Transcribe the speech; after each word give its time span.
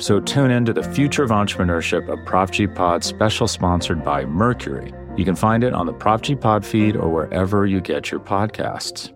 So 0.00 0.18
tune 0.18 0.50
in 0.50 0.64
to 0.64 0.72
the 0.72 0.82
Future 0.82 1.22
of 1.22 1.28
Entrepreneurship, 1.28 2.10
a 2.10 2.16
Prop 2.24 2.50
G 2.50 2.66
Pod 2.66 3.04
special 3.04 3.46
sponsored 3.46 4.02
by 4.02 4.24
Mercury. 4.24 4.94
You 5.18 5.26
can 5.26 5.34
find 5.34 5.62
it 5.62 5.74
on 5.74 5.84
the 5.84 5.92
Prop 5.92 6.22
G 6.22 6.34
Pod 6.34 6.64
feed 6.64 6.96
or 6.96 7.10
wherever 7.10 7.66
you 7.66 7.82
get 7.82 8.10
your 8.10 8.18
podcasts. 8.18 9.12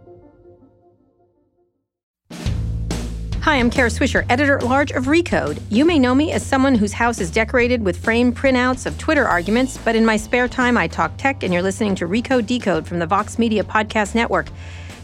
Hi, 3.41 3.56
I'm 3.56 3.70
Kara 3.70 3.88
Swisher, 3.88 4.26
editor 4.28 4.58
at 4.58 4.64
large 4.64 4.91
of 4.91 5.04
Recode. 5.04 5.58
You 5.70 5.86
may 5.86 5.98
know 5.98 6.14
me 6.14 6.32
as 6.32 6.44
someone 6.44 6.74
whose 6.74 6.92
house 6.92 7.19
is 7.19 7.30
decorated 7.30 7.82
with 7.82 8.02
framed 8.02 8.36
printouts 8.36 8.84
of 8.84 8.98
Twitter 8.98 9.26
arguments, 9.26 9.78
but 9.78 9.96
in 9.96 10.04
my 10.04 10.19
spare 10.19 10.48
time, 10.48 10.76
I 10.76 10.86
talk 10.86 11.16
tech, 11.16 11.42
and 11.42 11.52
you're 11.52 11.62
listening 11.62 11.94
to 11.96 12.06
Recode 12.06 12.46
Decode 12.46 12.86
from 12.86 12.98
the 12.98 13.06
Vox 13.06 13.38
Media 13.38 13.64
Podcast 13.64 14.14
Network. 14.14 14.48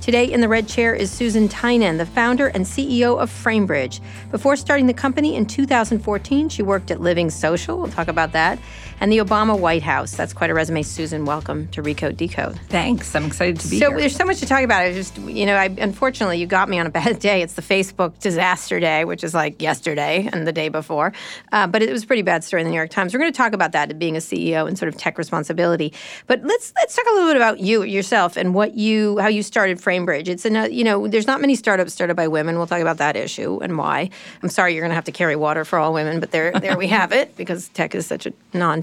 Today 0.01 0.25
in 0.25 0.41
the 0.41 0.48
red 0.48 0.67
chair 0.67 0.95
is 0.95 1.11
Susan 1.11 1.47
Tynan, 1.47 1.98
the 1.98 2.06
founder 2.06 2.47
and 2.47 2.65
CEO 2.65 3.20
of 3.20 3.31
Framebridge. 3.31 4.01
Before 4.31 4.56
starting 4.56 4.87
the 4.87 4.95
company 4.95 5.37
in 5.37 5.45
2014, 5.45 6.48
she 6.48 6.62
worked 6.62 6.91
at 6.91 7.03
Living 7.03 7.29
Social. 7.29 7.77
We'll 7.77 7.91
talk 7.91 8.09
about 8.09 8.33
that 8.33 8.59
and 9.01 9.11
the 9.11 9.19
Obama 9.19 9.59
White 9.59 9.83
House. 9.83 10.15
That's 10.15 10.33
quite 10.34 10.51
a 10.51 10.55
resume. 10.55 10.83
Susan, 10.83 11.25
welcome 11.25 11.69
to 11.69 11.83
Recode 11.83 12.17
Decode. 12.19 12.61
Thanks. 12.69 13.15
I'm 13.17 13.25
excited 13.25 13.59
to 13.61 13.69
be 13.69 13.79
so 13.79 13.89
here. 13.89 13.97
So 13.97 14.01
there's 14.01 14.17
so 14.17 14.25
much 14.27 14.41
to 14.41 14.47
talk 14.47 14.62
about. 14.62 14.83
I 14.83 14.93
just, 14.93 15.17
you 15.19 15.47
know, 15.47 15.56
I, 15.56 15.65
unfortunately, 15.79 16.39
you 16.39 16.47
got 16.47 16.69
me 16.69 16.79
on 16.79 16.87
a 16.87 16.91
bad 17.01 17.19
day. 17.19 17.41
It's 17.43 17.55
the 17.55 17.62
Facebook 17.62 18.19
disaster 18.21 18.78
day, 18.78 19.06
which 19.06 19.25
is 19.25 19.34
like 19.34 19.61
yesterday 19.62 20.28
and 20.31 20.47
the 20.47 20.53
day 20.53 20.69
before. 20.69 21.12
Uh, 21.51 21.67
but 21.67 21.83
it 21.83 21.91
was 21.91 22.05
a 22.05 22.06
pretty 22.06 22.23
bad 22.23 22.45
story 22.45 22.62
in 22.62 22.67
the 22.67 22.71
New 22.71 22.77
York 22.77 22.91
Times. 22.91 23.15
We're 23.15 23.21
going 23.21 23.33
to 23.33 23.37
talk 23.37 23.55
about 23.55 23.73
that, 23.73 23.98
being 23.98 24.17
a 24.17 24.21
CEO 24.21 24.69
and 24.69 24.78
sort 24.78 24.91
of 24.91 24.98
tech 24.98 25.17
responsibility. 25.17 25.95
But 26.27 26.43
let's 26.45 26.73
let's 26.77 26.95
talk 26.95 27.06
a 27.11 27.15
little 27.15 27.31
bit 27.31 27.37
about 27.37 27.61
you 27.61 27.83
yourself 27.83 28.37
and 28.37 28.55
what 28.55 28.75
you 28.75 29.19
how 29.19 29.28
you 29.28 29.43
started 29.43 29.78
Framebridge. 29.78 30.28
It's 30.28 30.45
a 30.45 30.71
you 30.71 30.84
know, 30.84 31.09
there's 31.09 31.27
not 31.27 31.41
many 31.41 31.55
startups 31.55 31.95
started 31.95 32.17
by 32.17 32.28
women. 32.28 32.59
We'll 32.59 32.67
talk 32.67 32.81
about 32.81 32.98
that 32.98 33.17
issue 33.17 33.59
and 33.62 33.78
why. 33.78 34.11
I'm 34.43 34.51
sorry 34.51 34.75
you're 34.75 34.83
going 34.83 34.91
to 34.91 34.95
have 34.95 35.05
to 35.05 35.12
carry 35.12 35.37
water 35.37 35.65
for 35.65 35.78
all 35.78 35.95
women, 35.95 36.21
but 36.21 36.31
there 36.31 36.53
there 36.53 36.77
we 36.77 36.89
have 36.89 37.12
it 37.12 37.37
because 37.37 37.69
tech 37.71 37.95
is 37.95 38.06
such 38.06 38.27
a 38.27 38.33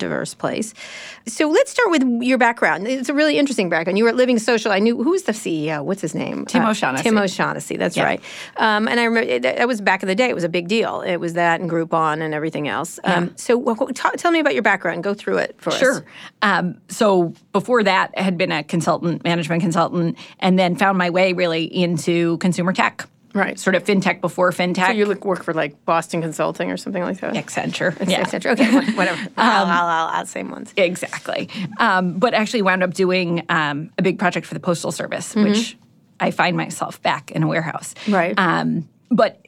non-diverse 0.08 0.34
place. 0.34 0.74
So 1.28 1.50
let's 1.50 1.72
start 1.72 1.92
with 1.92 2.04
your 2.22 2.38
background. 2.38 2.88
It's 2.88 3.10
a 3.10 3.14
really 3.14 3.38
interesting 3.38 3.70
background. 3.70 3.98
You 3.98 4.06
were 4.06 4.10
at 4.10 4.16
Living 4.16 4.40
Social. 4.40 4.72
I 4.72 4.80
knew 4.80 5.02
who 5.04 5.12
was 5.12 5.24
the 5.24 5.32
CEO. 5.32 5.84
What's 5.84 6.02
his 6.02 6.16
name? 6.16 6.46
Tim 6.46 6.64
uh, 6.64 6.72
O'Shaughnessy. 6.72 7.04
Tim 7.04 7.18
O'Shaughnessy. 7.18 7.78
That's 7.78 7.98
right. 7.98 8.22
Um, 8.58 8.88
and 8.88 9.00
I 9.00 9.04
remember 9.04 9.40
that 9.40 9.68
was 9.68 9.82
back 9.82 10.04
in 10.04 10.08
the 10.08 10.16
day. 10.16 10.30
It 10.30 10.36
was 10.36 10.44
a 10.44 10.50
big 10.50 10.68
deal. 10.68 11.02
It 11.02 11.18
was 11.18 11.34
that 11.34 11.60
and 11.60 11.70
Groupon 11.70 12.22
and 12.22 12.34
everything 12.34 12.68
else. 12.68 13.00
Um, 13.04 13.26
yeah. 13.26 13.30
So 13.36 13.58
well, 13.58 13.76
t- 13.76 14.18
tell 14.18 14.32
me 14.32 14.40
about 14.40 14.54
your 14.54 14.64
background. 14.64 15.04
Go 15.04 15.14
through 15.14 15.38
it 15.38 15.56
for 15.60 15.72
sure. 15.72 15.92
us. 15.92 15.98
Sure. 15.98 16.06
Um, 16.42 16.82
so 16.88 17.34
before 17.52 17.84
that, 17.84 18.12
I 18.18 18.22
had 18.22 18.38
been 18.38 18.52
a 18.52 18.64
consultant, 18.64 19.24
management 19.24 19.62
consultant, 19.62 20.18
and 20.40 20.58
then 20.58 20.76
found 20.76 20.98
my 20.98 21.10
way 21.10 21.34
really 21.34 21.64
into 21.66 22.38
consumer 22.38 22.74
tech. 22.74 23.08
Right. 23.38 23.60
Sort 23.60 23.76
of 23.76 23.84
fintech 23.84 24.20
before 24.20 24.52
fintech. 24.52 24.88
So 24.88 24.92
you 24.94 25.06
look, 25.06 25.24
work 25.24 25.44
for 25.44 25.54
like 25.54 25.86
Boston 25.86 26.22
Consulting 26.22 26.72
or 26.72 26.78
something 26.78 27.04
like 27.04 27.20
that? 27.20 27.36
Accenture. 27.36 27.96
yeah. 28.10 28.24
Accenture. 28.24 28.54
Okay, 28.54 28.92
whatever. 28.94 29.22
um, 29.22 29.30
I'll, 29.38 29.66
I'll, 29.66 30.08
I'll, 30.08 30.26
same 30.26 30.50
ones. 30.50 30.74
Exactly. 30.76 31.50
Um, 31.78 32.18
but 32.18 32.34
actually 32.34 32.64
wound 32.64 32.82
up 32.82 32.94
doing 32.94 33.46
um, 33.50 33.92
a 33.98 34.02
big 34.02 34.18
project 34.18 34.48
for 34.48 34.56
the 34.56 34.60
Postal 34.60 34.92
Service, 34.92 35.36
mm-hmm. 35.36 35.50
which 35.50 35.78
I 36.20 36.32
find 36.32 36.58
myself 36.58 37.00
back 37.04 37.32
in 37.32 37.44
a 37.44 37.48
warehouse. 37.48 37.94
Right. 38.08 38.34
Um, 38.40 38.90
but 39.12 39.46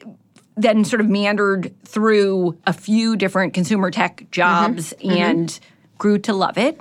then 0.56 0.85
sort 0.85 1.01
of 1.01 1.09
meandered 1.09 1.73
through 1.85 2.57
a 2.67 2.73
few 2.73 3.16
different 3.16 3.53
consumer 3.53 3.89
tech 3.89 4.27
jobs 4.29 4.94
mm-hmm. 4.94 5.17
and 5.17 5.50
mm-hmm. 5.50 5.97
grew 5.97 6.19
to 6.19 6.33
love 6.33 6.57
it. 6.57 6.79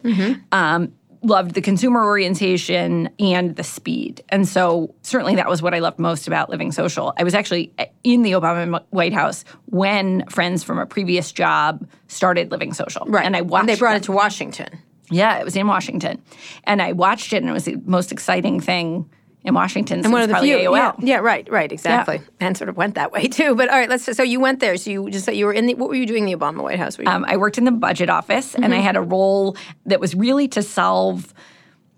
Loved 1.23 1.55
the 1.55 1.61
consumer 1.61 2.05
orientation 2.05 3.11
and 3.19 3.57
the 3.57 3.65
speed. 3.65 4.23
And 4.29 4.47
so 4.47 4.95
certainly 5.03 5.37
that 5.37 5.49
was 5.49 5.63
what 5.63 5.75
I 5.75 5.81
loved 5.81 5.99
most 5.99 6.27
about 6.27 6.51
Living 6.51 6.73
Social. 6.73 7.13
I 7.17 7.25
was 7.25 7.35
actually 7.35 7.73
uh, 7.79 7.87
in 8.05 8.23
the 8.23 8.33
Obama 8.33 8.85
White 8.91 9.13
House 9.13 9.45
when 9.67 10.25
friends 10.29 10.63
from 10.63 10.79
a 10.79 10.87
previous 10.87 11.33
job 11.33 11.89
started 12.07 12.51
Living 12.51 12.73
Social. 12.73 13.05
Right. 13.07 13.25
And 13.25 13.37
I 13.37 13.41
watched 13.41 13.63
and 13.63 13.69
they 13.69 13.77
brought 13.77 13.93
them. 13.93 14.03
it 14.03 14.05
to 14.05 14.13
Washington. 14.13 14.79
Yeah, 15.11 15.39
it 15.39 15.45
was 15.45 15.57
in 15.57 15.67
Washington. 15.67 16.23
And 16.65 16.83
I 16.83 16.93
watched 16.93 17.33
it 17.33 17.39
and 17.39 17.49
it 17.49 17.53
was 17.53 17.65
the 17.65 17.77
most 17.85 18.13
exciting 18.13 18.61
thing 18.61 19.09
in 19.45 19.55
Washington. 19.55 20.05
And 20.05 20.13
one 20.13 20.23
of 20.23 20.29
the 20.29 20.37
few, 20.37 20.57
AOL. 20.57 20.75
Yeah, 20.77 20.93
yeah, 20.99 21.17
right, 21.17 21.49
right, 21.51 21.71
exactly. 21.71 22.17
Yeah. 22.17 22.47
And 22.47 22.57
sort 22.57 22.69
of 22.69 22.77
went 22.77 22.95
that 22.97 23.13
way 23.13 23.29
too. 23.29 23.55
But 23.55 23.71
all 23.71 23.79
right, 23.79 23.89
let's. 23.89 24.05
So 24.17 24.23
you 24.23 24.41
went 24.41 24.61
there. 24.61 24.77
So 24.77 24.91
you 24.91 25.11
just 25.11 25.25
said 25.25 25.37
you 25.37 25.47
were 25.47 25.53
in 25.53 25.67
the. 25.67 25.75
What 25.75 25.89
were 25.89 25.95
you 25.95 26.07
doing 26.07 26.29
in 26.29 26.39
the 26.39 26.45
Obama 26.45 26.63
White 26.63 26.79
House? 26.79 26.99
Um, 27.07 27.25
I 27.27 27.37
worked 27.37 27.59
in 27.59 27.65
the 27.65 27.73
budget 27.73 28.11
office, 28.11 28.53
mm-hmm. 28.53 28.65
and 28.65 28.73
I 28.73 28.79
mm-hmm. 28.79 28.87
had 28.87 28.97
a 28.97 29.03
role 29.03 29.57
that 29.87 30.01
was 30.01 30.15
really 30.15 30.49
to 30.49 30.63
solve 30.63 31.33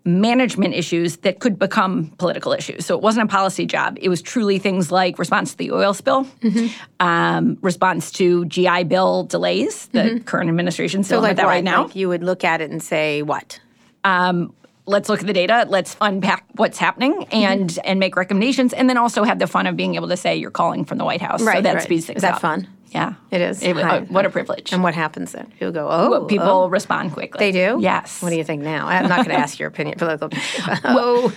management 0.05 0.75
issues 0.75 1.19
that 1.19 1.41
could 1.41 1.59
become 1.59 2.07
political 2.19 2.53
issues. 2.53 2.87
So 2.87 2.95
it 2.97 3.03
wasn't 3.03 3.25
a 3.25 3.33
policy 3.33 3.67
job. 3.67 3.99
It 4.01 4.09
was 4.09 4.23
truly 4.23 4.59
things 4.59 4.91
like 4.91 5.19
response 5.19 5.53
to 5.53 5.59
the 5.59 5.73
oil 5.73 5.93
spill, 5.93 6.25
mm-hmm. 6.25 7.07
um, 7.07 7.59
response 7.61 8.11
to 8.13 8.47
GI 8.47 8.85
Bill 8.85 9.25
delays. 9.25 9.89
The 9.89 9.99
mm-hmm. 9.99 10.25
current 10.25 10.49
administration 10.49 11.05
still 11.05 11.21
so 11.21 11.23
like 11.23 11.37
that 11.37 11.47
right 11.47 11.65
now. 11.65 11.85
Like 11.85 11.97
you 11.97 12.09
would 12.09 12.23
look 12.23 12.45
at 12.45 12.61
it 12.61 12.71
and 12.71 12.83
say 12.83 13.23
what? 13.23 13.61
Um, 14.03 14.55
let's 14.91 15.09
look 15.09 15.21
at 15.21 15.27
the 15.27 15.33
data 15.33 15.67
let's 15.69 15.97
unpack 16.01 16.45
what's 16.57 16.79
happening 16.79 17.25
and 17.33 17.71
mm-hmm. 17.71 17.81
and 17.85 18.01
make 18.01 18.17
recommendations 18.17 18.73
and 18.73 18.89
then 18.89 18.97
also 18.97 19.25
have 19.25 19.39
the 19.39 19.47
fun 19.47 19.67
of 19.67 19.77
being 19.77 19.95
able 19.95 20.09
to 20.09 20.17
say 20.17 20.37
you're 20.37 20.51
calling 20.51 20.85
from 20.85 20.99
the 20.99 21.05
white 21.05 21.23
house 21.23 21.43
right 21.43 21.59
so 21.59 21.63
that 21.63 21.75
right. 21.75 21.83
speeds 21.83 22.07
things 22.07 22.17
is 22.17 22.23
that 22.23 22.35
up. 22.35 22.41
fun? 22.41 22.69
Yeah. 22.89 23.15
It 23.31 23.41
is. 23.41 23.63
It, 23.63 23.77
uh, 23.77 24.01
what 24.07 24.27
a 24.27 24.31
privilege. 24.31 24.73
And 24.73 24.83
what 24.83 24.95
happens 24.95 25.31
then? 25.31 25.53
You'll 25.61 25.71
go 25.71 25.89
oh 25.89 26.11
well, 26.11 26.25
people 26.25 26.49
oh. 26.49 26.69
respond 26.69 27.13
quickly. 27.13 27.39
They 27.39 27.53
do? 27.53 27.79
Yes. 27.81 28.21
What 28.21 28.31
do 28.31 28.37
you 28.37 28.43
think 28.43 28.63
now? 28.63 28.89
I'm 28.89 29.09
not 29.09 29.19
going 29.25 29.29
to 29.29 29.41
ask 29.41 29.59
your 29.59 29.69
opinion 29.69 29.97
political 29.97 30.29
well 30.85 31.33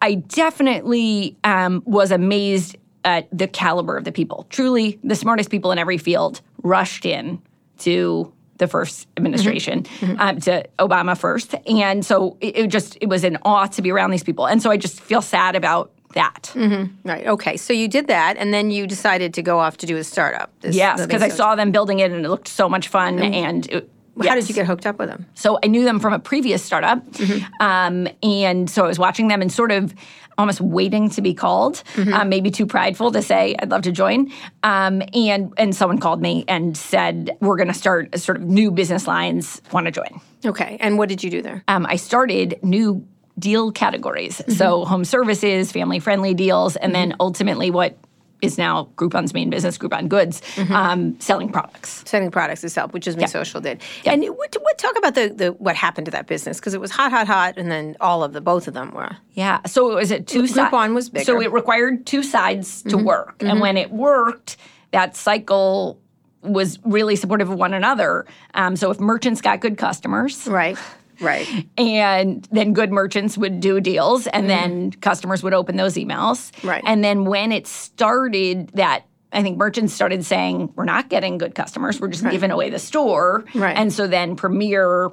i 0.00 0.14
definitely 0.14 1.36
um, 1.44 1.82
was 1.86 2.10
amazed 2.10 2.76
at 3.04 3.28
the 3.36 3.46
caliber 3.46 3.96
of 3.96 4.04
the 4.04 4.12
people. 4.12 4.46
Truly 4.50 4.98
the 5.04 5.14
smartest 5.14 5.50
people 5.50 5.72
in 5.72 5.78
every 5.78 5.98
field 5.98 6.40
rushed 6.62 7.04
in 7.04 7.40
to 7.78 8.32
the 8.58 8.68
first 8.68 9.08
administration 9.16 9.82
mm-hmm. 9.82 10.06
mm-hmm. 10.06 10.20
Um, 10.20 10.40
to 10.40 10.66
Obama 10.78 11.16
first, 11.16 11.54
and 11.66 12.04
so 12.04 12.36
it, 12.40 12.56
it, 12.56 12.66
just 12.68 12.96
it 13.00 13.08
was 13.08 13.24
an 13.24 13.38
awe 13.44 13.66
to 13.66 13.82
be 13.82 13.90
around 13.90 14.10
these 14.10 14.24
people, 14.24 14.46
and 14.46 14.62
so 14.62 14.70
I 14.70 14.76
just 14.76 15.00
feel 15.00 15.22
sad 15.22 15.56
about 15.56 15.90
that. 16.14 16.52
Mm-hmm. 16.54 17.08
Right. 17.08 17.26
Okay. 17.26 17.56
So 17.56 17.72
you 17.72 17.88
did 17.88 18.06
that, 18.06 18.36
and 18.36 18.54
then 18.54 18.70
you 18.70 18.86
decided 18.86 19.34
to 19.34 19.42
go 19.42 19.58
off 19.58 19.76
to 19.78 19.86
do 19.86 19.96
a 19.96 20.04
startup. 20.04 20.50
This, 20.60 20.76
yes, 20.76 21.04
because 21.04 21.22
I 21.22 21.28
saw 21.28 21.54
them 21.56 21.72
building 21.72 21.98
it, 21.98 22.12
and 22.12 22.24
it 22.24 22.28
looked 22.28 22.48
so 22.48 22.68
much 22.68 22.88
fun, 22.88 23.20
and. 23.20 23.70
it, 23.70 23.90
How 24.16 24.24
yes. 24.26 24.44
did 24.44 24.48
you 24.50 24.54
get 24.54 24.66
hooked 24.66 24.86
up 24.86 25.00
with 25.00 25.08
them? 25.08 25.26
So 25.34 25.58
I 25.64 25.66
knew 25.66 25.82
them 25.82 25.98
from 25.98 26.12
a 26.12 26.20
previous 26.20 26.62
startup, 26.62 27.04
mm-hmm. 27.04 27.44
um, 27.60 28.06
and 28.22 28.70
so 28.70 28.84
I 28.84 28.86
was 28.86 28.98
watching 28.98 29.26
them 29.26 29.42
and 29.42 29.50
sort 29.50 29.72
of 29.72 29.92
almost 30.38 30.60
waiting 30.60 31.10
to 31.10 31.22
be 31.22 31.34
called, 31.34 31.82
mm-hmm. 31.94 32.12
um, 32.12 32.28
maybe 32.28 32.50
too 32.50 32.66
prideful 32.66 33.12
to 33.12 33.22
say 33.22 33.54
I'd 33.58 33.70
love 33.70 33.82
to 33.82 33.92
join. 33.92 34.32
Um, 34.62 35.02
and 35.12 35.52
and 35.56 35.74
someone 35.74 35.98
called 35.98 36.20
me 36.20 36.44
and 36.48 36.76
said 36.76 37.36
we're 37.40 37.56
going 37.56 37.68
to 37.68 37.74
start 37.74 38.18
sort 38.18 38.38
of 38.38 38.44
new 38.44 38.70
business 38.70 39.06
lines. 39.06 39.60
Want 39.72 39.86
to 39.86 39.92
join? 39.92 40.20
Okay. 40.44 40.76
And 40.80 40.98
what 40.98 41.08
did 41.08 41.22
you 41.22 41.30
do 41.30 41.42
there? 41.42 41.64
Um, 41.68 41.86
I 41.86 41.96
started 41.96 42.58
new 42.62 43.06
deal 43.38 43.72
categories. 43.72 44.38
Mm-hmm. 44.38 44.52
So 44.52 44.84
home 44.84 45.04
services, 45.04 45.72
family 45.72 45.98
friendly 45.98 46.34
deals, 46.34 46.76
and 46.76 46.92
mm-hmm. 46.92 47.10
then 47.10 47.16
ultimately 47.20 47.70
what 47.70 47.96
is 48.42 48.58
now 48.58 48.88
Groupon's 48.96 49.32
main 49.32 49.50
business, 49.50 49.78
Groupon 49.78 50.08
Goods, 50.08 50.40
mm-hmm. 50.54 50.72
um, 50.72 51.20
selling 51.20 51.50
products. 51.50 52.02
Selling 52.06 52.30
products 52.30 52.62
itself, 52.64 52.92
which 52.92 53.06
is 53.06 53.16
Me 53.16 53.22
yeah. 53.22 53.26
Social 53.26 53.60
did. 53.60 53.80
Yeah. 54.04 54.12
And 54.12 54.24
what, 54.24 54.56
what, 54.60 54.78
talk 54.78 54.96
about 54.98 55.14
the, 55.14 55.28
the 55.28 55.52
what 55.52 55.76
happened 55.76 56.04
to 56.06 56.10
that 56.12 56.26
business 56.26 56.58
because 56.58 56.74
it 56.74 56.80
was 56.80 56.90
hot, 56.90 57.10
hot, 57.10 57.26
hot, 57.26 57.56
and 57.56 57.70
then 57.70 57.96
all 58.00 58.22
of 58.22 58.32
the 58.32 58.40
both 58.40 58.68
of 58.68 58.74
them 58.74 58.92
were. 58.92 59.16
Yeah. 59.32 59.60
So 59.66 59.90
it 59.90 59.94
was 59.94 60.12
at 60.12 60.26
two 60.26 60.46
sides. 60.46 60.70
Groupon 60.70 60.94
was 60.94 61.10
bigger. 61.10 61.24
So 61.24 61.40
it 61.40 61.52
required 61.52 62.06
two 62.06 62.22
sides 62.22 62.82
to 62.82 62.96
mm-hmm. 62.96 63.06
work, 63.06 63.36
and 63.40 63.50
mm-hmm. 63.52 63.60
when 63.60 63.76
it 63.76 63.90
worked, 63.90 64.56
that 64.92 65.16
cycle 65.16 65.98
was 66.42 66.78
really 66.84 67.16
supportive 67.16 67.50
of 67.50 67.58
one 67.58 67.72
another. 67.72 68.26
Um, 68.52 68.76
so 68.76 68.90
if 68.90 69.00
merchants 69.00 69.40
got 69.40 69.60
good 69.60 69.78
customers, 69.78 70.46
Right. 70.46 70.78
Right. 71.20 71.46
and 71.76 72.46
then 72.50 72.72
good 72.72 72.92
merchants 72.92 73.38
would 73.38 73.60
do 73.60 73.80
deals 73.80 74.26
and 74.26 74.48
mm-hmm. 74.48 74.70
then 74.70 74.90
customers 74.92 75.42
would 75.42 75.54
open 75.54 75.76
those 75.76 75.94
emails. 75.94 76.50
Right. 76.64 76.82
and 76.86 77.02
then 77.04 77.24
when 77.24 77.52
it 77.52 77.66
started 77.66 78.68
that 78.74 79.04
i 79.32 79.42
think 79.42 79.58
merchants 79.58 79.92
started 79.92 80.24
saying 80.24 80.72
we're 80.76 80.84
not 80.84 81.08
getting 81.08 81.38
good 81.38 81.54
customers 81.54 82.00
we're 82.00 82.08
just 82.08 82.28
giving 82.30 82.50
away 82.50 82.70
the 82.70 82.78
store 82.78 83.44
Right. 83.54 83.76
and 83.76 83.92
so 83.92 84.06
then 84.06 84.36
premier 84.36 85.10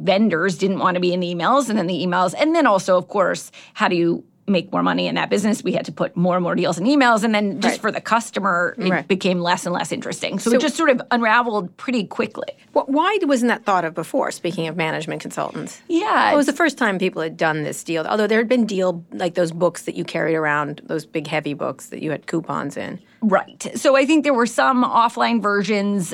vendors 0.00 0.58
didn't 0.58 0.78
want 0.78 0.96
to 0.96 1.00
be 1.00 1.12
in 1.12 1.20
the 1.20 1.34
emails 1.34 1.68
and 1.68 1.78
then 1.78 1.86
the 1.86 2.04
emails 2.04 2.34
and 2.36 2.54
then 2.54 2.66
also 2.66 2.96
of 2.98 3.08
course 3.08 3.50
how 3.74 3.88
do 3.88 3.96
you 3.96 4.24
make 4.48 4.72
more 4.72 4.82
money 4.82 5.06
in 5.08 5.14
that 5.16 5.28
business 5.30 5.62
we 5.64 5.72
had 5.72 5.84
to 5.84 5.92
put 5.92 6.16
more 6.16 6.36
and 6.36 6.42
more 6.42 6.54
deals 6.54 6.78
in 6.78 6.84
emails 6.84 7.24
and 7.24 7.34
then 7.34 7.60
just 7.60 7.74
Right. 7.74 7.80
for 7.80 7.90
the 7.92 8.00
customer 8.00 8.74
it 8.78 8.88
Right. 8.90 9.08
became 9.08 9.40
less 9.40 9.66
and 9.66 9.74
less 9.74 9.90
interesting 9.92 10.38
so, 10.38 10.50
So- 10.50 10.56
it 10.56 10.60
just 10.60 10.76
sort 10.76 10.90
of 10.90 11.02
unraveled 11.10 11.76
pretty 11.76 12.04
quickly 12.04 12.48
Wh- 12.72 12.88
Why 12.88 13.18
wasn't 13.22 13.48
that 13.48 13.64
thought 13.64 13.84
of 13.84 13.94
before? 13.94 14.30
Speaking 14.30 14.66
of 14.68 14.76
management 14.76 15.20
consultants. 15.22 15.80
yeah 15.88 16.32
It 16.32 16.36
was 16.36 16.46
the 16.46 16.52
first 16.52 16.76
time 16.78 16.98
people 16.98 17.22
had 17.22 17.36
done 17.36 17.62
this 17.64 17.82
deal. 17.82 18.04
Although 18.06 18.26
there 18.26 18.38
had 18.38 18.48
been 18.48 18.66
deal 18.66 19.04
like 19.12 19.34
those 19.34 19.50
books 19.52 19.82
that 19.82 19.94
you 19.94 20.04
carried 20.04 20.34
around, 20.34 20.80
those 20.84 21.06
big 21.06 21.26
heavy 21.26 21.54
books 21.54 21.86
that 21.86 22.02
you 22.02 22.10
had 22.10 22.26
coupons 22.26 22.76
in. 22.76 22.98
Right. 23.22 23.66
So 23.76 23.96
I 23.96 24.04
think 24.04 24.24
there 24.24 24.34
were 24.34 24.46
some 24.46 24.84
offline 24.84 25.40
versions, 25.42 26.12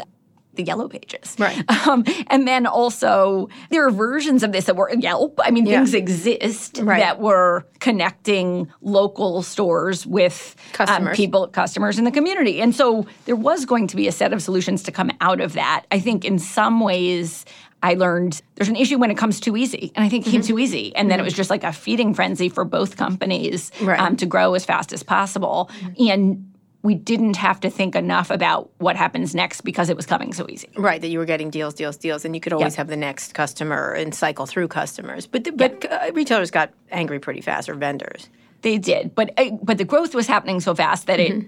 the 0.54 0.62
yellow 0.62 0.88
pages. 0.88 1.34
Right. 1.38 1.62
Um, 1.88 2.04
and 2.28 2.46
then 2.46 2.66
also 2.66 3.48
there 3.70 3.84
are 3.86 3.90
versions 3.90 4.42
of 4.42 4.52
this 4.52 4.66
that 4.66 4.76
were 4.76 4.90
Yelp. 4.94 5.40
I 5.42 5.50
mean, 5.50 5.66
Yeah. 5.66 5.78
things 5.78 5.94
exist 5.94 6.78
Right. 6.82 7.00
that 7.00 7.18
were 7.20 7.66
connecting 7.80 8.70
local 8.82 9.42
stores 9.42 10.06
with 10.06 10.54
um, 10.58 10.86
Customers. 10.86 11.16
people, 11.16 11.48
customers 11.48 11.98
in 11.98 12.04
the 12.04 12.10
community. 12.10 12.60
And 12.60 12.74
so 12.74 13.06
there 13.24 13.36
was 13.36 13.64
going 13.64 13.86
to 13.88 13.96
be 13.96 14.06
a 14.08 14.12
set 14.12 14.32
of 14.32 14.42
solutions 14.42 14.82
to 14.84 14.92
come 14.92 15.10
out 15.20 15.40
of 15.40 15.54
that. 15.54 15.84
I 15.90 15.98
think 15.98 16.24
in 16.24 16.38
some 16.38 16.80
ways, 16.80 17.44
I 17.82 17.94
learned 17.94 18.40
there's 18.54 18.68
an 18.68 18.76
issue 18.76 18.96
when 18.98 19.10
it 19.10 19.16
comes 19.18 19.40
too 19.40 19.56
easy. 19.56 19.90
And 19.96 20.04
I 20.04 20.08
think 20.08 20.24
it 20.24 20.28
Mm-hmm. 20.28 20.36
came 20.38 20.42
too 20.46 20.58
easy. 20.58 20.94
And 20.94 21.10
then 21.10 21.18
it 21.18 21.24
was 21.24 21.34
just 21.34 21.50
like 21.50 21.64
a 21.64 21.72
feeding 21.72 22.14
frenzy 22.14 22.48
for 22.48 22.64
both 22.64 22.96
companies 22.96 23.72
Right. 23.80 23.98
Mm-hmm. 23.98 24.06
um, 24.06 24.16
to 24.18 24.26
grow 24.26 24.54
as 24.54 24.64
fast 24.64 24.92
as 24.92 25.02
possible. 25.02 25.68
And 25.98 26.51
we 26.82 26.94
didn't 26.94 27.36
have 27.36 27.60
to 27.60 27.70
think 27.70 27.94
enough 27.94 28.30
about 28.30 28.70
what 28.78 28.96
happens 28.96 29.34
next 29.34 29.60
because 29.60 29.88
it 29.88 29.96
was 29.96 30.04
coming 30.06 30.32
so 30.32 30.46
easy. 30.48 30.68
Right, 30.76 31.00
that 31.00 31.08
you 31.08 31.18
were 31.20 31.24
getting 31.24 31.48
deals, 31.50 31.74
deals, 31.74 31.96
deals, 31.96 32.24
and 32.24 32.34
you 32.34 32.40
could 32.40 32.52
always 32.52 32.74
Yeah. 32.74 32.78
have 32.78 32.88
the 32.88 32.96
next 32.96 33.34
customer 33.34 33.92
and 33.92 34.12
cycle 34.14 34.46
through 34.46 34.68
customers. 34.68 35.26
But 35.26 35.44
the, 35.44 35.52
but 35.52 35.90
uh, 35.90 36.10
retailers 36.12 36.50
got 36.50 36.70
angry 36.90 37.20
pretty 37.20 37.40
fast, 37.40 37.68
or 37.68 37.74
vendors. 37.74 38.28
They 38.62 38.78
did, 38.78 39.14
but 39.14 39.32
uh, 39.38 39.50
but 39.62 39.78
the 39.78 39.84
growth 39.84 40.14
was 40.14 40.26
happening 40.26 40.60
so 40.60 40.74
fast 40.74 41.06
that 41.06 41.18
Mm-hmm. 41.20 41.40
it 41.40 41.46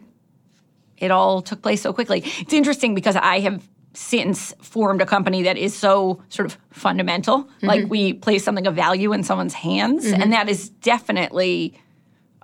it 1.07 1.11
all 1.11 1.43
took 1.43 1.61
place 1.63 1.83
so 1.83 1.93
quickly. 1.93 2.23
It's 2.39 2.53
interesting 2.53 2.95
because 2.95 3.17
I 3.17 3.41
have 3.41 3.63
since 3.95 4.53
formed 4.61 5.01
a 5.03 5.07
company 5.07 5.43
that 5.43 5.57
is 5.57 5.75
so 5.77 6.23
sort 6.29 6.47
of 6.47 6.57
fundamental. 6.71 7.45
Mm-hmm. 7.45 7.67
Like 7.67 7.89
we 7.91 8.13
place 8.13 8.45
something 8.45 8.67
of 8.69 8.75
value 8.77 9.13
in 9.13 9.23
someone's 9.25 9.55
hands, 9.55 10.05
and 10.07 10.33
that 10.33 10.49
is 10.49 10.71
definitely 10.71 11.75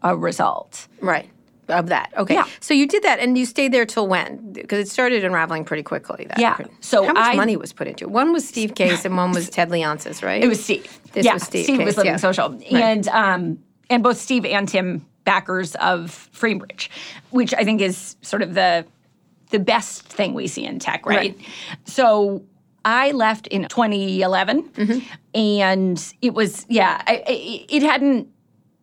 a 0.03 0.17
result. 0.17 0.89
Right. 1.01 1.29
Of 1.71 1.87
that. 1.89 2.13
Okay. 2.17 2.35
Yeah. 2.35 2.47
So 2.61 2.75
you 2.75 2.87
did 2.87 3.03
that 3.05 3.19
and 3.21 3.39
you 3.39 3.47
stayed 3.47 3.73
there 3.73 3.87
till 3.87 4.07
when? 4.09 4.53
Because 4.53 4.79
it 4.81 4.89
started 4.89 5.25
unraveling 5.25 5.65
pretty 5.65 5.83
quickly. 5.83 6.27
That 6.29 6.39
Yeah. 6.39 6.57
So 6.81 7.05
how 7.05 7.13
much 7.13 7.35
I- 7.35 7.37
money 7.37 7.57
was 7.57 7.73
put 7.73 7.87
into 7.87 8.05
it? 8.05 8.11
One 8.11 8.33
was 8.33 8.47
Steve 8.47 8.75
Case 8.75 9.05
and 9.05 9.17
one 9.17 9.33
was 9.33 9.49
Ted 9.57 9.71
Leonsis, 9.71 10.23
right? 10.23 10.43
It 10.43 10.49
was 10.49 10.63
Steve. 10.63 10.99
This 11.13 11.25
yeah, 11.25 11.35
was 11.35 11.43
Steve 11.45 11.65
Steve 11.65 11.79
Case, 11.79 11.87
was 11.87 11.97
living 11.97 12.13
yeah. 12.13 12.17
social, 12.19 12.59
and 12.71 13.09
um, 13.09 13.59
and 13.89 14.03
both 14.03 14.19
Steve 14.19 14.45
and 14.45 14.69
Tim 14.69 15.05
backers 15.25 15.75
of 15.77 16.29
Framebridge, 16.35 16.89
which 17.31 17.53
I 17.55 17.65
think 17.65 17.81
is 17.81 18.17
sort 18.23 18.43
of 18.43 18.55
the 18.55 18.85
the 19.51 19.59
best 19.59 20.03
thing 20.05 20.35
we 20.35 20.47
see 20.47 20.65
in 20.65 20.79
tech, 20.79 21.05
right? 21.07 21.37
Right. 21.37 21.39
So 21.85 22.45
I 22.85 23.11
left 23.11 23.47
in 23.49 23.67
2011, 23.69 24.63
Mm-hmm. 24.63 24.99
and 25.35 26.15
it 26.23 26.35
was 26.35 26.65
yeah, 26.69 27.03
I, 27.07 27.15
I, 27.27 27.67
it 27.69 27.83
hadn't. 27.83 28.29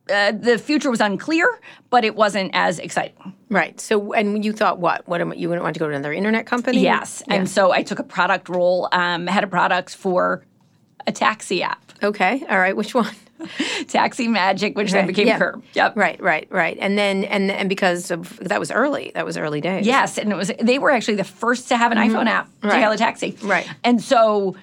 Uh, 0.09 0.31
the 0.31 0.57
future 0.57 0.89
was 0.89 1.01
unclear, 1.01 1.59
but 1.89 2.03
it 2.05 2.15
wasn't 2.15 2.51
as 2.53 2.79
exciting. 2.79 3.33
Right. 3.49 3.79
So 3.79 4.13
and 4.13 4.43
you 4.43 4.53
thought 4.53 4.79
what? 4.79 5.07
What 5.07 5.21
am, 5.21 5.33
you 5.33 5.49
wouldn't 5.49 5.63
want 5.63 5.73
to 5.75 5.79
go 5.79 5.87
to 5.87 5.93
another 5.93 6.13
internet 6.13 6.45
company? 6.45 6.79
Yes, 6.81 7.23
and 7.27 7.49
so 7.49 7.71
I 7.71 7.83
took 7.83 7.99
a 7.99 8.03
product 8.03 8.49
role, 8.49 8.89
um, 8.91 9.27
head 9.27 9.43
of 9.43 9.49
products 9.49 9.93
for 9.95 10.43
a 11.05 11.11
taxi 11.11 11.63
app, 11.63 11.81
Okay. 12.03 12.43
All 12.49 12.59
right. 12.59 12.75
Which 12.75 12.93
one? 12.93 13.13
Taxi 13.87 14.27
Magic, 14.27 14.75
which 14.75 14.91
then 14.91 15.07
became 15.07 15.27
Yeah. 15.27 15.37
Curb. 15.37 15.63
Yep. 15.73 15.95
Right. 15.95 16.19
Right. 16.21 16.47
Right. 16.49 16.77
And 16.81 16.97
then 16.97 17.23
and 17.23 17.51
and 17.51 17.69
because 17.69 18.11
of 18.11 18.37
that 18.39 18.59
was 18.59 18.71
early. 18.71 19.11
That 19.13 19.25
was 19.25 19.37
early 19.37 19.61
days. 19.61 19.85
Yes, 19.85 20.17
and 20.17 20.31
it 20.31 20.35
was 20.35 20.51
they 20.59 20.79
were 20.79 20.91
actually 20.91 21.15
the 21.15 21.23
first 21.23 21.67
to 21.69 21.77
have 21.77 21.91
an 21.91 21.97
iPhone 21.97 22.25
app 22.27 22.45
to 22.47 22.51
Mm-hmm. 22.51 22.67
Right. 22.67 22.79
hail 22.79 22.91
a 22.91 22.97
taxi. 22.97 23.37
Right. 23.43 23.67
And 23.83 24.01
so 24.01 24.55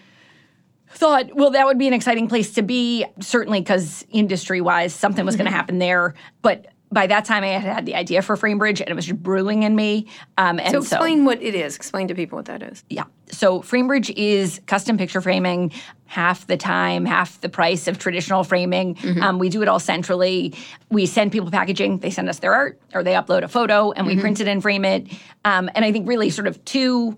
thought, 0.94 1.34
well, 1.34 1.50
that 1.50 1.66
would 1.66 1.78
be 1.78 1.86
an 1.88 1.92
exciting 1.92 2.28
place 2.28 2.52
to 2.54 2.62
be, 2.62 3.04
certainly 3.20 3.60
because 3.60 4.04
industry 4.10 4.60
wise, 4.60 4.94
something 4.94 5.24
was 5.26 5.36
going 5.36 5.44
to 5.46 5.50
Mm-hmm. 5.50 5.56
happen 5.56 5.78
there. 5.78 6.14
But 6.42 6.66
by 6.92 7.08
that 7.08 7.24
time, 7.24 7.42
I 7.42 7.48
had 7.48 7.62
had 7.62 7.86
the 7.86 7.96
idea 7.96 8.22
for 8.22 8.36
Framebridge, 8.36 8.80
and 8.80 8.88
it 8.88 8.94
was 8.94 9.06
just 9.06 9.20
brewing 9.20 9.64
in 9.64 9.74
me. 9.74 10.06
Um, 10.38 10.60
and 10.60 10.70
So 10.70 10.78
explain 10.78 11.24
what 11.24 11.42
it 11.42 11.54
is. 11.56 11.74
Explain 11.74 12.06
to 12.08 12.14
people 12.14 12.36
what 12.36 12.44
that 12.46 12.62
is. 12.62 12.84
yeah. 12.88 13.04
So 13.30 13.60
Framebridge 13.62 14.12
is 14.16 14.60
custom 14.66 14.96
picture 14.96 15.20
framing, 15.20 15.72
half 16.06 16.46
the 16.46 16.56
time, 16.56 17.04
half 17.04 17.40
the 17.40 17.48
price 17.48 17.88
of 17.88 17.98
traditional 17.98 18.44
framing. 18.44 18.96
Um, 19.20 19.40
we 19.40 19.48
do 19.48 19.60
it 19.62 19.66
all 19.66 19.80
centrally. 19.80 20.54
We 20.90 21.06
send 21.06 21.32
people 21.32 21.50
packaging, 21.50 21.98
they 21.98 22.10
send 22.10 22.28
us 22.28 22.38
their 22.38 22.54
art, 22.54 22.80
or 22.94 23.02
they 23.02 23.14
upload 23.14 23.42
a 23.42 23.48
photo, 23.48 23.90
and 23.90 24.06
we 24.06 24.16
print 24.20 24.38
it 24.40 24.46
and 24.46 24.62
frame 24.62 24.84
it. 24.84 25.08
Um, 25.44 25.68
and 25.74 25.84
I 25.84 25.90
think 25.90 26.06
really 26.06 26.30
sort 26.30 26.46
of 26.46 26.64
two 26.64 27.16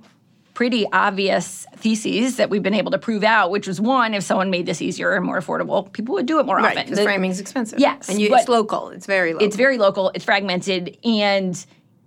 pretty 0.56 0.86
obvious 0.90 1.66
theses 1.76 2.36
that 2.38 2.48
we've 2.48 2.62
been 2.62 2.72
able 2.72 2.90
to 2.90 2.96
prove 2.96 3.22
out, 3.22 3.50
which 3.50 3.66
was 3.68 3.78
one, 3.78 4.14
if 4.14 4.22
someone 4.22 4.48
made 4.48 4.64
this 4.64 4.80
easier 4.80 5.12
and 5.14 5.22
more 5.22 5.38
affordable, 5.38 5.92
people 5.92 6.14
would 6.14 6.24
do 6.24 6.40
it 6.40 6.46
more 6.46 6.56
Right. 6.56 6.78
often. 6.78 6.88
Because 6.90 7.04
framing's 7.04 7.38
expensive. 7.38 7.78
Yes, 7.78 8.08
And 8.08 8.18
you, 8.18 8.34
it's 8.34 8.48
local. 8.48 8.88
It's 8.88 9.04
very 9.04 9.34
local. 9.34 9.46
it's 9.46 9.54
very 9.54 9.76
local, 9.76 10.10
it's 10.14 10.24
fragmented, 10.24 10.96
and 11.04 11.62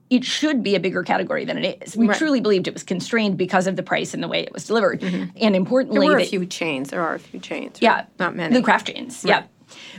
it 0.10 0.24
should 0.24 0.64
be 0.64 0.74
a 0.74 0.80
bigger 0.80 1.04
category 1.04 1.46
than 1.46 1.60
it 1.64 1.84
is. 1.86 1.96
We 1.96 2.08
Right. 2.08 2.18
truly 2.18 2.42
believed 2.42 2.68
it 2.68 2.74
was 2.74 2.82
constrained 2.82 3.38
because 3.38 3.68
of 3.68 3.76
the 3.76 3.84
price 3.84 4.16
and 4.16 4.24
the 4.24 4.28
way 4.28 4.42
it 4.42 4.52
was 4.52 4.66
delivered. 4.66 5.04
And 5.04 5.56
importantly, 5.56 6.00
there 6.00 6.10
were 6.10 6.18
a 6.18 6.22
that- 6.24 6.30
few 6.30 6.44
chains. 6.48 6.90
There 6.90 7.04
are 7.04 7.14
a 7.14 7.20
few 7.20 7.40
chains. 7.40 7.74
right? 7.76 7.84
yeah, 7.84 8.06
Not 8.18 8.36
many. 8.36 8.56
The 8.56 8.64
craft 8.64 8.88
chains, 8.88 9.24
yeah. 9.24 9.44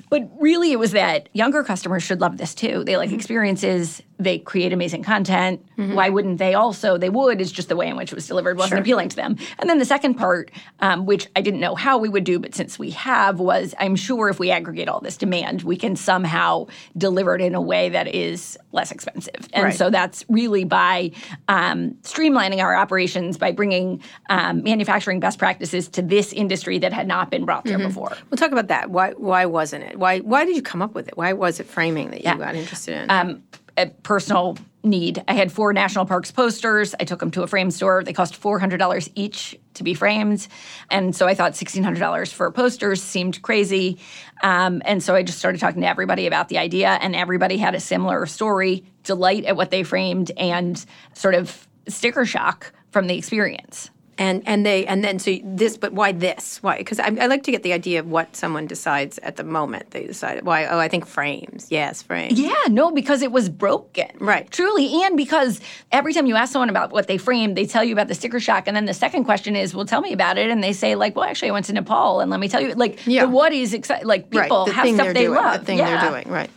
But 0.08 0.29
really, 0.41 0.73
it 0.73 0.81
was 0.81 0.91
that 0.91 1.29
younger 1.32 1.62
customers 1.62 2.02
should 2.02 2.20
love 2.20 2.37
this 2.38 2.56
too. 2.56 2.82
They 2.82 2.97
like 2.97 3.11
Mm-hmm. 3.11 3.14
experiences. 3.20 4.02
They 4.20 4.38
create 4.38 4.72
amazing 4.72 5.02
content. 5.02 5.64
Why 5.76 6.11
wouldn't 6.11 6.37
they 6.37 6.52
also? 6.52 6.99
They 6.99 7.08
would. 7.08 7.40
It's 7.40 7.50
just 7.50 7.70
the 7.70 7.76
way 7.76 7.88
in 7.88 7.96
which 7.96 8.12
it 8.12 8.14
was 8.14 8.26
delivered 8.26 8.58
wasn't 8.58 8.81
appealing 8.81 9.08
to 9.08 9.17
them. 9.17 9.37
And 9.58 9.69
then 9.70 9.78
the 9.78 9.87
second 9.87 10.14
part, 10.14 10.50
um, 10.81 11.06
which 11.06 11.26
I 11.37 11.40
didn't 11.40 11.61
know 11.61 11.75
how 11.75 11.97
we 11.97 12.11
would 12.11 12.25
do, 12.25 12.38
but 12.38 12.54
since 12.54 12.78
we 12.78 12.90
have, 12.90 13.40
was 13.40 13.75
I'm 13.80 13.97
sure 13.97 14.28
if 14.28 14.38
we 14.38 14.50
aggregate 14.50 14.88
all 14.88 15.00
this 15.00 15.16
demand, 15.16 15.62
we 15.62 15.76
can 15.76 15.97
somehow 15.97 16.66
deliver 16.99 17.35
it 17.35 17.40
in 17.40 17.54
a 17.54 17.62
way 17.62 17.88
that 17.88 18.14
is 18.14 18.59
less 18.73 18.90
expensive. 18.92 19.49
And 19.54 19.64
Right. 19.64 19.75
so 19.75 19.88
that's 19.88 20.23
really 20.28 20.64
by 20.64 21.12
um, 21.49 21.92
streamlining 22.02 22.61
our 22.62 22.76
operations, 22.76 23.38
by 23.38 23.50
bringing 23.52 24.02
um, 24.28 24.62
manufacturing 24.62 25.18
best 25.18 25.38
practices 25.38 25.88
to 25.88 26.02
this 26.02 26.33
industry 26.35 26.78
that 26.80 26.92
had 26.92 27.09
not 27.09 27.30
been 27.30 27.47
brought 27.47 27.64
there 27.64 27.78
Mm-hmm. 27.78 27.87
before. 27.88 28.14
We'll 28.28 28.37
talk 28.37 28.52
about 28.52 28.68
that. 28.68 28.90
Why 28.90 29.12
why 29.12 29.47
wasn't 29.47 29.85
it? 29.85 29.99
Why 29.99 30.18
why 30.18 30.44
did 30.44 30.56
you 30.56 30.62
come 30.62 30.83
up 30.83 30.94
with 30.94 31.09
it? 31.09 31.16
Why 31.16 31.33
was 31.33 31.59
it 31.59 31.66
framing 31.66 32.11
that 32.11 32.23
you 32.23 32.37
got 32.37 32.54
interested 32.54 33.09
in? 33.11 33.42
A 33.80 33.90
personal 34.02 34.56
need. 34.82 35.22
I 35.28 35.34
had 35.34 35.52
four 35.52 35.72
national 35.72 36.06
parks 36.06 36.30
posters. 36.30 36.94
I 36.99 37.04
took 37.04 37.20
them 37.20 37.30
to 37.32 37.42
a 37.42 37.46
frame 37.46 37.70
store. 37.70 38.02
They 38.02 38.12
cost 38.12 38.37
four 38.37 38.58
hundred 38.58 38.78
dollars 38.78 39.10
each 39.14 39.58
to 39.75 39.84
be 39.84 39.94
framed, 39.94 40.49
and 40.90 41.14
so 41.14 41.26
I 41.26 41.34
thought 41.34 41.56
sixteen 41.56 41.82
hundred 41.82 42.00
dollars 42.00 42.32
for 42.32 42.50
posters 42.50 43.02
seemed 43.02 43.42
crazy. 43.42 43.99
Um, 44.42 44.82
and 44.84 45.02
so 45.02 45.14
I 45.14 45.22
just 45.22 45.38
started 45.38 45.60
talking 45.60 45.82
to 45.82 45.88
everybody 45.88 46.26
about 46.26 46.49
the 46.49 46.58
idea, 46.58 46.88
and 46.88 47.14
everybody 47.14 47.58
had 47.58 47.75
a 47.75 47.80
similar 47.80 48.26
story: 48.26 48.84
delight 49.04 49.44
at 49.44 49.56
what 49.56 49.70
they 49.70 49.82
framed, 49.82 50.30
and 50.37 50.84
sort 51.14 51.34
of 51.34 51.68
sticker 51.88 52.25
shock 52.25 52.72
from 52.90 53.06
the 53.06 53.16
experience. 53.16 53.90
And 54.20 54.42
and 54.46 54.64
they 54.66 54.86
and 54.86 55.02
then 55.02 55.18
so 55.18 55.36
this, 55.42 55.78
but 55.78 55.92
why 55.94 56.12
this? 56.12 56.62
Why? 56.62 56.76
Because 56.76 57.00
I, 57.00 57.06
I 57.06 57.26
like 57.26 57.42
to 57.44 57.50
get 57.50 57.62
the 57.62 57.72
idea 57.72 57.98
of 57.98 58.06
what 58.06 58.36
someone 58.36 58.66
decides 58.66 59.18
at 59.18 59.36
the 59.36 59.42
moment 59.44 59.90
they 59.92 60.04
decided. 60.06 60.44
Why? 60.44 60.66
Oh, 60.66 60.78
I 60.78 60.88
think 60.88 61.06
frames. 61.06 61.66
Yes, 61.70 62.02
frames. 62.02 62.38
Yeah, 62.38 62.54
no, 62.68 62.90
because 62.92 63.22
it 63.22 63.32
was 63.32 63.48
broken. 63.48 64.10
Right. 64.20 64.48
Truly. 64.50 65.02
And 65.04 65.16
because 65.16 65.60
every 65.90 66.12
time 66.12 66.26
you 66.26 66.36
ask 66.36 66.52
someone 66.52 66.68
about 66.68 66.92
what 66.92 67.06
they 67.08 67.16
framed, 67.16 67.56
they 67.56 67.64
tell 67.64 67.82
you 67.82 67.94
about 67.94 68.08
the 68.08 68.14
sticker 68.14 68.38
shock. 68.40 68.64
And 68.68 68.76
then 68.76 68.84
the 68.84 68.94
second 68.94 69.24
question 69.24 69.56
is, 69.56 69.74
well, 69.74 69.86
tell 69.86 70.02
me 70.02 70.12
about 70.12 70.36
it. 70.36 70.50
And 70.50 70.62
they 70.62 70.74
say, 70.74 70.94
like, 70.96 71.16
well, 71.16 71.24
actually, 71.24 71.48
I 71.48 71.52
went 71.52 71.64
to 71.66 71.72
Nepal 71.72 72.20
and 72.20 72.30
let 72.30 72.40
me 72.40 72.48
tell 72.48 72.60
you. 72.60 72.74
Like, 72.74 73.06
Yeah. 73.06 73.22
the 73.24 73.30
what 73.30 73.54
is 73.54 73.72
exciting. 73.72 74.06
Like, 74.06 74.28
people 74.30 74.66
right. 74.66 74.74
Have 74.74 74.84
thing 74.84 74.94
stuff 74.96 75.14
they 75.14 75.24
doing. 75.24 75.34
love. 75.34 75.60
The 75.60 75.66
thing 75.66 75.78
Yeah. 75.78 76.02
they're 76.02 76.10
doing. 76.10 76.28
Right. 76.28 76.50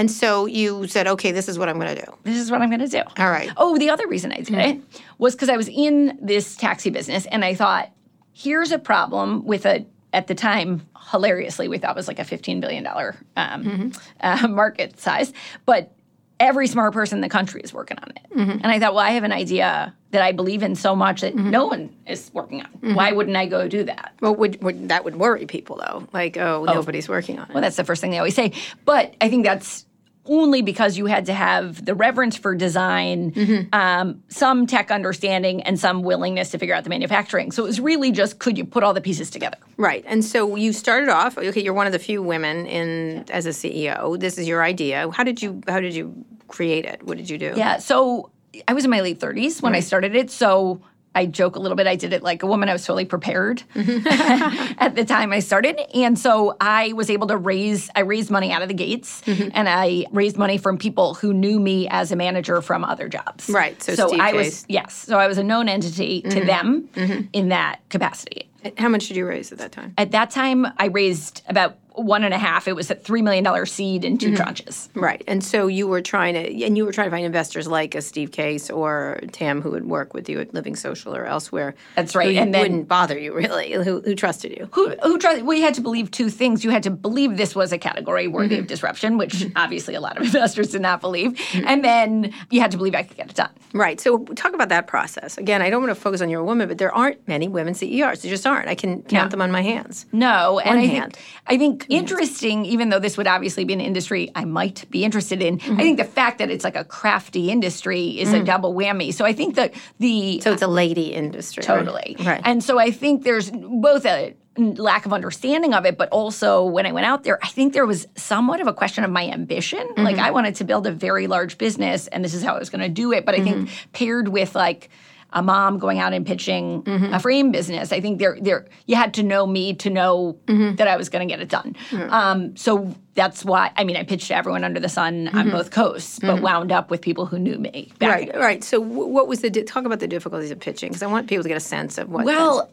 And 0.00 0.10
so 0.10 0.46
you 0.46 0.86
said, 0.86 1.06
okay, 1.06 1.30
this 1.30 1.46
is 1.46 1.58
what 1.58 1.68
I'm 1.68 1.78
going 1.78 1.94
to 1.94 2.06
do. 2.06 2.10
This 2.22 2.38
is 2.38 2.50
what 2.50 2.62
I'm 2.62 2.70
going 2.70 2.80
to 2.80 2.88
do. 2.88 3.02
All 3.18 3.30
right. 3.30 3.50
Oh, 3.58 3.76
the 3.76 3.90
other 3.90 4.08
reason 4.08 4.32
I 4.32 4.36
did 4.36 4.46
mm-hmm. 4.46 4.80
it 4.80 5.02
was 5.18 5.34
because 5.34 5.50
I 5.50 5.58
was 5.58 5.68
in 5.68 6.18
this 6.22 6.56
taxi 6.56 6.88
business 6.88 7.26
and 7.26 7.44
I 7.44 7.54
thought, 7.54 7.92
here's 8.32 8.72
a 8.72 8.78
problem 8.78 9.44
with 9.44 9.66
a, 9.66 9.84
at 10.14 10.26
the 10.26 10.34
time, 10.34 10.88
hilariously, 11.10 11.68
we 11.68 11.76
thought 11.76 11.96
was 11.96 12.08
like 12.08 12.18
a 12.18 12.24
$15 12.24 12.62
billion 12.62 12.86
um, 12.86 13.04
mm-hmm. 13.36 13.88
uh, 14.22 14.48
market 14.48 14.98
size. 14.98 15.34
But 15.66 15.92
every 16.40 16.66
smart 16.66 16.94
person 16.94 17.18
in 17.18 17.20
the 17.20 17.28
country 17.28 17.60
is 17.60 17.74
working 17.74 17.98
on 17.98 18.10
it. 18.16 18.22
Mm-hmm. 18.34 18.50
And 18.52 18.66
I 18.68 18.78
thought, 18.78 18.94
well, 18.94 19.04
I 19.04 19.10
have 19.10 19.24
an 19.24 19.32
idea 19.32 19.94
that 20.12 20.22
I 20.22 20.32
believe 20.32 20.62
in 20.62 20.76
so 20.76 20.96
much 20.96 21.20
that 21.20 21.36
no 21.36 21.66
one 21.66 21.94
is 22.06 22.30
working 22.32 22.62
on. 22.62 22.94
Why 22.94 23.12
wouldn't 23.12 23.36
I 23.36 23.46
go 23.46 23.68
do 23.68 23.84
that? 23.84 24.14
Well, 24.22 24.34
would, 24.34 24.62
would, 24.62 24.88
that 24.88 25.04
would 25.04 25.16
worry 25.16 25.44
people, 25.44 25.76
though. 25.76 26.08
Like, 26.14 26.38
oh, 26.38 26.64
oh. 26.66 26.72
nobody's 26.72 27.08
working 27.08 27.38
on 27.38 27.50
it. 27.50 27.54
Well, 27.54 27.60
that's 27.60 27.76
the 27.76 27.84
first 27.84 28.00
thing 28.00 28.10
they 28.10 28.18
always 28.18 28.34
say. 28.34 28.52
But 28.86 29.14
I 29.20 29.28
think 29.28 29.44
that's 29.44 29.84
only 30.30 30.62
because 30.62 30.96
you 30.96 31.06
had 31.06 31.26
to 31.26 31.34
have 31.34 31.84
the 31.84 31.94
reverence 31.94 32.36
for 32.36 32.54
design, 32.54 33.68
um, 33.72 34.22
some 34.28 34.66
tech 34.66 34.90
understanding, 34.90 35.60
and 35.64 35.78
some 35.78 36.02
willingness 36.02 36.52
to 36.52 36.58
figure 36.58 36.74
out 36.74 36.84
the 36.84 36.90
manufacturing. 36.90 37.50
So 37.50 37.64
it 37.64 37.66
was 37.66 37.80
really 37.80 38.12
just 38.12 38.38
could 38.38 38.56
you 38.56 38.64
put 38.64 38.84
all 38.84 38.94
the 38.94 39.00
pieces 39.00 39.28
together? 39.28 39.58
Right. 39.76 40.04
And 40.06 40.24
so 40.24 40.54
you 40.54 40.72
started 40.72 41.08
off, 41.08 41.36
okay, 41.36 41.60
you're 41.60 41.74
one 41.74 41.86
of 41.86 41.92
the 41.92 41.98
few 41.98 42.22
women 42.22 42.64
in 42.66 43.24
as 43.30 43.44
a 43.44 43.50
CEO. 43.50 44.18
This 44.18 44.38
is 44.38 44.46
your 44.46 44.62
idea. 44.62 45.10
How 45.10 45.24
did 45.24 45.42
you 45.42 45.60
how 45.66 45.80
did 45.80 45.94
you 45.94 46.24
create 46.46 46.84
it? 46.84 47.02
What 47.02 47.16
did 47.18 47.28
you 47.28 47.36
do? 47.36 47.52
Yeah. 47.56 47.78
So 47.78 48.30
I 48.68 48.72
was 48.72 48.84
in 48.84 48.90
my 48.90 49.00
late 49.00 49.18
30s 49.18 49.62
when 49.62 49.74
I 49.74 49.80
started 49.80 50.14
it. 50.14 50.30
So 50.30 50.80
I 51.14 51.26
joke 51.26 51.56
a 51.56 51.58
little 51.58 51.76
bit. 51.76 51.86
I 51.86 51.96
did 51.96 52.12
it 52.12 52.22
like 52.22 52.42
a 52.42 52.46
woman. 52.46 52.68
I 52.68 52.72
was 52.72 52.84
totally 52.84 53.04
prepared 53.04 53.62
mm-hmm. 53.74 54.74
at 54.78 54.94
the 54.94 55.04
time 55.04 55.32
I 55.32 55.40
started. 55.40 55.80
And 55.94 56.18
so 56.18 56.56
I 56.60 56.92
was 56.92 57.10
able 57.10 57.26
to 57.28 57.36
raise, 57.36 57.90
I 57.96 58.00
raised 58.00 58.30
money 58.30 58.52
out 58.52 58.62
of 58.62 58.68
the 58.68 58.74
gates 58.74 59.22
mm-hmm. 59.22 59.48
and 59.52 59.68
I 59.68 60.06
raised 60.12 60.36
money 60.36 60.56
from 60.56 60.78
people 60.78 61.14
who 61.14 61.32
knew 61.32 61.58
me 61.58 61.88
as 61.88 62.12
a 62.12 62.16
manager 62.16 62.62
from 62.62 62.84
other 62.84 63.08
jobs. 63.08 63.48
Right, 63.48 63.82
so 63.82 64.08
Steve 64.08 64.20
I 64.20 64.32
was, 64.32 64.64
yes. 64.68 64.94
So 64.94 65.18
I 65.18 65.26
was 65.26 65.38
a 65.38 65.44
known 65.44 65.68
entity 65.68 66.22
to 66.22 66.28
mm-hmm. 66.28 66.46
them 66.46 67.28
in 67.32 67.48
that 67.48 67.80
capacity. 67.88 68.48
How 68.76 68.88
much 68.88 69.08
did 69.08 69.16
you 69.16 69.26
raise 69.26 69.52
at 69.52 69.58
that 69.58 69.72
time? 69.72 69.94
At 69.96 70.10
that 70.12 70.30
time, 70.30 70.66
I 70.78 70.86
raised 70.86 71.42
about 71.48 71.78
one 72.02 72.24
and 72.24 72.34
a 72.34 72.38
half. 72.38 72.66
It 72.68 72.74
was 72.74 72.90
a 72.90 72.94
$3 72.94 73.22
million 73.22 73.66
seed 73.66 74.04
in 74.04 74.18
2 74.18 74.32
mm-hmm. 74.32 74.42
tranches. 74.42 74.88
Right. 74.94 75.22
And 75.26 75.42
so 75.44 75.66
you 75.66 75.86
were 75.86 76.00
trying 76.00 76.34
to, 76.34 76.64
and 76.64 76.76
you 76.76 76.84
were 76.84 76.92
trying 76.92 77.06
to 77.06 77.10
find 77.10 77.24
investors 77.24 77.66
like 77.68 77.94
a 77.94 78.02
Steve 78.02 78.32
Case 78.32 78.70
or 78.70 79.20
Tam 79.32 79.60
who 79.62 79.70
would 79.72 79.86
work 79.86 80.14
with 80.14 80.28
you 80.28 80.40
at 80.40 80.52
Living 80.54 80.76
Social 80.76 81.14
or 81.14 81.24
elsewhere. 81.24 81.74
That's 81.96 82.14
right. 82.14 82.36
And 82.36 82.54
then- 82.54 82.62
wouldn't 82.62 82.88
bother 82.88 83.18
you 83.18 83.34
really, 83.34 83.72
who, 83.72 84.00
who 84.00 84.14
trusted 84.14 84.52
you. 84.52 84.68
who 84.72 84.90
who 85.02 85.18
tried 85.18 85.42
we 85.42 85.60
had 85.60 85.74
to 85.74 85.80
believe 85.80 86.10
two 86.10 86.28
things 86.30 86.64
you 86.64 86.70
had 86.70 86.82
to 86.82 86.90
believe 86.90 87.36
this 87.36 87.54
was 87.54 87.72
a 87.72 87.78
category 87.78 88.26
worthy 88.28 88.50
Mm-hmm. 88.56 88.62
of 88.62 88.66
disruption 88.66 89.16
which 89.16 89.34
mm-hmm. 89.34 89.56
obviously 89.56 89.94
a 89.94 90.00
lot 90.00 90.16
of 90.16 90.22
investors 90.30 90.70
did 90.70 90.80
not 90.82 91.00
believe 91.00 91.32
mm-hmm. 91.32 91.66
and 91.66 91.84
then 91.84 92.32
you 92.50 92.60
had 92.60 92.70
to 92.72 92.76
believe 92.76 92.94
i 92.94 93.02
could 93.02 93.16
get 93.16 93.30
it 93.30 93.36
done 93.36 93.50
Right. 93.72 94.00
So 94.00 94.18
talk 94.18 94.52
about 94.52 94.68
that 94.70 94.86
process. 94.86 95.38
Again, 95.38 95.62
I 95.62 95.70
don't 95.70 95.82
want 95.82 95.94
to 95.94 96.00
focus 96.00 96.20
on 96.20 96.28
you're 96.28 96.40
a 96.40 96.44
woman, 96.44 96.66
but 96.68 96.78
there 96.78 96.92
aren't 96.92 97.26
many 97.28 97.46
women 97.46 97.74
CEOs. 97.74 98.22
There 98.22 98.30
just 98.30 98.46
aren't. 98.46 98.68
I 98.68 98.74
can 98.74 99.02
count 99.02 99.26
No. 99.26 99.28
them 99.28 99.42
on 99.42 99.50
my 99.52 99.62
hands. 99.62 100.06
no 100.12 100.58
and 100.58 100.70
One 100.70 100.78
i 100.78 100.86
hand. 100.86 101.12
think 101.14 101.26
i 101.46 101.56
think 101.58 101.86
interesting 101.90 102.64
even 102.64 102.88
though 102.90 102.98
this 102.98 103.16
would 103.16 103.26
obviously 103.26 103.64
be 103.64 103.72
an 103.72 103.80
industry 103.80 104.30
i 104.34 104.44
might 104.44 104.84
be 104.90 105.04
interested 105.04 105.42
in 105.42 105.58
Mm-hmm. 105.58 105.80
i 105.80 105.82
think 105.82 105.98
the 105.98 106.04
fact 106.04 106.38
that 106.38 106.50
it's 106.50 106.64
like 106.64 106.76
a 106.76 106.84
crafty 106.84 107.50
industry 107.50 108.18
is 108.20 108.32
a 108.32 108.42
double 108.42 108.72
whammy 108.74 109.12
so 109.12 109.24
i 109.24 109.32
think 109.32 109.54
that 109.56 109.72
the 109.98 110.38
Mm. 110.40 110.42
So 110.42 110.52
it's 110.52 110.62
a 110.62 110.66
lady 110.66 111.12
industry. 111.12 111.62
Totally. 111.62 112.16
Right. 112.20 112.40
And 112.44 112.62
so 112.64 112.78
I 112.78 112.90
think 112.90 113.24
there's 113.24 113.50
both 113.50 114.04
a 114.06 114.34
lack 114.56 115.06
of 115.06 115.12
understanding 115.12 115.72
of 115.74 115.84
it, 115.86 115.96
but 115.96 116.08
also 116.10 116.64
when 116.64 116.84
I 116.86 116.92
went 116.92 117.06
out 117.06 117.24
there, 117.24 117.38
I 117.42 117.48
think 117.48 117.72
there 117.72 117.86
was 117.86 118.06
somewhat 118.16 118.60
of 118.60 118.66
a 118.66 118.72
question 118.72 119.04
of 119.04 119.10
my 119.10 119.26
ambition. 119.28 119.78
Like 119.96 120.16
Mm-hmm. 120.16 120.24
I 120.24 120.30
wanted 120.30 120.54
to 120.56 120.64
build 120.64 120.86
a 120.86 120.92
very 120.92 121.26
large 121.26 121.56
business 121.58 122.06
and 122.08 122.24
this 122.24 122.34
is 122.34 122.42
how 122.42 122.54
I 122.54 122.58
was 122.58 122.70
going 122.70 122.82
to 122.82 122.88
do 122.88 123.12
it. 123.12 123.24
But 123.24 123.34
I 123.34 123.40
think 123.42 123.56
Mm-hmm. 123.56 123.90
paired 123.92 124.28
with 124.28 124.54
like, 124.54 124.90
a 125.32 125.42
mom 125.42 125.78
going 125.78 125.98
out 125.98 126.12
and 126.12 126.26
pitching 126.26 126.82
Mm-hmm. 126.82 127.14
a 127.14 127.18
frame 127.20 127.50
business. 127.52 127.92
I 127.92 128.00
think 128.00 128.18
there, 128.18 128.36
there, 128.40 128.66
you 128.86 128.96
had 128.96 129.14
to 129.14 129.22
know 129.22 129.46
me 129.46 129.74
to 129.74 129.90
know 129.90 130.38
Mm-hmm. 130.46 130.76
that 130.76 130.88
I 130.88 130.96
was 130.96 131.08
going 131.08 131.26
to 131.26 131.32
get 131.32 131.40
it 131.40 131.48
done. 131.48 131.76
Um, 132.10 132.56
so 132.56 132.94
that's 133.14 133.44
why. 133.44 133.70
I 133.76 133.84
mean, 133.84 133.96
I 133.96 134.02
pitched 134.04 134.28
to 134.28 134.36
everyone 134.36 134.64
under 134.64 134.80
the 134.80 134.88
sun 134.88 135.28
on 135.28 135.50
both 135.50 135.70
coasts, 135.70 136.18
but 136.18 136.40
wound 136.42 136.72
up 136.72 136.90
with 136.90 137.00
people 137.00 137.26
who 137.26 137.38
knew 137.38 137.58
me. 137.58 137.92
back 137.98 138.20
Mm-hmm. 138.22 138.30
Right, 138.38 138.40
right. 138.44 138.64
So, 138.64 138.82
wh- 138.82 139.08
what 139.10 139.28
was 139.28 139.40
the 139.40 139.50
di- 139.50 139.62
talk 139.64 139.84
about 139.84 140.00
the 140.00 140.08
difficulties 140.08 140.50
of 140.50 140.58
pitching? 140.60 140.88
Because 140.90 141.02
I 141.02 141.06
want 141.06 141.28
people 141.28 141.42
to 141.42 141.48
get 141.48 141.56
a 141.56 141.60
sense 141.60 141.98
of 141.98 142.08
what. 142.08 142.24
Well, 142.24 142.70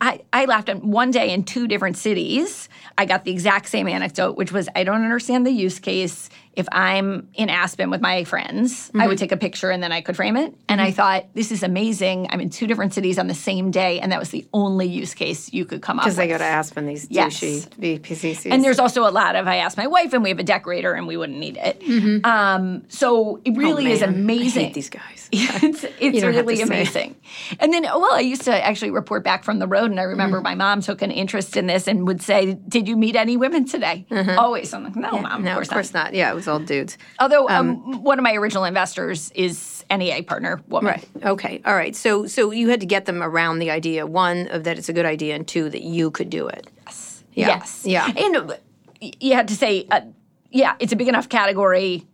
I, 0.00 0.20
I 0.32 0.44
laughed 0.44 0.68
at 0.68 0.82
one 0.84 1.10
day 1.10 1.32
in 1.32 1.42
two 1.44 1.66
different 1.66 1.96
cities. 1.96 2.68
I 2.96 3.04
got 3.04 3.24
the 3.24 3.32
exact 3.32 3.68
same 3.68 3.88
anecdote, 3.88 4.36
which 4.36 4.52
was 4.52 4.68
I 4.76 4.84
don't 4.84 5.02
understand 5.02 5.44
the 5.46 5.50
use 5.50 5.78
case. 5.80 6.30
If 6.54 6.66
I'm 6.72 7.28
in 7.34 7.50
Aspen 7.50 7.88
with 7.88 8.00
my 8.00 8.24
friends, 8.24 8.90
I 8.94 8.98
Mm-hmm. 8.98 9.08
would 9.08 9.18
take 9.18 9.30
a 9.30 9.36
picture 9.36 9.70
and 9.70 9.80
then 9.80 9.92
I 9.92 10.00
could 10.00 10.16
frame 10.16 10.36
it. 10.36 10.52
And 10.68 10.80
I 10.80 10.90
thought, 10.90 11.26
this 11.34 11.52
is 11.52 11.62
amazing. 11.62 12.26
I'm 12.30 12.40
in 12.40 12.50
two 12.50 12.66
different 12.66 12.92
cities 12.94 13.16
on 13.18 13.28
the 13.28 13.34
same 13.34 13.70
day. 13.70 14.00
And 14.00 14.10
that 14.10 14.18
was 14.18 14.30
the 14.30 14.44
only 14.52 14.86
use 14.88 15.14
case 15.14 15.52
you 15.52 15.64
could 15.64 15.82
come 15.82 16.00
up 16.00 16.04
with. 16.04 16.14
because 16.14 16.16
they 16.16 16.26
go 16.26 16.36
to 16.38 16.44
Aspen, 16.44 16.86
these 16.86 17.06
Yes. 17.10 17.38
douchey 17.40 18.00
BPCCs. 18.00 18.50
And 18.52 18.64
there's 18.64 18.80
also 18.80 19.06
a 19.06 19.10
lot 19.10 19.36
of 19.36 19.46
I 19.46 19.56
asked 19.56 19.76
my 19.76 19.86
wife, 19.86 20.12
and 20.12 20.22
we 20.24 20.30
have 20.30 20.40
a 20.40 20.42
decorator, 20.44 20.94
and 20.94 21.06
we 21.06 21.16
wouldn't 21.16 21.38
need 21.38 21.58
it. 21.62 22.24
Um, 22.24 22.82
so 22.88 23.40
it 23.44 23.56
really 23.56 23.92
is 23.92 24.00
Mm-hmm. 24.00 24.10
Oh, 24.10 24.12
Man, 24.14 24.22
amazing. 24.24 24.62
I 24.62 24.64
hate 24.66 24.74
these 24.74 24.90
guys. 24.90 25.28
it's 25.32 25.84
it's 26.00 26.22
really 26.24 26.60
amazing. 26.62 27.14
And 27.60 27.72
then, 27.72 27.82
well, 27.84 28.12
I 28.14 28.20
used 28.20 28.42
to 28.42 28.64
actually 28.66 28.90
report 28.90 29.22
back 29.22 29.44
from 29.44 29.58
the 29.60 29.66
road, 29.68 29.87
and 29.90 30.00
I 30.00 30.04
remember 30.04 30.40
my 30.40 30.54
mom 30.54 30.80
took 30.80 31.02
an 31.02 31.10
interest 31.10 31.56
in 31.56 31.66
this 31.66 31.86
and 31.88 32.06
would 32.06 32.22
say, 32.22 32.54
"Did 32.54 32.88
you 32.88 32.96
meet 32.96 33.16
any 33.16 33.36
women 33.36 33.64
today?" 33.64 34.06
Always, 34.36 34.72
I'm 34.74 34.84
like, 34.84 34.96
"No, 34.96 35.12
mom, 35.12 35.24
Mm-hmm. 35.24 35.44
no, 35.44 35.50
of 35.52 35.54
course, 35.56 35.68
of 35.68 35.72
course 35.74 35.92
not." 35.94 36.04
not. 36.06 36.14
Yeah, 36.14 36.30
it 36.30 36.34
was 36.34 36.46
all 36.48 36.58
dudes. 36.58 36.96
Although 37.20 37.48
um, 37.48 38.02
one 38.02 38.18
of 38.18 38.22
my 38.22 38.34
original 38.34 38.64
investors 38.64 39.30
is 39.34 39.84
NEA 39.90 40.22
partner 40.24 40.60
woman. 40.68 40.92
Right. 40.92 41.08
Okay. 41.24 41.60
All 41.64 41.74
right. 41.74 41.96
So, 41.96 42.26
so 42.26 42.50
you 42.50 42.68
had 42.68 42.80
to 42.80 42.86
get 42.86 43.06
them 43.06 43.22
around 43.22 43.58
the 43.58 43.70
idea 43.70 44.06
one 44.06 44.48
of 44.48 44.64
that 44.64 44.78
it's 44.78 44.88
a 44.88 44.92
good 44.92 45.06
idea, 45.06 45.34
and 45.34 45.46
two 45.48 45.68
that 45.70 45.82
you 45.82 46.10
could 46.10 46.30
do 46.30 46.46
it. 46.48 46.66
Yeah. 47.34 47.48
Yes. 47.48 47.82
Yeah. 47.84 48.12
And 48.16 48.36
uh, 48.36 48.54
you 49.00 49.34
had 49.34 49.48
to 49.48 49.54
say, 49.56 49.86
uh, 49.90 50.00
"Yeah, 50.50 50.74
it's 50.80 50.92
a 50.92 50.96
big 50.96 51.08
enough 51.08 51.28
category, 51.28 52.06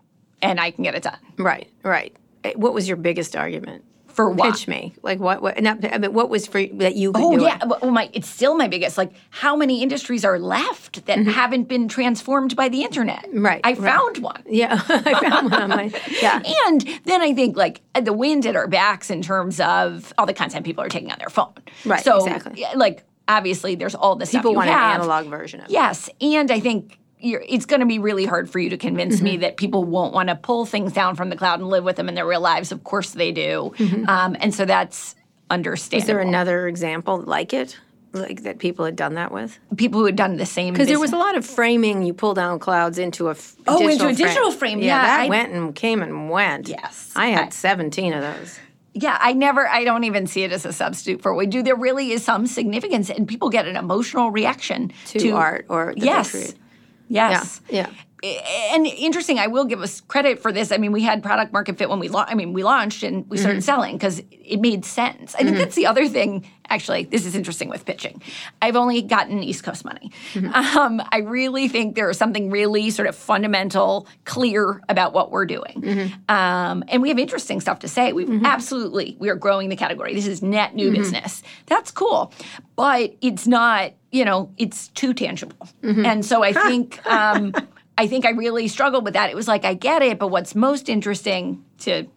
and 0.43 0.61
I 0.61 0.71
can 0.71 0.85
get 0.85 0.95
it 0.95 1.03
done." 1.03 1.19
Right. 1.39 1.69
Right. 1.83 2.15
Eh, 2.45 2.53
What 2.57 2.75
was 2.75 2.87
your 2.89 2.97
biggest 2.99 3.35
argument? 3.37 3.85
For 4.15 4.31
what? 4.31 4.53
Pitch 4.53 4.69
me. 4.69 4.95
Like 5.03 5.19
what? 5.21 5.43
What? 5.43 5.61
Not, 5.63 5.85
I 5.93 5.99
mean, 5.99 6.13
what 6.13 6.31
was 6.31 6.47
for 6.47 6.65
that 6.65 6.95
you 6.95 7.13
could 7.13 7.23
Oh 7.23 7.37
do? 7.37 7.43
yeah, 7.45 7.57
It? 7.63 7.69
but- 7.69 7.81
oh 7.83 7.91
my! 7.91 8.09
It's 8.13 8.29
still 8.29 8.57
my 8.57 8.69
biggest. 8.69 8.97
Like, 8.97 9.13
how 9.31 9.57
many 9.57 9.83
industries 9.83 10.25
are 10.25 10.39
left 10.39 11.05
that 11.07 11.19
haven't 11.27 11.65
been 11.69 11.89
transformed 11.89 12.55
by 12.57 12.69
the 12.69 12.83
internet? 12.83 13.25
Mm-hmm. 13.27 13.45
Right, 13.45 13.61
I 13.65 13.71
right. 13.73 13.79
found 13.79 14.19
one. 14.19 14.43
Yeah. 14.49 14.81
I 14.89 15.29
found 15.29 15.51
one 15.51 15.63
on 15.63 15.69
my. 15.71 15.93
Yeah. 16.23 16.43
And 16.67 16.81
then 17.05 17.21
I 17.21 17.35
think 17.35 17.57
like 17.57 17.83
the 18.01 18.13
wind 18.13 18.47
at 18.47 18.57
our 18.57 18.69
backs 18.69 19.11
in 19.11 19.21
terms 19.21 19.61
of 19.61 20.13
all 20.17 20.25
the 20.27 20.33
content 20.33 20.65
people 20.65 20.83
are 20.85 20.89
taking 20.89 21.11
on 21.13 21.19
their 21.19 21.29
phone. 21.29 21.53
Right, 21.85 22.03
So 22.03 22.25
exactly. 22.25 22.65
like 22.77 23.05
obviously 23.29 23.75
there's 23.75 23.95
all 23.95 24.17
the 24.17 24.27
stuff 24.27 24.43
People 24.43 24.55
want 24.55 24.71
have. 24.71 24.95
an 24.97 25.01
analog 25.01 25.27
version 25.27 25.61
of 25.61 25.67
it. 25.67 25.73
Yes, 25.73 26.09
and 26.21 26.51
I 26.51 26.61
think 26.61 26.99
it's 27.25 27.67
going 27.67 27.81
to 27.81 27.87
be 27.87 27.99
really 27.99 28.25
hard 28.27 28.51
for 28.51 28.59
you 28.59 28.71
to 28.71 28.77
convince 28.77 29.17
Mm-hmm. 29.17 29.25
me 29.25 29.37
that 29.39 29.57
people 29.57 29.85
won't 29.85 30.13
want 30.15 30.29
to 30.29 30.35
pull 30.37 30.67
things 30.67 30.93
down 30.93 31.17
from 31.17 31.31
the 31.31 31.37
cloud 31.37 31.61
and 31.61 31.69
live 31.69 31.85
with 31.85 31.97
them 31.97 32.09
in 32.09 32.15
their 32.15 32.27
real 32.27 32.41
lives. 32.41 32.71
Of 32.73 32.85
course 32.85 33.11
they 33.11 33.33
do, 33.33 33.73
um, 34.09 34.37
and 34.41 34.55
so 34.55 34.65
that's 34.65 35.15
understandable. 35.51 35.99
Mm-hmm. 35.99 36.03
Is 36.03 36.07
there 36.07 36.21
another 36.21 36.69
example 36.69 37.19
like 37.21 37.53
it, 37.53 37.79
like 38.13 38.43
that 38.43 38.59
people 38.59 38.85
had 38.85 38.97
done 38.97 39.15
that 39.15 39.33
with? 39.33 39.59
people 39.77 40.01
who 40.01 40.07
had 40.07 40.17
done 40.17 40.37
the 40.37 40.47
same 40.47 40.75
Because 40.75 40.89
there 40.89 41.01
was 41.01 41.13
a 41.13 41.17
lot 41.17 41.37
of 41.37 41.45
framing. 41.47 42.03
You 42.03 42.15
pull 42.15 42.35
down 42.35 42.59
clouds 42.59 42.99
into 42.99 43.29
a 43.29 43.33
f- 43.33 43.57
Oh, 43.67 43.87
into 43.89 44.07
a 44.07 44.13
digital 44.15 44.51
frame. 44.51 44.79
Yeah, 44.81 45.03
that 45.03 45.21
I- 45.21 45.29
went 45.29 45.53
and 45.53 45.75
came 45.75 46.03
and 46.03 46.31
went. 46.31 46.69
Yes. 46.69 47.13
I 47.17 47.29
had 47.29 47.47
I- 47.47 47.51
seventeen 47.51 48.13
of 48.13 48.23
those. 48.23 48.59
Yeah, 48.97 49.19
I 49.21 49.33
never, 49.33 49.67
I 49.69 49.83
don't 49.83 50.05
even 50.05 50.29
see 50.29 50.45
it 50.45 50.53
as 50.53 50.65
a 50.65 50.73
substitute 50.73 51.21
for 51.21 51.35
what 51.35 51.39
we 51.41 51.47
do. 51.47 51.65
There 51.65 51.75
really 51.75 52.13
is 52.13 52.25
some 52.25 52.47
significance, 52.47 53.11
and 53.11 53.27
people 53.27 53.51
get 53.51 53.67
an 53.67 53.75
emotional 53.77 54.31
reaction 54.31 54.93
To 55.07 55.31
art 55.33 55.67
or 55.69 55.95
yes, 55.97 56.31
create. 56.31 56.55
Yes, 57.09 57.61
Yeah. 57.71 57.91
And 58.73 58.87
interesting, 58.87 59.39
I 59.39 59.49
will 59.49 59.67
give 59.67 59.83
us 59.83 60.01
credit 60.01 60.39
for 60.41 60.51
this. 60.51 60.73
I 60.73 60.79
mean, 60.79 60.93
we 60.93 61.03
had 61.03 61.23
product 61.23 61.53
market 61.53 61.77
fit 61.77 61.91
when 61.91 61.99
we, 61.99 62.09
lau- 62.09 62.25
I 62.27 62.35
mean, 62.35 62.55
we 62.55 62.63
launched 62.63 63.03
and 63.03 63.29
we 63.29 63.37
Mm-hmm. 63.37 63.43
started 63.43 63.63
selling 63.65 63.97
because 63.97 64.23
it 64.31 64.61
made 64.63 64.87
sense. 64.87 65.35
I 65.35 65.43
think 65.43 65.59
that's 65.59 65.75
the 65.75 65.85
other 65.85 66.09
thing. 66.09 66.49
Actually, 66.71 67.05
this 67.05 67.27
is 67.27 67.37
interesting 67.37 67.69
with 67.69 67.85
pitching. 67.85 68.23
I've 68.63 68.77
only 68.77 69.03
gotten 69.03 69.43
East 69.43 69.63
Coast 69.63 69.85
money. 69.85 70.11
Mm-hmm. 70.33 70.79
Um, 70.79 71.03
I 71.13 71.19
really 71.19 71.69
think 71.69 71.97
there 71.97 72.09
is 72.09 72.17
something 72.17 72.51
really 72.51 72.89
sort 72.89 73.09
of 73.09 73.15
fundamental, 73.15 74.09
clear 74.25 74.81
about 74.89 75.13
what 75.13 75.31
we're 75.31 75.45
doing, 75.45 75.83
Mm-hmm. 75.83 76.35
um, 76.35 76.83
and 76.89 77.03
we 77.03 77.11
have 77.11 77.19
interesting 77.19 77.61
stuff 77.61 77.81
to 77.81 77.89
say. 77.89 78.15
We 78.15 78.27
absolutely 78.43 79.17
we 79.21 79.29
are 79.29 79.37
growing 79.37 79.69
the 79.69 79.77
category. 79.77 80.15
This 80.15 80.27
is 80.27 80.41
net 80.43 80.75
new 80.75 80.87
Mm-hmm. 80.87 80.97
business. 80.97 81.43
That's 81.67 81.91
cool, 81.91 82.33
but 82.75 83.15
it's 83.21 83.47
not. 83.47 83.93
You 84.15 84.25
know, 84.25 84.51
it's 84.57 84.89
too 84.89 85.13
tangible, 85.13 85.69
Mm-hmm. 85.83 86.07
and 86.07 86.25
so 86.25 86.43
I 86.43 86.53
think. 86.53 87.05
Um, 87.07 87.53
I 87.97 88.09
think 88.09 88.27
I 88.27 88.31
really 88.31 88.67
struggled 88.67 89.05
with 89.05 89.15
that. 89.15 89.31
It 89.31 89.37
was 89.37 89.47
like 89.47 89.65
I 89.65 89.75
get 89.75 90.03
it, 90.03 90.19
but 90.19 90.27
what's 90.27 90.57
most 90.57 90.89
interesting 90.89 91.65
to 91.79 92.09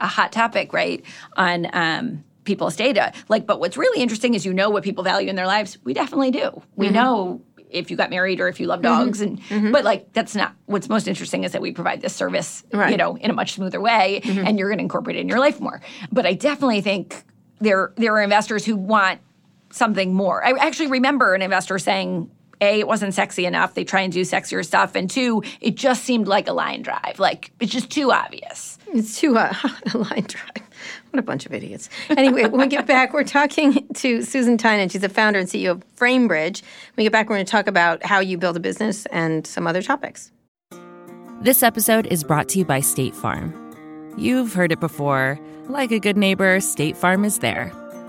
a 0.00 0.06
hot 0.06 0.32
topic, 0.32 0.72
right, 0.72 1.04
on 1.36 1.66
um, 1.74 2.24
people's 2.44 2.74
data. 2.74 3.12
Like, 3.28 3.46
but 3.46 3.60
what's 3.60 3.76
really 3.76 4.00
interesting 4.02 4.32
is 4.32 4.46
you 4.46 4.54
know 4.54 4.70
what 4.70 4.82
people 4.82 5.04
value 5.04 5.28
in 5.28 5.36
their 5.36 5.46
lives. 5.46 5.76
We 5.84 5.92
definitely 5.92 6.30
do. 6.30 6.40
Mm-hmm. 6.40 6.80
We 6.80 6.88
know 6.88 7.42
if 7.68 7.90
you 7.90 7.98
got 7.98 8.08
married 8.08 8.40
or 8.40 8.48
if 8.48 8.60
you 8.60 8.66
love 8.66 8.80
dogs, 8.80 9.20
and 9.20 9.38
but 9.72 9.84
like 9.84 10.10
that's 10.14 10.34
not 10.34 10.54
what's 10.64 10.88
most 10.88 11.06
interesting 11.06 11.44
is 11.44 11.52
that 11.52 11.60
we 11.60 11.70
provide 11.72 12.00
this 12.00 12.14
service, 12.14 12.64
you 12.72 12.96
know, 12.96 13.16
in 13.18 13.28
a 13.30 13.34
much 13.34 13.52
smoother 13.52 13.80
way, 13.80 14.22
and 14.24 14.58
you're 14.58 14.70
going 14.70 14.78
to 14.78 14.82
incorporate 14.84 15.16
it 15.16 15.20
in 15.20 15.28
your 15.28 15.38
life 15.40 15.60
more. 15.60 15.82
But 16.10 16.24
I 16.24 16.32
definitely 16.32 16.80
think 16.80 17.24
there 17.60 17.92
there 17.96 18.14
are 18.16 18.22
investors 18.22 18.64
who 18.64 18.74
want 18.76 19.20
something 19.76 20.14
more. 20.14 20.44
I 20.44 20.52
actually 20.52 20.88
remember 20.88 21.34
an 21.34 21.42
investor 21.42 21.78
saying 21.78 22.30
a 22.60 22.80
it 22.80 22.86
wasn't 22.86 23.14
sexy 23.14 23.44
enough. 23.46 23.74
They 23.74 23.84
try 23.84 24.00
and 24.00 24.12
do 24.12 24.22
sexier 24.22 24.64
stuff, 24.64 24.94
and 24.94 25.10
two, 25.10 25.42
it 25.60 25.74
just 25.74 26.04
seemed 26.04 26.28
like 26.28 26.48
a 26.48 26.52
line 26.52 26.82
drive. 26.82 27.18
Like 27.18 27.52
it's 27.60 27.72
just 27.72 27.90
too 27.90 28.12
obvious. 28.12 28.78
It's 28.88 29.18
too 29.18 29.36
uh, 29.36 29.52
a 29.94 29.98
line 29.98 30.26
drive. 30.26 30.62
What 31.10 31.20
a 31.20 31.22
bunch 31.22 31.46
of 31.46 31.52
idiots. 31.52 31.88
Anyway, 32.10 32.42
when 32.42 32.60
we 32.60 32.66
get 32.66 32.86
back, 32.86 33.12
we're 33.12 33.24
talking 33.24 33.86
to 33.94 34.22
Susan 34.22 34.58
Tynan. 34.58 34.88
She's 34.88 35.00
the 35.00 35.08
founder 35.08 35.38
and 35.38 35.48
CEO 35.48 35.72
of 35.72 35.84
Framebridge. 35.96 36.62
When 36.62 36.96
we 36.98 37.04
get 37.04 37.12
back, 37.12 37.28
we're 37.28 37.36
going 37.36 37.46
to 37.46 37.50
talk 37.50 37.66
about 37.66 38.04
how 38.04 38.20
you 38.20 38.38
build 38.38 38.56
a 38.56 38.60
business 38.60 39.06
and 39.06 39.46
some 39.46 39.66
other 39.66 39.82
topics. 39.82 40.30
This 41.40 41.62
episode 41.62 42.06
is 42.06 42.24
brought 42.24 42.48
to 42.50 42.58
you 42.58 42.64
by 42.64 42.80
State 42.80 43.14
Farm. 43.14 43.54
You've 44.16 44.52
heard 44.52 44.72
it 44.72 44.80
before. 44.80 45.38
Like 45.68 45.90
a 45.90 45.98
good 45.98 46.16
neighbor, 46.16 46.60
State 46.60 46.96
Farm 46.96 47.24
is 47.24 47.38
there. 47.38 47.72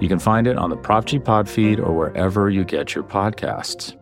You 0.00 0.08
can 0.08 0.18
find 0.18 0.46
it 0.46 0.58
on 0.58 0.68
the 0.68 0.76
Prop 0.76 1.06
G 1.06 1.18
Pod 1.18 1.48
feed 1.48 1.80
or 1.80 1.92
wherever 1.92 2.50
you 2.50 2.64
get 2.64 2.94
your 2.94 3.04
podcasts. 3.04 3.96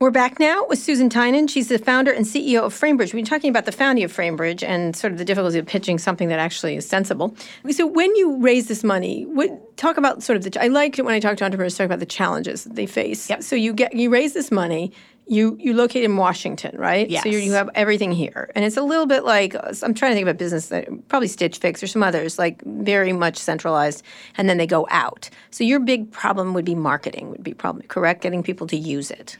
We're 0.00 0.10
back 0.10 0.40
now 0.40 0.64
with 0.66 0.78
Susan 0.78 1.10
Tynan. 1.10 1.46
She's 1.48 1.68
the 1.68 1.78
founder 1.78 2.10
and 2.10 2.24
CEO 2.24 2.62
of 2.62 2.72
Framebridge. 2.72 3.12
We've 3.12 3.16
been 3.16 3.26
talking 3.26 3.50
about 3.50 3.66
the 3.66 3.72
founding 3.72 4.02
of 4.02 4.10
Framebridge 4.10 4.62
and 4.62 4.96
sort 4.96 5.12
of 5.12 5.18
the 5.18 5.26
difficulty 5.26 5.58
of 5.58 5.66
pitching 5.66 5.98
something 5.98 6.28
that 6.28 6.38
actually 6.38 6.76
is 6.76 6.88
sensible. 6.88 7.36
So 7.70 7.86
when 7.86 8.16
you 8.16 8.38
raise 8.38 8.68
this 8.68 8.82
money, 8.82 9.26
what, 9.26 9.76
talk 9.76 9.98
about 9.98 10.22
sort 10.22 10.38
of 10.38 10.50
the. 10.50 10.62
I 10.62 10.68
like 10.68 10.98
it 10.98 11.04
when 11.04 11.14
I 11.14 11.20
talk 11.20 11.36
to 11.36 11.44
entrepreneurs 11.44 11.76
talk 11.76 11.84
about 11.84 11.98
the 11.98 12.06
challenges 12.06 12.64
that 12.64 12.76
they 12.76 12.86
face. 12.86 13.28
Yep. 13.28 13.42
So 13.42 13.56
you 13.56 13.74
get 13.74 13.92
you 13.94 14.08
raise 14.08 14.32
this 14.32 14.50
money. 14.50 14.90
You 15.30 15.56
you 15.60 15.74
locate 15.74 16.02
in 16.02 16.16
Washington, 16.16 16.76
right? 16.76 17.08
Yes. 17.08 17.22
So 17.22 17.28
you 17.28 17.38
you 17.38 17.52
have 17.52 17.70
everything 17.76 18.10
here, 18.10 18.50
and 18.56 18.64
it's 18.64 18.76
a 18.76 18.82
little 18.82 19.06
bit 19.06 19.24
like 19.24 19.54
I'm 19.54 19.94
trying 19.94 20.10
to 20.10 20.14
think 20.16 20.26
of 20.26 20.34
a 20.34 20.34
business 20.34 20.66
that 20.70 20.88
probably 21.06 21.28
Stitch 21.28 21.58
Fix 21.58 21.82
or 21.84 21.86
some 21.86 22.02
others, 22.02 22.36
like 22.36 22.60
very 22.64 23.12
much 23.12 23.36
centralized, 23.36 24.02
and 24.36 24.48
then 24.48 24.56
they 24.56 24.66
go 24.66 24.88
out. 24.90 25.30
So 25.52 25.62
your 25.62 25.78
big 25.78 26.10
problem 26.10 26.52
would 26.54 26.64
be 26.64 26.74
marketing, 26.74 27.30
would 27.30 27.44
be 27.44 27.54
probably 27.54 27.86
correct, 27.86 28.22
getting 28.22 28.42
people 28.42 28.66
to 28.66 28.76
use 28.76 29.12
it. 29.12 29.38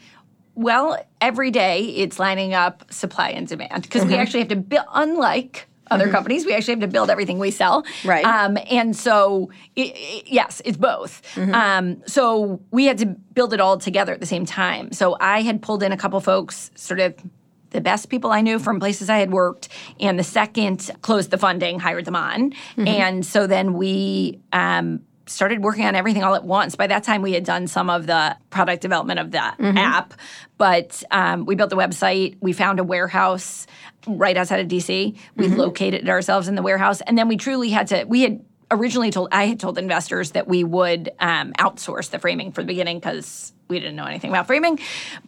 Well, 0.55 1.05
every 1.21 1.51
day 1.51 1.87
it's 1.87 2.19
lining 2.21 2.55
up 2.55 2.85
supply 2.93 3.31
and 3.31 3.49
demand 3.49 3.83
because 3.83 4.03
Mm-hmm. 4.03 4.13
we 4.13 4.17
actually 4.19 4.41
have 4.41 4.49
to 4.51 4.57
build, 4.57 4.85
unlike 4.95 5.67
other 5.91 6.09
companies, 6.09 6.45
we 6.47 6.55
actually 6.55 6.75
have 6.75 6.81
to 6.81 6.89
build 6.89 7.11
everything 7.11 7.39
we 7.39 7.51
sell. 7.51 7.85
Right. 8.05 8.25
Um, 8.25 8.57
and 8.71 8.97
so, 8.97 9.51
it, 9.77 9.93
it- 9.97 10.29
yes, 10.31 10.63
it's 10.65 10.77
both. 10.77 11.23
Mm-hmm. 11.35 11.55
Um, 11.55 12.03
so 12.07 12.61
we 12.71 12.87
had 12.87 12.99
to 12.99 13.07
build 13.07 13.53
it 13.53 13.61
all 13.61 13.79
together 13.79 14.13
at 14.13 14.21
the 14.21 14.27
same 14.27 14.47
time. 14.47 14.93
So 14.93 15.17
I 15.21 15.43
had 15.43 15.63
pulled 15.63 15.83
in 15.83 15.93
a 15.93 15.97
couple 15.97 16.21
folks, 16.21 16.71
sort 16.75 17.01
of 17.01 17.15
the 17.71 17.81
best 17.81 18.09
people 18.09 18.33
I 18.33 18.41
knew 18.41 18.59
from 18.59 18.81
places 18.81 19.09
I 19.09 19.19
had 19.19 19.31
worked, 19.33 19.69
and 20.01 20.19
the 20.19 20.25
second 20.25 20.91
closed 21.03 21.31
the 21.31 21.39
funding, 21.39 21.79
hired 21.79 22.05
them 22.05 22.17
on, 22.17 22.51
Mm-hmm. 22.51 22.87
and 22.89 23.27
so 23.27 23.47
then 23.47 23.75
we. 23.75 24.41
Um, 24.53 25.03
started 25.31 25.63
working 25.63 25.85
on 25.87 25.95
everything 25.95 26.23
all 26.25 26.35
at 26.35 26.45
once. 26.45 26.75
By 26.77 26.87
that 26.89 27.05
time, 27.05 27.23
we 27.23 27.33
had 27.33 27.45
done 27.45 27.67
some 27.67 27.89
of 27.89 28.07
the 28.07 28.37
product 28.51 28.83
development 28.83 29.19
of 29.21 29.31
the 29.31 29.39
Mm-hmm. 29.39 29.79
app, 29.79 30.15
but 30.59 31.03
um, 31.11 31.47
we 31.47 31.55
built 31.55 31.71
the 31.71 31.77
website. 31.77 32.37
We 32.41 32.53
found 32.53 32.79
a 32.81 32.85
warehouse 32.85 33.67
right 34.07 34.37
outside 34.37 34.61
of 34.61 34.69
DC. 34.69 35.17
We 35.37 35.47
Mm-hmm. 35.47 35.57
located 35.57 36.09
ourselves 36.09 36.49
in 36.49 36.55
the 36.55 36.63
warehouse, 36.63 37.01
and 37.03 37.17
then 37.17 37.29
we 37.29 37.37
truly 37.37 37.71
had 37.71 37.87
to. 37.89 38.05
We 38.05 38.23
had 38.23 38.41
originally 38.71 39.11
told 39.11 39.29
I 39.33 39.45
had 39.47 39.61
told 39.61 39.79
investors 39.79 40.33
that 40.33 40.49
we 40.49 40.65
would 40.65 41.11
um, 41.19 41.53
outsource 41.55 42.11
the 42.11 42.19
framing 42.19 42.53
for 42.53 42.63
the 42.63 42.67
beginning 42.67 42.99
because 42.99 43.53
we 43.69 43.79
didn't 43.79 43.97
know 43.97 44.05
anything 44.05 44.31
about 44.31 44.47
framing, 44.47 44.79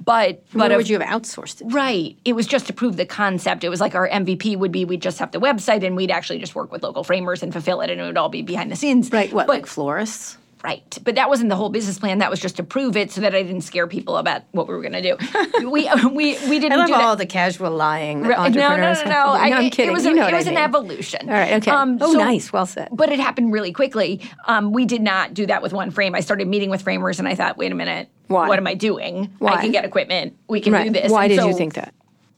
but 0.04 0.42
But 0.52 0.72
would 0.72 0.88
you 0.88 0.98
have 0.98 1.08
outsourced 1.08 1.60
it? 1.60 1.72
Right. 1.72 2.18
It 2.24 2.32
was 2.34 2.46
just 2.46 2.66
to 2.66 2.72
prove 2.72 2.96
the 2.96 3.06
concept. 3.06 3.64
It 3.64 3.68
was 3.68 3.80
like 3.80 3.94
our 3.94 4.08
MVP 4.08 4.56
would 4.58 4.72
be 4.72 4.84
we'd 4.84 5.00
just 5.00 5.18
have 5.20 5.30
the 5.30 5.40
website 5.40 5.84
and 5.84 5.96
we'd 5.96 6.10
actually 6.10 6.38
just 6.38 6.54
work 6.54 6.72
with 6.72 6.82
local 6.82 7.04
framers 7.04 7.42
and 7.42 7.52
fulfill 7.52 7.80
it 7.80 7.90
and 7.90 8.00
it 8.00 8.04
would 8.04 8.18
all 8.18 8.28
be 8.28 8.42
behind 8.42 8.70
the 8.70 8.76
scenes. 8.76 9.10
Right. 9.10 9.32
What? 9.32 9.46
But 9.46 9.54
like 9.54 9.66
florists? 9.66 10.36
Right. 10.62 10.98
But 11.02 11.16
that 11.16 11.28
wasn't 11.28 11.50
the 11.50 11.56
whole 11.56 11.70
business 11.70 11.98
plan. 11.98 12.18
That 12.18 12.30
was 12.30 12.38
just 12.38 12.56
to 12.56 12.62
prove 12.62 12.96
it 12.96 13.10
so 13.10 13.20
that 13.20 13.34
I 13.34 13.42
didn't 13.42 13.62
scare 13.62 13.86
people 13.88 14.16
about 14.16 14.42
what 14.52 14.68
we 14.68 14.74
were 14.74 14.80
going 14.80 14.92
to 14.92 15.02
do. 15.02 15.16
we, 15.68 15.88
we, 16.06 16.38
we 16.48 16.58
didn't 16.60 16.72
I 16.72 16.76
love 16.76 16.88
do 16.88 16.94
all 16.94 17.16
the 17.16 17.26
casual 17.26 17.72
lying 17.72 18.22
that 18.22 18.28
Right. 18.38 18.52
No, 18.52 18.76
no, 18.76 18.92
no, 18.92 19.04
no. 19.04 19.32
I, 19.32 19.50
I'm 19.50 19.70
kidding. 19.70 19.90
It 19.90 19.92
was, 19.92 20.04
you 20.04 20.14
know 20.14 20.28
it 20.28 20.34
was 20.34 20.46
I 20.46 20.52
an 20.52 20.56
evolution. 20.56 21.28
All 21.28 21.34
right, 21.34 21.54
okay. 21.54 21.70
oh, 21.72 22.12
so- 22.12 22.18
nice. 22.18 22.52
Well 22.52 22.66
said. 22.66 22.88
But 22.92 23.10
it 23.10 23.18
happened 23.18 23.52
really 23.52 23.72
quickly. 23.72 24.20
Um, 24.46 24.72
we 24.72 24.84
did 24.84 25.02
not 25.02 25.34
do 25.34 25.46
that 25.46 25.62
with 25.62 25.72
one 25.72 25.90
frame. 25.90 26.14
I 26.14 26.20
started 26.20 26.46
meeting 26.46 26.70
with 26.70 26.82
framers 26.82 27.18
and 27.18 27.26
I 27.26 27.34
thought, 27.34 27.56
wait 27.56 27.72
a 27.72 27.74
minute. 27.74 28.08
Why? 28.28 28.48
What 28.48 28.58
am 28.58 28.66
I 28.66 28.74
doing? 28.74 29.32
Why? 29.38 29.54
I 29.54 29.60
can 29.60 29.72
get 29.72 29.84
equipment. 29.84 30.36
We 30.48 30.60
can 30.60 30.72
right. 30.72 30.84
do 30.84 30.90
this. 30.90 31.10
Why 31.10 31.24
And 31.24 31.34
did 31.34 31.44
you 31.44 31.54
think 31.54 31.74
that? 31.74 31.92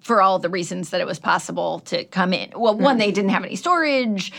For 0.05 0.21
all 0.21 0.39
the 0.39 0.51
reasons 0.51 0.91
that 0.91 1.01
it 1.01 1.07
was 1.07 1.19
possible 1.19 1.81
to 1.81 2.05
come 2.05 2.35
in. 2.35 2.51
Well, 2.55 2.77
one, 2.77 2.99
they 2.99 3.11
didn't 3.11 3.31
have 3.31 3.43
any 3.43 3.57
storage. 3.57 4.33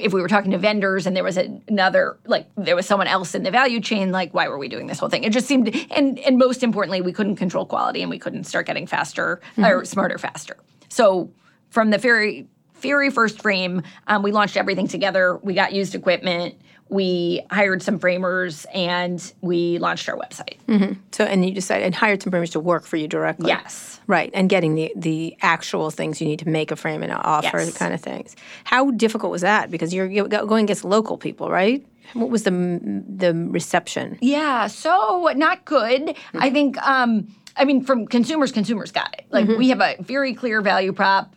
If 0.00 0.12
we 0.12 0.20
were 0.20 0.26
talking 0.26 0.50
to 0.50 0.58
vendors 0.58 1.06
and 1.06 1.16
there 1.16 1.22
was 1.22 1.36
another, 1.36 2.18
like 2.26 2.48
there 2.56 2.74
was 2.74 2.86
someone 2.86 3.06
else 3.06 3.32
in 3.32 3.44
the 3.44 3.52
value 3.52 3.80
chain, 3.80 4.10
like 4.10 4.34
why 4.34 4.48
were 4.48 4.58
we 4.58 4.68
doing 4.68 4.88
this 4.88 4.98
whole 4.98 5.08
thing? 5.08 5.22
It 5.22 5.32
just 5.32 5.46
seemed, 5.46 5.74
and 5.92 6.18
and 6.18 6.38
most 6.38 6.64
importantly, 6.64 7.00
we 7.00 7.12
couldn't 7.12 7.36
control 7.36 7.64
quality 7.64 8.02
and 8.02 8.10
we 8.10 8.18
couldn't 8.18 8.44
start 8.44 8.66
getting 8.66 8.84
faster 8.84 9.40
or 9.58 9.84
smarter 9.84 10.18
faster. 10.18 10.56
So 10.88 11.30
from 11.70 11.90
the 11.90 11.98
very 11.98 12.48
very 12.80 13.10
first 13.10 13.40
frame, 13.40 13.82
um, 14.08 14.24
we 14.24 14.32
launched 14.32 14.56
everything 14.56 14.88
together. 14.88 15.38
We 15.44 15.54
got 15.54 15.72
used 15.72 15.94
equipment. 15.94 16.56
We 16.92 17.42
hired 17.50 17.82
some 17.82 17.98
framers 17.98 18.66
and 18.74 19.32
we 19.40 19.78
launched 19.78 20.08
our 20.08 20.16
website. 20.16 20.58
Mm-hmm. 20.68 21.00
So, 21.10 21.24
and 21.24 21.44
you 21.44 21.52
decided 21.52 21.86
and 21.86 21.94
hired 21.94 22.22
some 22.22 22.30
framers 22.30 22.50
to 22.50 22.60
work 22.60 22.84
for 22.84 22.96
you 22.96 23.08
directly. 23.08 23.48
Yes. 23.48 23.98
Right, 24.06 24.30
and 24.34 24.48
getting 24.48 24.74
the 24.74 24.92
the 24.96 25.36
actual 25.42 25.90
things 25.90 26.20
you 26.20 26.26
need 26.26 26.40
to 26.40 26.48
make 26.48 26.70
a 26.70 26.76
frame 26.76 27.02
and 27.02 27.12
offer 27.12 27.58
Yes. 27.60 27.78
kind 27.78 27.94
of 27.94 28.00
things. 28.00 28.36
How 28.64 28.90
difficult 28.90 29.30
was 29.32 29.42
that? 29.42 29.70
Because 29.70 29.94
you're, 29.94 30.06
you're 30.06 30.28
going 30.28 30.64
against 30.64 30.84
local 30.84 31.16
people, 31.16 31.50
right? 31.50 31.86
What 32.14 32.28
was 32.28 32.42
the 32.42 32.50
the 32.50 33.32
reception? 33.32 34.18
Yeah, 34.20 34.66
so 34.66 35.30
not 35.36 35.64
good. 35.64 36.02
I 36.02 36.12
mm-hmm. 36.12 36.52
think 36.52 36.86
um 36.86 37.28
I 37.56 37.64
mean 37.64 37.84
from 37.84 38.06
consumers 38.06 38.52
consumers 38.52 38.92
got 38.92 39.14
it. 39.14 39.24
Like 39.30 39.46
mm-hmm. 39.46 39.58
we 39.58 39.68
have 39.70 39.80
a 39.80 39.96
very 40.00 40.34
clear 40.34 40.60
value 40.60 40.92
prop 40.92 41.34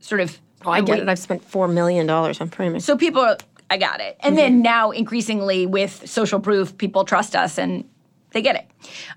sort 0.00 0.20
of 0.20 0.38
Oh, 0.64 0.72
I 0.72 0.80
get 0.80 0.96
we- 0.96 1.02
it. 1.02 1.08
I've 1.08 1.18
spent 1.20 1.44
four 1.44 1.68
million 1.68 2.06
dollars 2.06 2.40
on 2.40 2.48
framing. 2.48 2.80
So 2.80 2.96
people 2.96 3.22
are, 3.22 3.38
I 3.70 3.76
got 3.76 4.00
it. 4.00 4.16
And 4.20 4.36
mm-hmm. 4.36 4.42
then 4.42 4.62
now 4.62 4.90
increasingly 4.90 5.66
with 5.66 6.08
social 6.08 6.40
proof 6.40 6.76
people 6.78 7.04
trust 7.04 7.36
us 7.36 7.58
and 7.58 7.88
they 8.32 8.42
get 8.42 8.56
it. 8.56 8.66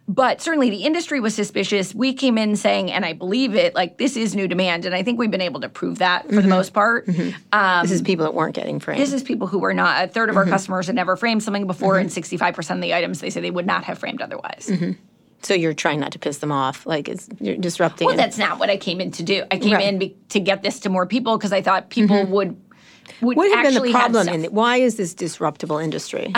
But 0.07 0.41
certainly 0.41 0.69
the 0.69 0.83
industry 0.83 1.19
was 1.19 1.35
suspicious. 1.35 1.93
We 1.93 2.13
came 2.13 2.37
in 2.37 2.55
saying 2.55 2.91
and 2.91 3.05
I 3.05 3.13
believe 3.13 3.55
it 3.55 3.75
like 3.75 3.97
this 3.97 4.15
is 4.15 4.35
new 4.35 4.47
demand 4.47 4.85
and 4.85 4.95
I 4.95 5.03
think 5.03 5.19
we've 5.19 5.31
been 5.31 5.41
able 5.41 5.61
to 5.61 5.69
prove 5.69 5.99
that 5.99 6.25
for 6.25 6.35
the 6.35 6.41
mm-hmm. 6.41 6.49
most 6.49 6.73
part. 6.73 7.07
Mm-hmm. 7.07 7.37
Um, 7.51 7.83
this 7.83 7.91
is 7.91 8.01
people 8.01 8.25
that 8.25 8.33
weren't 8.33 8.55
getting 8.55 8.79
framed. 8.79 9.01
this 9.01 9.13
is 9.13 9.23
people 9.23 9.47
who 9.47 9.59
were 9.59 9.73
not 9.73 10.05
a 10.05 10.07
third 10.07 10.29
of 10.29 10.37
our 10.37 10.45
customers 10.45 10.87
had 10.87 10.95
never 10.95 11.15
framed 11.15 11.43
something 11.43 11.67
before 11.67 11.97
and 11.97 12.09
65% 12.09 12.75
of 12.75 12.81
the 12.81 12.93
items 12.93 13.19
they 13.19 13.29
say 13.29 13.41
they 13.41 13.51
would 13.51 13.67
not 13.67 13.83
have 13.83 13.99
framed 13.99 14.21
otherwise. 14.21 14.71
so 15.41 15.53
you're 15.53 15.73
trying 15.73 15.99
not 15.99 16.11
to 16.13 16.19
piss 16.19 16.37
them 16.37 16.51
off, 16.51 16.85
like 16.85 17.09
it's 17.09 17.27
you're 17.39 17.57
disrupting. 17.57 18.07
Well, 18.07 18.15
that's 18.15 18.37
not 18.37 18.59
what 18.59 18.69
I 18.69 18.77
came 18.77 19.01
in 19.01 19.11
to 19.11 19.23
do. 19.23 19.43
I 19.51 19.57
came 19.57 19.73
Right. 19.73 19.85
in 19.85 19.99
be- 19.99 20.15
to 20.29 20.39
get 20.39 20.63
this 20.63 20.79
to 20.81 20.89
more 20.89 21.05
people 21.05 21.37
because 21.37 21.51
I 21.51 21.61
thought 21.61 21.89
people 21.89 22.25
would 22.25 22.55
would 23.21 23.37
what 23.37 23.51
have 23.51 23.63
been 23.73 23.83
the 23.83 23.91
problem 23.91 24.27
in 24.29 24.45
it? 24.45 24.53
Why 24.53 24.77
is 24.77 24.95
this 24.95 25.13
disruptible 25.13 25.77
industry? 25.77 26.31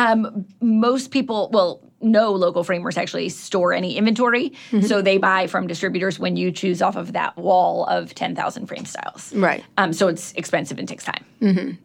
Most 0.61 1.11
people, 1.11 1.49
well, 1.53 1.81
no 2.01 2.31
local 2.33 2.63
framers 2.65 2.97
actually 2.97 3.29
store 3.29 3.71
any 3.73 3.95
inventory, 3.97 4.49
Mm-hmm. 4.71 4.81
so 4.81 5.01
they 5.01 5.17
buy 5.17 5.47
from 5.47 5.67
distributors 5.67 6.19
when 6.19 6.35
you 6.35 6.51
choose 6.51 6.81
off 6.81 6.95
of 6.97 7.13
that 7.13 7.37
wall 7.37 7.85
of 7.85 8.13
ten 8.15 8.35
thousand 8.35 8.67
frame 8.67 8.85
styles. 8.85 9.33
Right. 9.33 9.63
Um, 9.77 9.93
so 9.93 10.07
it's 10.09 10.33
expensive 10.33 10.79
and 10.79 10.87
takes 10.87 11.05
time. 11.05 11.23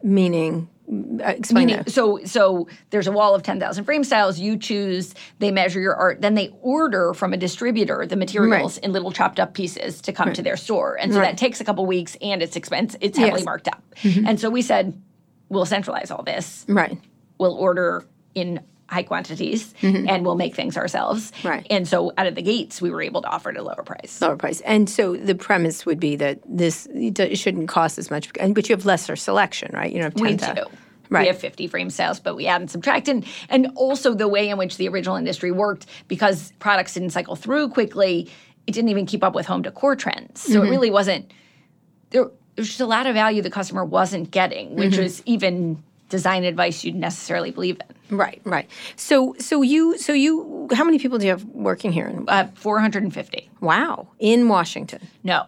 Meaning 0.03 0.69
Uh, 0.71 0.78
Uh, 0.91 1.29
explain 1.29 1.67
Meaning, 1.67 1.83
that. 1.85 1.91
so 1.93 2.19
so 2.25 2.67
there's 2.91 3.07
a 3.07 3.13
wall 3.13 3.35
of 3.35 3.43
10,000 3.43 3.85
frame 3.85 4.05
styles. 4.05 4.39
You 4.39 4.57
choose, 4.57 5.15
they 5.39 5.51
measure 5.51 5.81
your 5.81 5.95
art, 5.95 6.23
then 6.23 6.35
they 6.35 6.49
order 6.63 7.13
from 7.13 7.35
a 7.35 7.37
distributor 7.37 8.07
the 8.07 8.17
materials 8.17 8.79
in 8.79 8.93
little 8.93 9.13
chopped 9.13 9.39
up 9.39 9.53
pieces 9.53 10.01
to 10.03 10.13
come 10.13 10.33
to 10.33 10.43
their 10.43 10.57
store. 10.57 10.97
And 10.99 11.13
so 11.13 11.19
that 11.21 11.37
takes 11.37 11.61
a 11.61 11.65
couple 11.65 11.85
weeks 11.85 12.17
and 12.23 12.43
it's 12.43 12.57
expensive. 12.57 12.99
It's 13.03 13.19
heavily 13.19 13.41
Yes. 13.41 13.45
marked 13.45 13.69
up. 13.69 13.83
Mm-hmm. 13.97 14.27
And 14.29 14.41
so 14.41 14.49
we 14.49 14.63
said, 14.63 14.99
we'll 15.51 15.67
centralize 15.67 16.11
all 16.11 16.23
this. 16.23 16.65
Right. 16.69 16.99
We'll 17.39 17.55
order 17.55 18.05
in 18.35 18.61
high 18.89 19.03
quantities 19.03 19.75
and 19.83 20.25
we'll 20.25 20.35
make 20.35 20.55
things 20.55 20.77
ourselves. 20.77 21.31
Right. 21.45 21.67
And 21.69 21.87
so 21.87 22.13
out 22.17 22.27
of 22.27 22.35
the 22.35 22.43
gates, 22.43 22.81
we 22.81 22.91
were 22.91 23.03
able 23.03 23.21
to 23.23 23.29
offer 23.29 23.51
at 23.51 23.57
a 23.57 23.63
lower 23.63 23.83
price. 23.85 24.21
Lower 24.21 24.37
price. 24.37 24.61
And 24.63 24.89
so 24.89 25.15
the 25.17 25.35
premise 25.35 25.85
would 25.85 26.01
be 26.01 26.17
that 26.17 26.41
this 26.47 26.87
it 26.95 27.15
do- 27.15 27.23
it 27.25 27.37
shouldn't 27.37 27.69
cost 27.69 27.99
as 27.99 28.11
much, 28.11 28.33
but 28.33 28.69
you 28.69 28.75
have 28.75 28.87
lesser 28.87 29.15
selection, 29.17 29.71
right? 29.75 29.93
You 29.93 30.01
don't 30.03 30.13
have 30.13 30.21
We 30.21 30.37
10 30.37 30.55
do. 30.57 30.63
Right. 31.11 31.23
We 31.23 31.27
have 31.29 31.39
50 31.39 31.67
frame 31.69 31.91
sales, 31.91 32.21
but 32.21 32.35
we 32.37 32.47
add 32.47 32.61
and 32.61 32.71
subtract. 32.71 33.09
And, 33.09 33.25
and 33.49 33.69
also 33.77 34.13
the 34.15 34.29
way 34.29 34.49
in 34.51 34.59
which 34.59 34.77
the 34.77 34.89
original 34.89 35.17
industry 35.17 35.51
worked, 35.51 35.87
because 36.07 36.53
products 36.59 36.95
didn't 36.95 37.11
cycle 37.11 37.35
through 37.37 37.71
quickly, 37.71 38.31
it 38.67 38.73
didn't 38.73 38.91
even 38.91 39.07
keep 39.07 39.25
up 39.25 39.35
with 39.35 39.47
home 39.47 39.63
decor 39.63 39.97
trends. 39.97 40.41
So 40.43 40.59
Mm-hmm. 40.61 40.67
it 40.67 40.71
really 40.71 40.91
wasn't, 40.91 41.33
there, 42.11 42.27
there's 42.57 42.69
just 42.69 42.81
a 42.81 42.87
lot 42.87 43.07
of 43.07 43.15
value 43.15 43.41
the 43.41 43.49
customer 43.51 43.85
wasn't 43.87 44.31
getting, 44.31 44.77
which 44.77 44.93
Mm-hmm. 44.95 45.03
was 45.03 45.23
even 45.25 45.83
design 46.09 46.45
advice 46.45 46.85
you'd 46.85 46.95
necessarily 46.95 47.51
believe 47.51 47.79
in. 48.11 48.17
Right, 48.17 48.41
right. 48.45 48.69
So, 48.97 49.35
so 49.39 49.61
you, 49.63 49.99
so 49.99 50.13
you, 50.15 50.69
how 50.73 50.85
many 50.85 50.99
people 50.99 51.19
do 51.19 51.27
you 51.27 51.31
have 51.31 51.45
working 51.45 51.93
here? 51.93 52.07
In, 52.09 52.25
Uh, 52.29 52.49
450. 52.55 53.51
wow, 53.61 54.09
in 54.19 54.49
Washington. 54.49 55.07
No. 55.25 55.45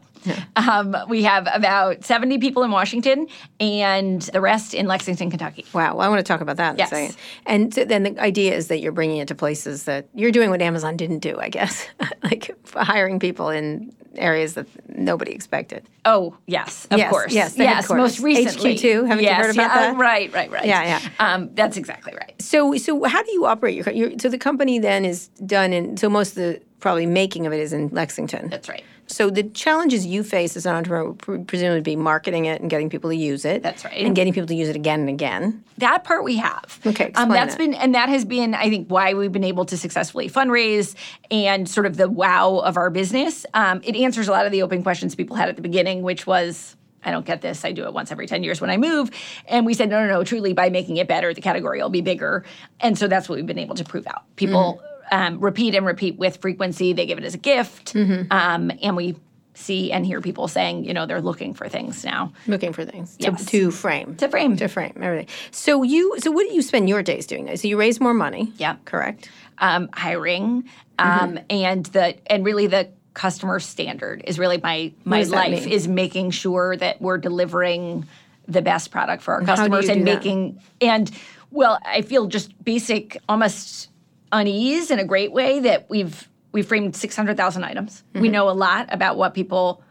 Um, 0.55 0.95
we 1.09 1.23
have 1.23 1.49
about 1.51 2.05
70 2.05 2.37
people 2.39 2.63
in 2.63 2.71
Washington 2.71 3.27
and 3.59 4.21
the 4.21 4.43
rest 4.43 4.75
in 4.75 4.87
Lexington, 4.87 5.31
Kentucky. 5.31 5.65
Wow, 5.73 5.95
well, 5.97 6.03
I 6.07 6.09
want 6.11 6.19
to 6.19 6.23
talk 6.31 6.43
about 6.43 6.59
that 6.59 6.73
in 6.73 6.79
Yes. 6.79 6.93
a 6.93 6.95
second. 6.95 7.17
And 7.47 7.75
so 7.75 7.85
then 7.87 8.03
the 8.03 8.19
idea 8.21 8.55
is 8.55 8.69
that 8.69 8.81
you're 8.81 8.93
bringing 8.93 9.17
it 9.17 9.29
to 9.29 9.35
places 9.35 9.85
that 9.85 10.09
you're 10.15 10.31
doing 10.31 10.51
what 10.51 10.61
Amazon 10.61 10.99
didn't 10.99 11.21
do, 11.21 11.39
I 11.41 11.49
guess, 11.49 11.87
like 12.23 12.55
hiring 12.75 13.19
people 13.19 13.49
in 13.49 13.95
areas 14.17 14.55
that 14.55 14.67
nobody 14.89 15.33
expected. 15.33 15.89
Oh, 16.05 16.37
yes, 16.47 16.87
of 16.91 16.99
Yes, 16.99 17.11
course. 17.11 17.33
yes, 17.33 17.55
the 17.55 17.65
yes, 17.65 17.89
most 17.89 18.21
recently. 18.21 18.75
HQ2, 18.75 19.07
haven't 19.07 19.25
you 19.25 19.33
heard 19.33 19.55
about 19.55 19.63
yeah, 19.63 19.93
that? 19.93 19.97
right, 19.97 20.33
right, 20.33 20.51
right. 20.51 20.65
Yeah, 20.65 20.83
yeah. 21.01 21.09
Um, 21.19 21.51
that's 21.55 21.77
exactly 21.77 22.15
right. 22.15 22.35
So, 22.41 22.77
so 22.77 23.05
how 23.05 23.23
do 23.23 23.33
you 23.33 23.47
operate 23.47 23.75
your, 23.75 23.91
your? 23.91 24.19
So 24.19 24.29
the 24.29 24.39
company 24.39 24.79
then 24.79 25.05
is 25.05 25.29
done 25.47 25.73
in. 25.73 25.97
So 25.97 26.09
most 26.09 26.31
of 26.31 26.37
the 26.37 26.61
probably 26.81 27.07
making 27.07 27.47
of 27.47 27.53
it 27.53 27.61
is 27.61 27.73
in 27.73 27.89
Lexington. 27.89 28.49
That's 28.49 28.69
right. 28.69 28.83
So 29.11 29.29
the 29.29 29.43
challenges 29.43 30.07
you 30.07 30.23
face 30.23 30.57
as 30.57 30.67
an 30.67 30.75
entrepreneur 30.75 31.09
would 31.09 31.19
pre- 31.19 31.39
presumably 31.45 31.81
be 31.81 31.97
marketing 31.97 32.45
it 32.45 32.61
and 32.61 32.71
getting 32.71 32.89
people 32.89 33.11
to 33.11 33.17
use 33.17 33.45
it. 33.45 33.63
That's 33.63 33.85
right. 33.85 34.07
And 34.07 34.15
getting 34.15 34.33
people 34.33 34.47
to 34.47 34.55
use 34.55 34.69
it 34.69 34.77
again 34.77 35.01
and 35.01 35.09
again. 35.09 35.65
That 35.79 36.05
part 36.05 36.23
we 36.23 36.37
have. 36.37 36.79
Okay, 36.87 37.11
um, 37.17 37.29
that's 37.31 37.55
that. 37.55 37.59
been 37.59 37.75
and 37.75 37.95
that 37.95 38.09
has 38.09 38.25
been, 38.25 38.55
I 38.55 38.71
think, 38.71 38.89
why 38.89 39.15
we've 39.15 39.33
been 39.33 39.45
able 39.45 39.65
to 39.67 39.77
successfully 39.77 40.31
fundraise 40.31 40.95
and 41.31 41.69
sort 41.69 41.87
of 41.87 41.97
the 41.97 42.09
wow 42.09 42.59
of 42.59 42.77
our 42.77 42.89
business. 42.89 43.45
Um, 43.53 43.81
it 43.83 43.97
answers 43.97 44.29
a 44.29 44.31
lot 44.31 44.47
of 44.47 44.53
the 44.53 44.63
open 44.63 44.83
questions 44.83 45.15
people 45.15 45.37
had 45.37 45.49
at 45.49 45.57
the 45.57 45.63
beginning, 45.63 46.03
which 46.03 46.27
was. 46.27 46.77
I 47.03 47.11
don't 47.13 47.25
get 47.25 47.41
this. 47.41 47.65
I 47.65 47.73
do 47.73 47.85
it 47.85 47.95
once 47.95 48.13
every 48.13 48.27
10 48.27 48.43
years 48.43 48.61
when 48.61 48.69
I 48.69 48.77
move. 48.77 49.11
And 49.47 49.65
we 49.65 49.73
said, 49.73 49.89
no, 49.89 50.07
no, 50.07 50.13
no, 50.13 50.23
truly, 50.23 50.53
by 50.53 50.69
making 50.69 50.99
it 50.99 51.09
better, 51.09 51.33
the 51.33 51.41
category 51.41 51.81
will 51.81 51.89
be 51.89 52.03
bigger. 52.03 52.45
And 52.79 52.99
so 52.99 53.09
that's 53.09 53.27
what 53.27 53.37
we've 53.37 53.47
been 53.47 53.59
able 53.59 53.75
to 53.77 53.85
prove 53.85 54.07
out. 54.07 54.25
People 54.37 54.75
Mm-hmm. 54.75 54.90
Um, 55.11 55.41
repeat 55.41 55.75
and 55.75 55.85
repeat 55.87 56.17
with 56.19 56.39
frequency. 56.39 56.93
They 56.93 57.07
give 57.07 57.19
it 57.19 57.25
as 57.25 57.35
a 57.35 57.39
gift. 57.39 57.95
Mm-hmm. 57.95 58.31
Um, 58.33 58.71
and 58.83 58.97
we 58.97 59.17
see 59.55 59.93
and 59.93 60.07
hear 60.07 60.21
people 60.21 60.49
saying, 60.49 60.85
you 60.85 60.95
know, 60.95 61.05
they're 61.05 61.21
looking 61.21 61.53
for 61.53 61.69
things 61.69 62.05
now. 62.05 62.33
Looking 62.47 62.73
for 62.73 62.85
things 62.85 63.17
to, 63.19 63.25
Yes. 63.33 63.45
to 63.47 63.71
frame. 63.71 64.15
To 64.17 64.29
frame. 64.29 64.57
To 64.57 64.69
frame 64.69 64.95
everything. 65.03 65.29
So 65.51 65.83
you. 65.83 66.15
So 66.21 66.31
what 66.31 66.49
do 66.49 66.55
you 66.55 66.63
spend 66.63 66.89
your 66.89 67.03
days 67.03 67.27
doing? 67.27 67.55
So 67.57 67.69
you 67.69 67.77
raise 67.77 68.01
more 68.01 68.15
money. 68.15 68.53
Yeah. 68.57 68.77
Correct. 68.87 69.29
um, 69.59 69.91
hiring, 69.93 70.65
um, 70.99 71.39
and 71.51 71.85
the 71.87 72.17
and 72.33 72.47
really 72.47 72.67
the 72.67 72.89
customer 73.13 73.61
standard 73.61 74.23
is 74.27 74.39
really 74.39 74.57
my 74.63 74.91
my 75.05 75.25
life 75.25 75.67
is 75.67 75.87
making 75.87 76.31
sure 76.31 76.77
that 76.77 77.03
we're 77.03 77.19
delivering 77.19 78.07
the 78.49 78.63
best 78.63 78.91
product 78.91 79.23
for 79.23 79.35
our 79.35 79.43
customers 79.43 79.89
and 79.91 80.07
that? 80.07 80.15
making 80.15 80.59
and 80.81 81.11
well 81.51 81.79
I 81.85 82.01
feel 82.01 82.27
just 82.27 82.55
basic 82.65 83.19
almost 83.29 83.90
unease 84.33 84.91
in 84.91 84.99
a 84.99 85.05
great 85.05 85.33
way 85.33 85.61
that 85.61 85.89
we've 85.91 86.29
we've 86.53 86.67
framed 86.67 86.97
600,000 86.97 87.63
items. 87.65 88.03
We 88.13 88.21
Mm-hmm. 88.23 88.33
know 88.33 88.49
a 88.51 88.53
lot 88.53 88.89
about 88.93 89.17
what 89.17 89.35
people 89.35 89.85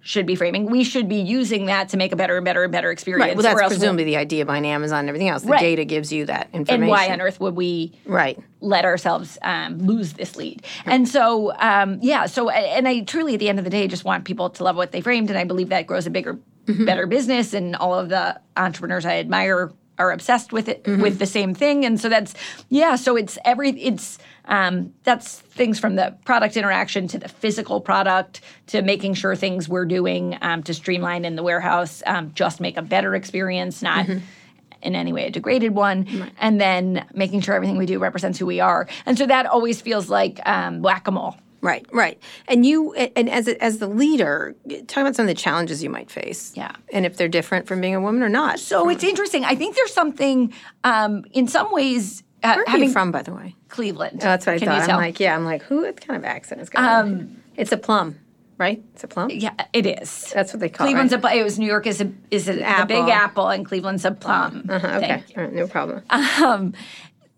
should 0.00 0.26
be 0.26 0.34
framing. 0.36 0.66
We 0.66 0.82
should 0.84 1.08
be 1.08 1.16
using 1.16 1.66
that 1.66 1.88
to 1.90 1.96
make 1.96 2.12
a 2.12 2.16
better 2.16 2.36
and 2.36 2.44
better 2.44 2.62
and 2.64 2.72
better 2.72 2.90
experience. 2.92 3.24
Right. 3.28 3.36
Well, 3.36 3.42
that's 3.44 3.52
else 3.60 3.70
we'll- 3.70 3.78
presumably 3.78 4.04
the 4.04 4.16
idea 4.16 4.44
behind 4.44 4.66
Amazon 4.66 5.00
and 5.00 5.08
everything 5.08 5.28
else. 5.28 5.42
The 5.42 5.48
Right. 5.50 5.60
data 5.60 5.84
gives 5.84 6.12
you 6.12 6.26
that 6.26 6.48
information. 6.52 6.82
and 6.84 6.90
why 6.90 7.08
on 7.10 7.20
earth 7.20 7.38
would 7.40 7.54
we 7.56 7.92
Right. 8.04 8.38
let 8.60 8.84
ourselves 8.84 9.36
um, 9.42 9.78
lose 9.78 10.12
this 10.14 10.36
lead. 10.36 10.62
And 10.84 11.08
so, 11.08 11.52
um, 11.58 11.98
yeah, 12.02 12.26
so, 12.26 12.50
and 12.50 12.86
I 12.86 13.00
truly, 13.00 13.34
at 13.34 13.40
the 13.40 13.48
end 13.48 13.58
of 13.58 13.64
the 13.64 13.70
day, 13.70 13.86
just 13.88 14.04
want 14.04 14.24
people 14.24 14.50
to 14.50 14.64
love 14.64 14.76
what 14.76 14.90
they 14.92 15.00
framed. 15.00 15.28
And 15.30 15.38
I 15.38 15.44
believe 15.44 15.68
that 15.70 15.86
grows 15.88 16.06
a 16.06 16.10
bigger, 16.10 16.38
better 16.66 17.06
business. 17.08 17.52
And 17.52 17.74
all 17.76 17.94
of 17.94 18.08
the 18.08 18.40
entrepreneurs 18.56 19.04
I 19.06 19.16
admire 19.18 19.72
are 19.98 20.12
obsessed 20.12 20.52
with 20.52 20.68
it, 20.68 20.86
with 21.00 21.18
the 21.18 21.26
same 21.26 21.54
thing. 21.54 21.84
And 21.84 22.00
so 22.00 22.08
that's, 22.08 22.34
yeah, 22.68 22.96
so 22.96 23.16
it's 23.16 23.38
every, 23.44 23.70
it's, 23.70 24.18
um, 24.44 24.92
that's 25.04 25.40
things 25.40 25.78
from 25.78 25.96
the 25.96 26.16
product 26.24 26.56
interaction 26.56 27.08
to 27.08 27.18
the 27.18 27.28
physical 27.28 27.80
product 27.80 28.40
to 28.68 28.82
making 28.82 29.14
sure 29.14 29.34
things 29.34 29.68
we're 29.68 29.86
doing 29.86 30.38
um, 30.42 30.62
to 30.62 30.74
streamline 30.74 31.24
in 31.24 31.36
the 31.36 31.42
warehouse 31.42 32.02
um, 32.06 32.32
just 32.34 32.60
make 32.60 32.76
a 32.76 32.82
better 32.82 33.14
experience, 33.14 33.82
not 33.82 34.06
in 34.82 34.94
any 34.94 35.12
way 35.12 35.26
a 35.26 35.30
degraded 35.30 35.74
one, 35.74 36.06
and 36.38 36.60
then 36.60 37.04
making 37.14 37.40
sure 37.40 37.54
everything 37.54 37.78
we 37.78 37.86
do 37.86 37.98
represents 37.98 38.38
who 38.38 38.46
we 38.46 38.60
are. 38.60 38.86
And 39.06 39.18
so 39.18 39.26
that 39.26 39.46
always 39.46 39.80
feels 39.80 40.08
like 40.10 40.38
um, 40.46 40.82
whack 40.82 41.08
a 41.08 41.10
mole. 41.10 41.36
Right, 41.66 41.86
right. 41.92 42.18
And 42.48 42.64
you, 42.64 42.94
and 42.94 43.28
as 43.28 43.48
a, 43.48 43.62
as 43.62 43.78
the 43.78 43.88
leader, 43.88 44.54
talk 44.86 45.02
about 45.02 45.16
some 45.16 45.24
of 45.24 45.28
the 45.28 45.34
challenges 45.34 45.82
you 45.82 45.90
might 45.90 46.10
face. 46.10 46.52
Yeah. 46.54 46.72
And 46.92 47.04
if 47.04 47.16
they're 47.16 47.28
different 47.28 47.66
from 47.66 47.80
being 47.80 47.94
a 47.94 48.00
woman 48.00 48.22
or 48.22 48.28
not. 48.28 48.60
So 48.60 48.88
it's 48.88 49.04
interesting. 49.04 49.44
I 49.44 49.54
think 49.56 49.74
there's 49.76 49.92
something, 49.92 50.52
um, 50.84 51.24
in 51.32 51.48
some 51.48 51.72
ways, 51.72 52.22
uh, 52.42 52.54
Where 52.54 52.62
are 52.62 52.70
having 52.70 52.88
you 52.88 52.92
from, 52.92 53.10
by 53.12 53.22
the 53.22 53.34
way? 53.34 53.56
Cleveland. 53.68 54.18
Oh, 54.20 54.26
that's 54.26 54.46
what 54.46 54.54
I 54.54 54.58
Can 54.58 54.68
thought. 54.68 54.88
I'm 54.88 54.96
like, 54.96 55.18
yeah, 55.18 55.34
I'm 55.34 55.44
like, 55.44 55.62
who? 55.62 55.82
What 55.82 56.00
kind 56.00 56.16
of 56.16 56.24
accent 56.24 56.60
is 56.60 56.68
going 56.68 56.84
on? 56.84 57.42
It's 57.56 57.72
a 57.72 57.76
plum, 57.78 58.18
right? 58.58 58.84
It's 58.92 59.02
a 59.04 59.08
plum. 59.08 59.30
yeah, 59.30 59.54
it 59.72 59.86
is. 59.86 60.30
That's 60.34 60.52
what 60.52 60.60
they 60.60 60.68
call 60.68 60.86
Cleveland's 60.86 61.12
it. 61.14 61.16
a 61.16 61.20
pl- 61.20 61.30
it 61.38 61.42
was 61.42 61.58
New 61.58 61.66
York 61.66 61.86
is 61.86 62.00
a 62.00 62.12
is 62.30 62.48
a, 62.48 62.52
the 62.52 62.62
Apple. 62.62 62.86
big 62.86 63.08
apple 63.08 63.48
and 63.48 63.64
Cleveland's 63.64 64.04
a 64.04 64.12
plum. 64.12 64.66
Uh-huh, 64.68 64.86
okay, 64.98 65.24
right, 65.34 65.52
no 65.52 65.66
problem. 65.66 66.02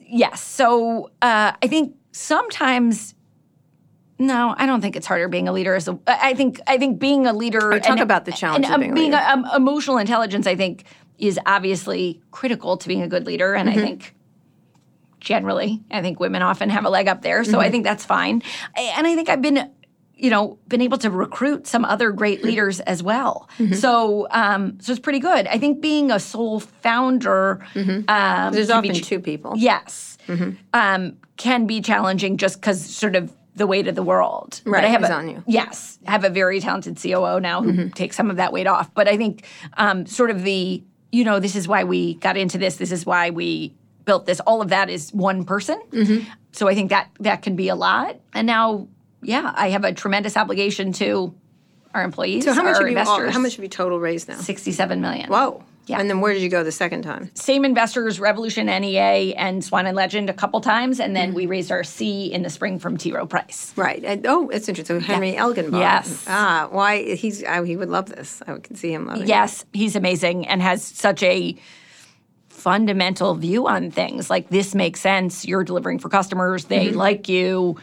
Yes. 0.01 0.43
So 0.43 1.11
uh, 1.23 1.53
I 1.63 1.67
think 1.69 1.95
sometimes. 2.13 3.15
No, 4.19 4.55
I 4.57 4.67
don't 4.67 4.81
think 4.81 4.97
it's 4.97 5.07
harder 5.07 5.29
being 5.29 5.47
a 5.49 5.53
leader. 5.53 5.75
As 5.75 5.87
a, 5.89 5.99
I 6.07 6.35
think 6.35 6.61
I 6.67 6.77
think 6.79 6.99
being 6.99 7.27
a 7.27 7.33
leader. 7.33 7.73
Oh, 7.75 7.79
talk 7.79 7.91
and- 7.91 8.01
about 8.01 8.25
the 8.25 8.33
challenge 8.33 8.65
and, 8.67 8.75
of 8.83 8.89
um, 8.89 8.95
being 8.95 9.15
a 9.15 9.19
um, 9.19 9.47
emotional 9.55 9.99
intelligence. 9.99 10.47
I 10.47 10.57
think 10.57 10.85
is 11.19 11.39
obviously 11.47 12.21
critical 12.31 12.77
to 12.77 12.89
being 12.89 13.03
a 13.03 13.09
good 13.09 13.27
leader, 13.27 13.55
and 13.55 13.69
Mm-hmm. 13.69 13.79
I 13.79 13.83
think 13.83 14.15
generally, 15.21 15.83
I 15.91 16.01
think 16.01 16.21
women 16.21 16.43
often 16.43 16.71
have 16.71 16.85
a 16.85 16.91
leg 16.91 17.09
up 17.09 17.23
there. 17.23 17.45
So 17.45 17.53
Mm-hmm. 17.53 17.61
I 17.61 17.71
think 17.71 17.85
that's 17.85 18.05
fine, 18.05 18.43
and 18.77 19.07
I 19.07 19.15
think 19.15 19.29
I've 19.29 19.43
been. 19.43 19.71
You 20.21 20.31
know, 20.31 20.59
been 20.67 20.81
able 20.83 20.99
to 20.99 21.11
recruit 21.13 21.69
some 21.69 21.85
other 21.85 22.11
great 22.11 22.43
leaders 22.43 22.81
as 22.81 23.05
well. 23.05 23.49
Mm-hmm. 23.61 23.75
So, 23.75 24.27
um, 24.33 24.77
so 24.81 24.91
it's 24.91 24.99
pretty 25.01 25.21
good. 25.21 25.47
I 25.47 25.59
think 25.59 25.81
being 25.81 26.11
a 26.11 26.19
sole 26.19 26.59
founder, 26.59 27.65
um, 27.77 28.53
There's 28.53 28.67
can 28.67 28.83
be 28.83 28.91
often 28.91 28.95
two 29.05 29.21
people. 29.21 29.53
yes, 29.57 30.19
Mm-hmm. 30.27 30.51
um, 30.75 31.19
can 31.37 31.69
be 31.69 31.81
challenging 31.81 32.37
just 32.37 32.61
because 32.61 32.85
sort 32.85 33.15
of 33.15 33.33
the 33.59 33.67
weight 33.67 33.87
of 33.89 33.95
the 33.95 34.03
world. 34.03 34.61
But 34.65 34.71
Right, 34.71 34.85
I 34.85 34.89
have 34.89 35.03
a, 35.05 35.13
on 35.13 35.29
you. 35.29 35.43
Yes, 35.47 35.99
I 36.07 36.13
have 36.13 36.25
a 36.25 36.31
very 36.31 36.61
talented 36.61 36.97
COO 37.03 37.41
now 37.41 37.63
who 37.63 37.91
takes 37.91 38.17
some 38.17 38.31
of 38.31 38.37
that 38.37 38.53
weight 38.53 38.67
off. 38.67 38.93
But 38.95 39.09
I 39.09 39.17
think 39.17 39.45
um, 39.77 40.07
sort 40.07 40.31
of 40.31 40.43
the 40.43 40.83
you 41.13 41.25
know 41.25 41.41
this 41.41 41.55
is 41.57 41.69
why 41.69 41.85
we 41.85 42.15
got 42.15 42.37
into 42.37 42.59
this. 42.59 42.77
This 42.77 42.93
is 42.93 43.05
why 43.05 43.31
we 43.31 43.75
built 44.05 44.25
this. 44.27 44.41
All 44.41 44.63
of 44.63 44.71
that 44.71 44.89
is 44.89 45.13
one 45.13 45.45
person. 45.45 45.81
So 46.53 46.67
I 46.69 46.75
think 46.75 46.91
that 46.91 47.11
that 47.21 47.43
can 47.43 47.57
be 47.57 47.69
a 47.69 47.75
lot. 47.75 48.17
And 48.33 48.47
now, 48.47 48.89
yeah, 49.23 49.53
I 49.55 49.69
have 49.71 49.85
a 49.85 49.93
tremendous 49.93 50.37
obligation 50.37 50.93
to 50.95 51.35
our 51.95 52.03
employees, 52.03 52.45
So 52.45 52.53
how 52.53 52.63
much 52.63 52.75
have 52.79 52.83
you? 52.83 52.89
investors. 52.89 53.33
How 53.33 53.39
much 53.41 53.57
have 53.57 53.63
you 53.63 53.69
total 53.69 53.99
raised 54.01 54.29
now? 54.29 54.37
Sixty-seven 54.37 55.01
million. 55.01 55.29
Whoa. 55.31 55.63
Yeah. 55.89 56.01
And 56.01 56.09
then 56.09 56.21
where 56.21 56.33
did 56.35 56.43
you 56.43 56.49
go 56.49 56.63
the 56.63 56.73
second 56.73 57.03
time? 57.03 57.31
same 57.35 57.65
investors, 57.65 58.21
Revolution 58.21 58.67
NEA 58.67 59.35
and 59.37 59.65
Swan 59.65 59.87
and 59.87 59.97
Legend 59.97 60.29
a 60.29 60.35
couple 60.35 60.61
times, 60.61 61.01
and 61.01 61.17
then 61.17 61.35
we 61.35 61.47
raised 61.47 61.73
our 61.73 61.83
C 61.83 62.33
in 62.33 62.43
the 62.43 62.51
spring 62.51 62.79
from 62.79 62.97
T. 62.97 63.13
Rowe 63.13 63.27
Price. 63.27 63.73
Right. 63.77 64.05
And, 64.05 64.27
oh, 64.27 64.49
it's 64.51 64.69
interesting. 64.69 65.01
So 65.01 65.07
Henry 65.07 65.33
bought. 65.37 65.79
Yes. 65.79 66.25
Ah, 66.29 66.69
why? 66.71 67.15
He's. 67.15 67.43
I, 67.45 67.65
he 67.65 67.77
would 67.77 67.89
love 67.89 68.07
this. 68.07 68.43
I 68.47 68.59
can 68.59 68.77
see 68.77 68.93
him 68.93 69.07
loving 69.07 69.23
it. 69.23 69.29
Yes, 69.29 69.65
he's 69.73 69.97
amazing 69.97 70.47
and 70.47 70.61
has 70.61 70.83
such 70.85 71.23
a 71.23 71.57
fundamental 72.49 73.35
view 73.35 73.69
on 73.69 73.91
things. 73.91 74.29
Like 74.29 74.49
this 74.49 74.75
makes 74.75 75.01
sense. 75.01 75.47
You're 75.47 75.65
delivering 75.65 76.01
for 76.01 76.09
customers. 76.09 76.67
They 76.67 76.91
like 76.91 77.29
you. 77.29 77.79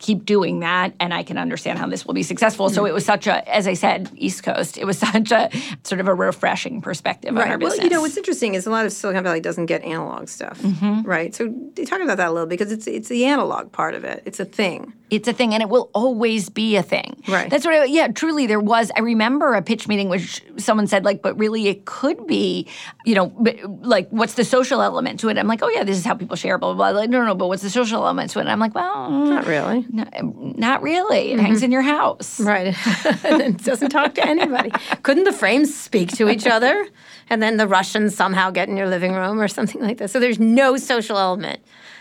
Keep 0.00 0.24
doing 0.24 0.60
that 0.60 0.92
and 1.00 1.14
I 1.14 1.22
can 1.22 1.38
understand 1.38 1.78
how 1.78 1.86
this 1.86 2.04
will 2.04 2.14
be 2.14 2.22
successful. 2.22 2.68
So 2.68 2.84
it 2.84 2.92
was 2.92 3.04
such 3.04 3.26
a, 3.26 3.48
as 3.52 3.66
I 3.68 3.74
said, 3.74 4.10
East 4.16 4.42
Coast, 4.42 4.76
it 4.76 4.84
was 4.84 4.98
such 5.08 5.30
a 5.32 5.50
sort 5.84 6.00
of 6.00 6.08
a 6.08 6.14
refreshing 6.14 6.80
perspective 6.80 7.30
on 7.36 7.38
our 7.42 7.50
Right. 7.50 7.58
business. 7.60 7.78
Well, 7.78 7.84
you 7.86 7.90
know 7.90 8.00
what's 8.00 8.16
interesting 8.16 8.54
is 8.54 8.66
a 8.66 8.70
lot 8.70 8.86
of 8.86 8.92
Silicon 8.92 9.22
Valley 9.24 9.40
doesn't 9.40 9.66
get 9.66 9.82
analog 9.82 10.28
stuff, 10.28 10.60
Mm-hmm. 10.60 11.02
right? 11.02 11.34
So 11.34 11.48
talk 11.86 12.00
about 12.00 12.16
that 12.18 12.28
a 12.28 12.32
little 12.32 12.46
because 12.48 12.72
it's 12.72 12.86
it's 12.86 13.08
the 13.08 13.24
analog 13.26 13.70
part 13.72 13.94
of 13.94 14.04
it. 14.04 14.22
It's 14.26 14.40
a 14.40 14.44
thing. 14.44 14.92
it's 15.10 15.28
a 15.28 15.32
thing 15.32 15.54
and 15.54 15.62
it 15.62 15.68
will 15.68 15.90
always 15.94 16.48
be 16.48 16.76
a 16.76 16.82
thing. 16.82 17.22
Right. 17.28 17.48
That's 17.48 17.64
what 17.64 17.74
I, 17.74 17.84
yeah, 17.84 18.08
truly 18.08 18.46
there 18.46 18.58
was 18.60 18.90
I 18.96 19.00
remember 19.00 19.54
a 19.54 19.62
pitch 19.62 19.86
meeting 19.86 20.08
which 20.08 20.42
someone 20.56 20.86
said 20.88 21.04
like 21.04 21.22
but 21.22 21.38
really 21.38 21.68
it 21.68 21.84
could 21.84 22.26
be, 22.26 22.66
you 23.04 23.14
know, 23.14 23.26
but, 23.26 23.56
like 23.86 24.08
what's 24.10 24.34
the 24.34 24.44
social 24.44 24.82
element 24.82 25.20
to 25.20 25.28
it? 25.28 25.38
I'm 25.38 25.46
like, 25.46 25.62
"Oh 25.62 25.68
yeah, 25.68 25.84
this 25.84 25.96
is 25.96 26.04
how 26.04 26.14
people 26.14 26.36
share 26.36 26.58
blah 26.58 26.74
blah 26.74 26.92
blah." 26.92 27.00
Like, 27.00 27.10
no, 27.10 27.18
no, 27.20 27.26
no, 27.26 27.34
but 27.34 27.46
what's 27.48 27.62
the 27.62 27.70
social 27.70 28.02
element 28.04 28.30
to 28.32 28.38
it? 28.40 28.42
And 28.42 28.50
I'm 28.50 28.58
like, 28.58 28.74
"Well, 28.74 29.10
Not 29.10 29.46
really. 29.46 29.86
No, 29.94 30.54
not 30.56 30.82
really. 30.82 31.32
It 31.32 31.40
hangs 31.40 31.62
in 31.62 31.70
your 31.70 31.82
house." 31.82 32.40
Right. 32.40 32.74
and 33.24 33.40
it 33.40 33.64
doesn't 33.64 33.90
talk 33.90 34.14
to 34.14 34.26
anybody. 34.26 34.70
Couldn't 35.02 35.24
the 35.24 35.32
frames 35.32 35.74
speak 35.74 36.10
to 36.12 36.28
each 36.28 36.46
other? 36.46 36.86
And 37.30 37.42
then 37.42 37.56
the 37.56 37.66
Russians 37.66 38.14
somehow 38.14 38.50
get 38.50 38.68
in 38.68 38.76
your 38.76 38.88
living 38.88 39.12
room 39.14 39.40
or 39.40 39.48
something 39.48 39.80
like 39.80 39.98
that. 39.98 40.10
So 40.10 40.20
there's 40.20 40.38
no 40.38 40.76
social 40.76 41.18
element. 41.18 41.60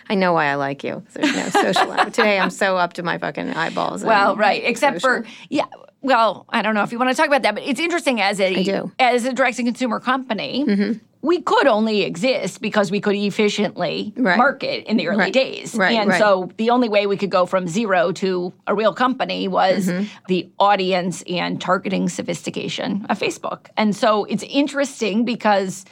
I 0.10 0.15
know 0.15 0.34
why 0.34 0.47
I 0.47 0.56
like 0.56 0.84
you. 0.84 1.03
There's 1.13 1.36
no 1.36 1.49
social 1.49 1.84
element. 1.84 2.13
Today 2.13 2.39
I'm 2.39 2.49
so 2.49 2.77
up 2.77 2.93
to 2.93 3.03
my 3.03 3.17
fucking 3.17 3.51
eyeballs. 3.51 4.03
Well, 4.03 4.36
right. 4.36 4.63
Except 4.63 5.01
for 5.01 5.25
yeah. 5.49 5.65
Well, 6.01 6.45
I 6.49 6.62
don't 6.62 6.75
know 6.75 6.84
if 6.84 6.91
you 6.91 6.99
want 6.99 7.12
to 7.12 7.15
talk 7.15 7.27
about 7.27 7.43
that, 7.43 7.56
but 7.56 7.63
it's 7.63 7.79
interesting 7.79 8.19
as 8.19 8.41
a. 8.41 8.53
Mm-hmm. 8.53 8.89
as 8.99 9.23
a 9.23 9.32
direct 9.32 9.58
to 9.58 9.63
consumer 9.63 10.01
company. 10.01 10.99
We 11.23 11.41
could 11.41 11.67
only 11.67 12.01
exist 12.01 12.62
because 12.62 12.91
we 12.91 12.99
could 12.99 13.15
efficiently 13.15 14.12
Right. 14.17 14.38
market 14.38 14.86
in 14.89 14.97
the 14.97 15.07
early 15.07 15.19
Right. 15.19 15.33
days. 15.33 15.73
Right, 15.73 15.97
and 15.97 16.13
so 16.13 16.51
the 16.57 16.69
only 16.69 16.89
way 16.89 17.07
we 17.07 17.15
could 17.15 17.29
go 17.31 17.45
from 17.45 17.65
zero 17.65 18.12
to 18.12 18.51
a 18.67 18.75
real 18.75 18.93
company 18.93 19.47
was 19.47 19.88
Mm-hmm. 19.88 20.03
the 20.27 20.49
audience 20.59 21.23
and 21.23 21.62
targeting 21.62 22.09
sophistication 22.09 23.05
of 23.09 23.17
Facebook. 23.17 23.67
And 23.77 23.95
so 23.95 24.25
it's 24.25 24.43
interesting 24.43 25.23
because 25.23 25.86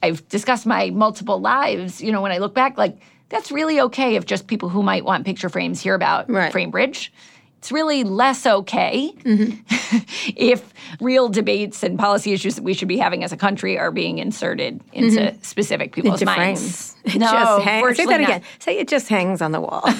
I've 0.00 0.26
discussed 0.28 0.64
my 0.64 0.90
multiple 0.90 1.40
lives, 1.40 2.00
you 2.00 2.12
know, 2.12 2.22
when 2.22 2.30
I 2.30 2.38
look 2.38 2.54
back, 2.54 2.78
like 2.78 2.96
that's 3.30 3.50
really 3.50 3.80
okay 3.80 4.14
if 4.14 4.26
just 4.26 4.46
people 4.46 4.68
who 4.68 4.80
might 4.84 5.04
want 5.04 5.24
picture 5.26 5.48
frames 5.48 5.80
hear 5.82 5.94
about. 5.96 6.28
FrameBridge. 6.28 7.08
It's 7.66 7.72
really 7.72 8.04
less 8.04 8.46
okay 8.46 9.12
if 10.36 10.72
real 11.00 11.28
debates 11.28 11.82
and 11.82 11.98
policy 11.98 12.32
issues 12.32 12.54
that 12.54 12.62
we 12.62 12.74
should 12.74 12.86
be 12.86 12.96
having 12.96 13.24
as 13.24 13.32
a 13.32 13.36
country 13.36 13.76
are 13.76 13.90
being 13.90 14.18
inserted 14.18 14.80
into 14.92 15.34
specific 15.42 15.92
people's 15.92 16.22
Into 16.22 16.26
minds. 16.26 16.92
frames. 16.92 16.92
It 17.16 17.18
No, 17.18 17.26
just 17.32 17.62
hangs. 17.64 17.96
Say 17.96 18.04
that 18.06 18.20
not. 18.20 18.28
again. 18.30 18.42
Say 18.60 18.78
it 18.78 18.86
just 18.86 19.08
hangs 19.08 19.42
on 19.42 19.50
the 19.50 19.60
wall. 19.60 19.82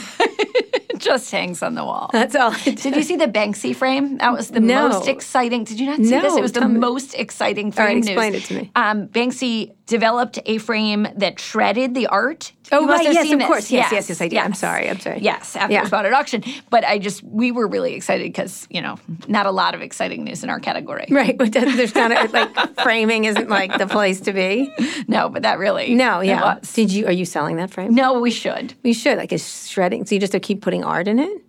It 0.97 1.01
just 1.01 1.31
hangs 1.31 1.63
on 1.63 1.75
the 1.75 1.85
wall. 1.85 2.09
That's 2.11 2.35
all. 2.35 2.53
Did 2.65 2.97
you 2.97 3.03
see 3.03 3.17
the 3.17 3.27
Banksy 3.27 3.77
frame? 3.77 4.17
That 4.17 4.33
was 4.33 4.49
the 4.51 4.61
No. 4.61 4.89
most 4.89 5.09
exciting. 5.09 5.65
Did 5.65 5.79
you 5.79 5.87
not 5.89 5.97
see 5.99 6.11
No, 6.11 6.23
this? 6.23 6.37
It 6.37 6.41
was 6.41 6.53
the 6.53 6.67
me. 6.67 6.79
most 6.79 7.13
exciting 7.15 7.71
frame 7.71 7.87
right, 7.87 7.97
news. 7.97 8.07
explain 8.09 8.35
it 8.35 8.45
to 8.45 8.55
me. 8.55 8.71
Um, 8.77 9.09
Banksy 9.09 9.73
developed 9.87 10.41
a 10.47 10.59
frame 10.59 11.07
that 11.17 11.39
shredded 11.39 11.95
the 11.95 12.09
art. 12.09 12.53
Oh, 12.73 12.81
You 12.81 12.87
must 12.87 13.05
right, 13.05 13.15
yes, 13.15 13.33
of 13.33 13.39
this. 13.39 13.47
course. 13.47 13.71
Yes, 13.71 13.93
yes, 13.93 14.09
yes, 14.09 14.21
I 14.21 14.27
did. 14.27 14.39
I'm 14.41 14.55
sorry, 14.55 14.91
I'm 14.91 14.99
sorry. 14.99 15.21
Yes, 15.21 15.55
after 15.55 15.73
Yeah. 15.73 15.79
it 15.79 15.83
was 15.83 15.91
bought 15.93 16.05
at 16.05 16.13
auction. 16.13 16.43
But 16.71 16.85
I 16.85 16.99
just, 16.99 17.23
we 17.23 17.53
were 17.53 17.69
really 17.69 17.95
excited 17.95 18.25
because, 18.25 18.67
you 18.69 18.83
know, 18.83 18.99
not 19.29 19.47
a 19.47 19.53
lot 19.53 19.77
of 19.77 19.83
exciting 19.83 20.25
news 20.25 20.43
in 20.43 20.51
our 20.51 20.59
category. 20.59 21.07
Right, 21.09 21.39
but 21.39 21.53
there's 21.53 21.93
kind 21.93 22.13
of 22.13 22.33
like 22.33 22.81
framing 22.83 23.25
isn't 23.25 23.49
like 23.49 23.79
the 23.79 23.87
place 23.87 24.21
to 24.23 24.33
be. 24.33 24.73
No, 25.07 25.29
but 25.29 25.43
that 25.43 25.59
really. 25.59 25.95
No, 25.95 26.21
yeah. 26.21 26.59
Did 26.75 26.93
you? 26.93 27.07
Are 27.07 27.13
you 27.13 27.25
selling 27.25 27.57
that 27.57 27.71
frame? 27.71 27.95
No, 27.95 28.21
we 28.21 28.33
should. 28.33 28.75
We 28.83 28.93
should 28.93 29.19
like 29.19 29.33
it's 29.33 29.69
shredding. 29.69 30.05
So 30.05 30.17
you 30.17 30.21
just 30.21 30.35
keep 30.43 30.63
putting 30.63 30.83
art 30.83 31.07
in 31.07 31.21
it. 31.21 31.43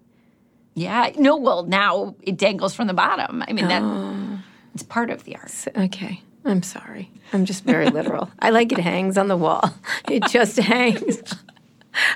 Yeah. 0.76 1.12
No, 1.18 1.38
well, 1.38 1.64
now 1.64 2.16
it 2.22 2.38
dangles 2.38 2.76
from 2.76 2.86
the 2.86 2.94
bottom. 2.94 3.44
I 3.48 3.52
mean, 3.52 3.68
that 3.68 3.82
oh. 3.82 4.40
it's 4.76 4.84
part 4.84 5.10
of 5.10 5.24
the 5.24 5.36
art. 5.36 5.52
Okay, 5.76 6.22
I'm 6.48 6.64
sorry. 6.64 7.12
I'm 7.34 7.46
just 7.46 7.64
very 7.64 7.90
literal. 7.90 8.30
I 8.40 8.50
like 8.52 8.72
it 8.72 8.80
hangs 8.80 9.18
on 9.18 9.28
the 9.28 9.38
wall. 9.38 9.74
It 10.10 10.24
just 10.28 10.58
hangs. 10.58 11.22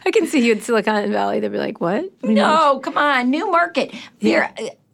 I 0.05 0.11
can 0.11 0.25
see 0.27 0.45
you 0.45 0.53
in 0.53 0.61
Silicon 0.61 1.11
Valley. 1.11 1.39
They'd 1.39 1.51
be 1.51 1.57
like, 1.57 1.81
"What?" 1.81 2.05
No, 2.23 2.79
come 2.79 2.97
on, 2.97 3.29
new 3.29 3.49
market. 3.51 3.93
There, 4.21 4.53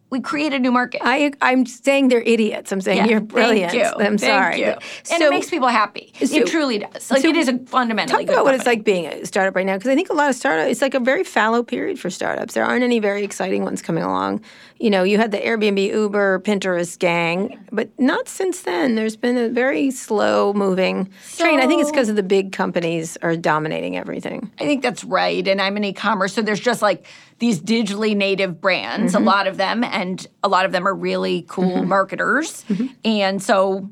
we 0.09 0.21
create 0.21 0.53
a 0.53 0.59
new 0.59 0.71
market. 0.71 1.01
I 1.03 1.31
I'm 1.41 1.65
saying 1.65 2.07
they're 2.07 2.21
idiots. 2.21 2.71
I'm 2.71 2.79
saying 2.81 2.99
Yeah, 2.99 3.05
you're 3.07 3.19
brilliant. 3.19 3.71
Thank 3.71 3.83
you. 3.83 4.05
I'm 4.05 4.17
Thank 4.17 4.31
sorry. 4.31 4.59
you. 4.59 4.65
and 4.67 4.81
So- 5.05 5.27
it 5.27 5.29
makes 5.29 5.49
people 5.49 5.67
happy. 5.67 6.13
so- 6.23 6.35
it 6.37 6.47
truly 6.47 6.79
does. 6.79 7.11
Like 7.11 7.21
so 7.21 7.27
it 7.27 7.35
is 7.35 7.49
a 7.49 7.57
fundamentally 7.59 8.25
Talk 8.25 8.33
about 8.33 8.45
what 8.45 8.55
it's 8.55 8.65
like 8.65 8.83
being 8.83 9.05
a 9.07 9.25
startup 9.25 9.55
right 9.55 9.65
now, 9.65 9.75
because 9.75 9.89
I 9.89 9.95
think 9.95 10.09
a 10.09 10.13
lot 10.13 10.29
of 10.29 10.35
startups, 10.35 10.71
it's 10.71 10.81
like 10.81 10.93
a 10.93 10.99
very 10.99 11.23
fallow 11.23 11.61
period 11.61 11.99
for 11.99 12.09
startups. 12.09 12.53
There 12.53 12.63
aren't 12.63 12.83
any 12.83 12.99
very 12.99 13.23
exciting 13.23 13.63
ones 13.63 13.81
coming 13.81 14.03
along. 14.03 14.41
You 14.79 14.89
know, 14.91 15.03
you 15.03 15.17
had 15.17 15.31
the 15.31 15.39
Airbnb, 15.39 15.91
Uber, 15.91 16.39
Pinterest 16.39 16.97
gang, 16.99 17.59
but 17.71 17.89
not 17.99 18.29
since 18.29 18.61
then. 18.61 18.95
There's 18.95 19.15
been 19.17 19.35
a 19.35 19.49
very 19.49 19.89
slow 19.91 20.53
moving 20.53 21.09
train. 21.35 21.59
I 21.59 21.65
think 21.67 21.81
it's 21.81 21.89
because 21.91 22.09
of 22.09 22.15
the 22.15 22.23
big 22.23 22.51
companies 22.51 23.17
are 23.23 23.35
dominating 23.35 23.97
everything. 23.97 24.51
I 24.59 24.65
think 24.65 24.83
that's 24.83 25.03
right. 25.03 25.45
And 25.47 25.59
I'm 25.61 25.75
in 25.77 25.83
e-commerce, 25.83 26.33
so 26.33 26.41
there's 26.43 26.59
just 26.59 26.81
like 26.81 27.05
these 27.39 27.61
digitally 27.61 28.15
native 28.15 28.59
brands, 28.59 29.13
Mm-hmm. 29.13 29.23
a 29.23 29.25
lot 29.25 29.47
of 29.47 29.57
them, 29.57 29.83
and 29.83 30.25
a 30.43 30.47
lot 30.47 30.65
of 30.65 30.71
them 30.71 30.87
are 30.87 30.93
really 30.95 31.45
cool 31.47 31.83
marketers. 31.83 32.63
Mm-hmm. 32.69 32.87
And 33.05 33.43
so 33.43 33.89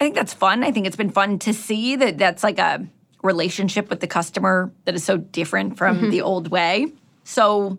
I 0.00 0.04
think 0.04 0.14
that's 0.14 0.32
fun. 0.32 0.62
I 0.64 0.70
think 0.70 0.86
it's 0.86 0.96
been 0.96 1.10
fun 1.10 1.38
to 1.40 1.52
see 1.52 1.96
that 1.96 2.18
that's 2.18 2.42
like 2.42 2.58
a 2.58 2.86
relationship 3.22 3.90
with 3.90 4.00
the 4.00 4.06
customer 4.06 4.72
that 4.84 4.94
is 4.94 5.04
so 5.04 5.16
different 5.18 5.76
from 5.76 5.96
Mm-hmm. 5.98 6.10
the 6.10 6.22
old 6.22 6.48
way. 6.50 6.86
So 7.24 7.78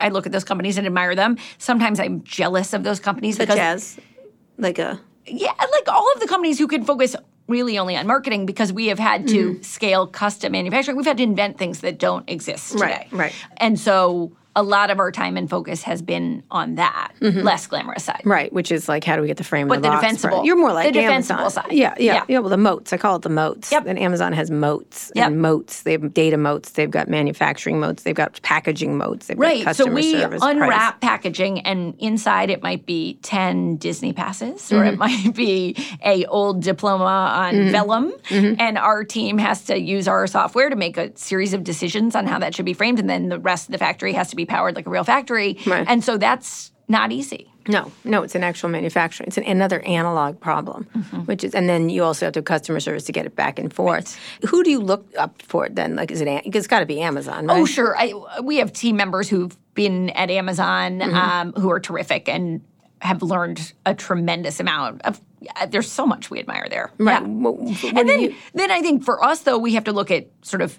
I 0.00 0.08
look 0.08 0.26
at 0.26 0.32
those 0.32 0.44
companies 0.44 0.76
and 0.78 0.86
admire 0.86 1.14
them. 1.14 1.36
Sometimes 1.58 2.00
I'm 2.00 2.22
jealous 2.24 2.72
of 2.72 2.82
those 2.84 3.00
companies 3.00 3.36
Such 3.36 3.48
because 3.48 3.58
as 3.58 4.00
like 4.58 4.78
a 4.78 5.00
yeah, 5.26 5.52
like 5.58 5.88
all 5.88 6.06
of 6.14 6.20
the 6.20 6.26
companies 6.26 6.58
who 6.58 6.66
can 6.66 6.84
focus 6.84 7.14
really 7.46 7.78
only 7.78 7.96
on 7.96 8.06
marketing 8.06 8.46
because 8.46 8.72
we 8.72 8.86
have 8.88 8.98
had 8.98 9.26
to 9.28 9.52
Mm-hmm. 9.52 9.62
scale 9.62 10.06
custom 10.06 10.52
manufacturing. 10.52 10.96
We've 10.96 11.06
had 11.06 11.18
to 11.18 11.22
invent 11.22 11.56
things 11.58 11.80
that 11.80 11.98
don't 11.98 12.28
exist 12.28 12.72
today. 12.72 12.84
Right, 12.84 13.12
right. 13.12 13.34
And 13.58 13.78
so 13.78 14.32
a 14.56 14.62
lot 14.62 14.90
of 14.90 14.98
our 14.98 15.12
time 15.12 15.36
and 15.36 15.48
focus 15.48 15.82
has 15.84 16.02
been 16.02 16.42
on 16.50 16.74
that 16.74 17.12
less 17.20 17.66
glamorous 17.66 18.04
side. 18.04 18.22
right, 18.24 18.52
which 18.52 18.72
is 18.72 18.88
like 18.88 19.04
how 19.04 19.14
do 19.16 19.22
we 19.22 19.28
get 19.28 19.36
the 19.36 19.44
frame 19.44 19.68
But 19.68 19.76
the, 19.76 19.82
the 19.82 19.88
box 19.88 20.00
defensible- 20.02 20.36
part? 20.38 20.46
You're 20.46 20.56
more 20.56 20.72
like 20.72 20.86
the 20.92 21.00
defensible 21.00 21.40
Amazon. 21.42 21.64
side. 21.64 21.72
Yeah, 21.72 21.94
yeah, 21.98 22.14
Yeah. 22.14 22.24
yeah, 22.28 22.38
Well, 22.40 22.48
the 22.50 22.56
moats. 22.56 22.92
I 22.92 22.96
call 22.96 23.16
it 23.16 23.22
the 23.22 23.28
moats. 23.28 23.70
Yep. 23.70 23.84
And 23.86 23.98
Amazon 23.98 24.32
has 24.32 24.50
moats 24.50 25.12
Yep. 25.14 25.26
and 25.28 25.40
moats. 25.40 25.82
They 25.82 25.92
have 25.92 26.12
data 26.12 26.36
moats. 26.36 26.70
They've 26.70 26.90
got 26.90 27.08
manufacturing 27.08 27.78
moats. 27.80 28.02
They've 28.02 28.14
got 28.14 28.40
packaging 28.42 28.96
moats. 28.98 29.26
They've 29.28 29.38
Right. 29.38 29.64
got 29.64 29.76
So 29.76 29.84
customer 29.84 29.94
we 29.94 30.12
service. 30.12 30.40
price. 30.40 30.50
unwrap 30.52 31.00
packaging 31.00 31.60
and 31.60 31.94
inside 31.98 32.50
it 32.50 32.62
might 32.62 32.84
be 32.86 33.18
10 33.22 33.76
Disney 33.76 34.12
passes 34.12 34.72
or 34.72 34.76
Mm-hmm. 34.80 34.86
it 34.94 34.98
might 34.98 35.34
be 35.34 35.76
a 36.04 36.24
old 36.26 36.62
diploma 36.62 37.04
on 37.04 37.70
vellum 37.70 38.12
Mm-hmm. 38.28 38.54
and 38.60 38.78
our 38.78 39.04
team 39.04 39.38
has 39.38 39.64
to 39.66 39.78
use 39.78 40.08
our 40.08 40.26
software 40.26 40.70
to 40.70 40.76
make 40.76 40.96
a 40.96 41.16
series 41.16 41.54
of 41.54 41.62
decisions 41.64 42.14
on 42.16 42.26
how 42.26 42.38
that 42.40 42.54
should 42.54 42.64
be 42.64 42.72
framed 42.72 42.98
and 42.98 43.08
then 43.08 43.28
the 43.28 43.38
rest 43.38 43.68
of 43.68 43.72
the 43.72 43.78
factory 43.78 44.12
has 44.12 44.30
to 44.30 44.36
be 44.40 44.46
powered 44.46 44.76
like 44.76 44.86
a 44.86 44.90
real 44.90 45.04
factory. 45.04 45.58
Right. 45.66 45.86
And 45.88 46.02
so 46.04 46.16
that's 46.18 46.72
not 46.88 47.12
easy. 47.12 47.46
No, 47.68 47.92
no, 48.04 48.22
it's 48.22 48.34
an 48.34 48.42
actual 48.42 48.68
manufacturing. 48.70 49.28
It's 49.28 49.36
an, 49.38 49.44
another 49.44 49.80
analog 49.82 50.40
problem, 50.40 50.86
Mm-hmm. 50.96 51.18
which 51.20 51.44
is, 51.44 51.54
and 51.54 51.68
then 51.68 51.90
you 51.90 52.02
also 52.02 52.26
have 52.26 52.32
to 52.32 52.38
have 52.38 52.44
customer 52.46 52.80
service 52.80 53.04
to 53.04 53.12
get 53.12 53.26
it 53.26 53.36
back 53.36 53.58
and 53.58 53.72
forth. 53.72 54.18
Who 54.48 54.64
do 54.64 54.70
you 54.70 54.80
look 54.80 55.06
up 55.18 55.40
for 55.42 55.66
it 55.66 55.74
then? 55.76 55.94
Like, 55.94 56.10
is 56.10 56.20
it? 56.22 56.28
It's 56.46 56.66
got 56.66 56.80
to 56.80 56.86
be 56.86 57.00
Amazon, 57.02 57.46
right? 57.46 57.60
Oh, 57.60 57.66
sure. 57.66 57.94
I, 57.96 58.14
we 58.42 58.56
have 58.56 58.72
team 58.72 58.96
members 58.96 59.28
who've 59.28 59.56
been 59.74 60.10
at 60.10 60.30
Amazon 60.30 60.98
Mm-hmm. 61.00 61.14
um, 61.16 61.52
who 61.52 61.70
are 61.70 61.78
terrific 61.80 62.28
and 62.28 62.62
have 63.02 63.22
learned 63.22 63.72
a 63.86 63.94
tremendous 63.94 64.58
amount 64.58 65.02
of. 65.02 65.20
There's 65.68 65.90
so 65.90 66.06
much 66.06 66.30
we 66.30 66.38
admire 66.40 66.66
there. 66.68 66.90
Right. 66.98 67.20
Yeah. 67.22 67.26
What- 67.28 67.58
what 67.58 67.84
and 67.96 68.08
then, 68.08 68.20
you- 68.20 68.34
then 68.54 68.70
I 68.70 68.80
think 68.82 69.04
for 69.04 69.22
us 69.22 69.40
though, 69.42 69.58
we 69.58 69.74
have 69.74 69.84
to 69.84 69.92
look 69.92 70.10
at 70.10 70.28
sort 70.42 70.62
of 70.62 70.78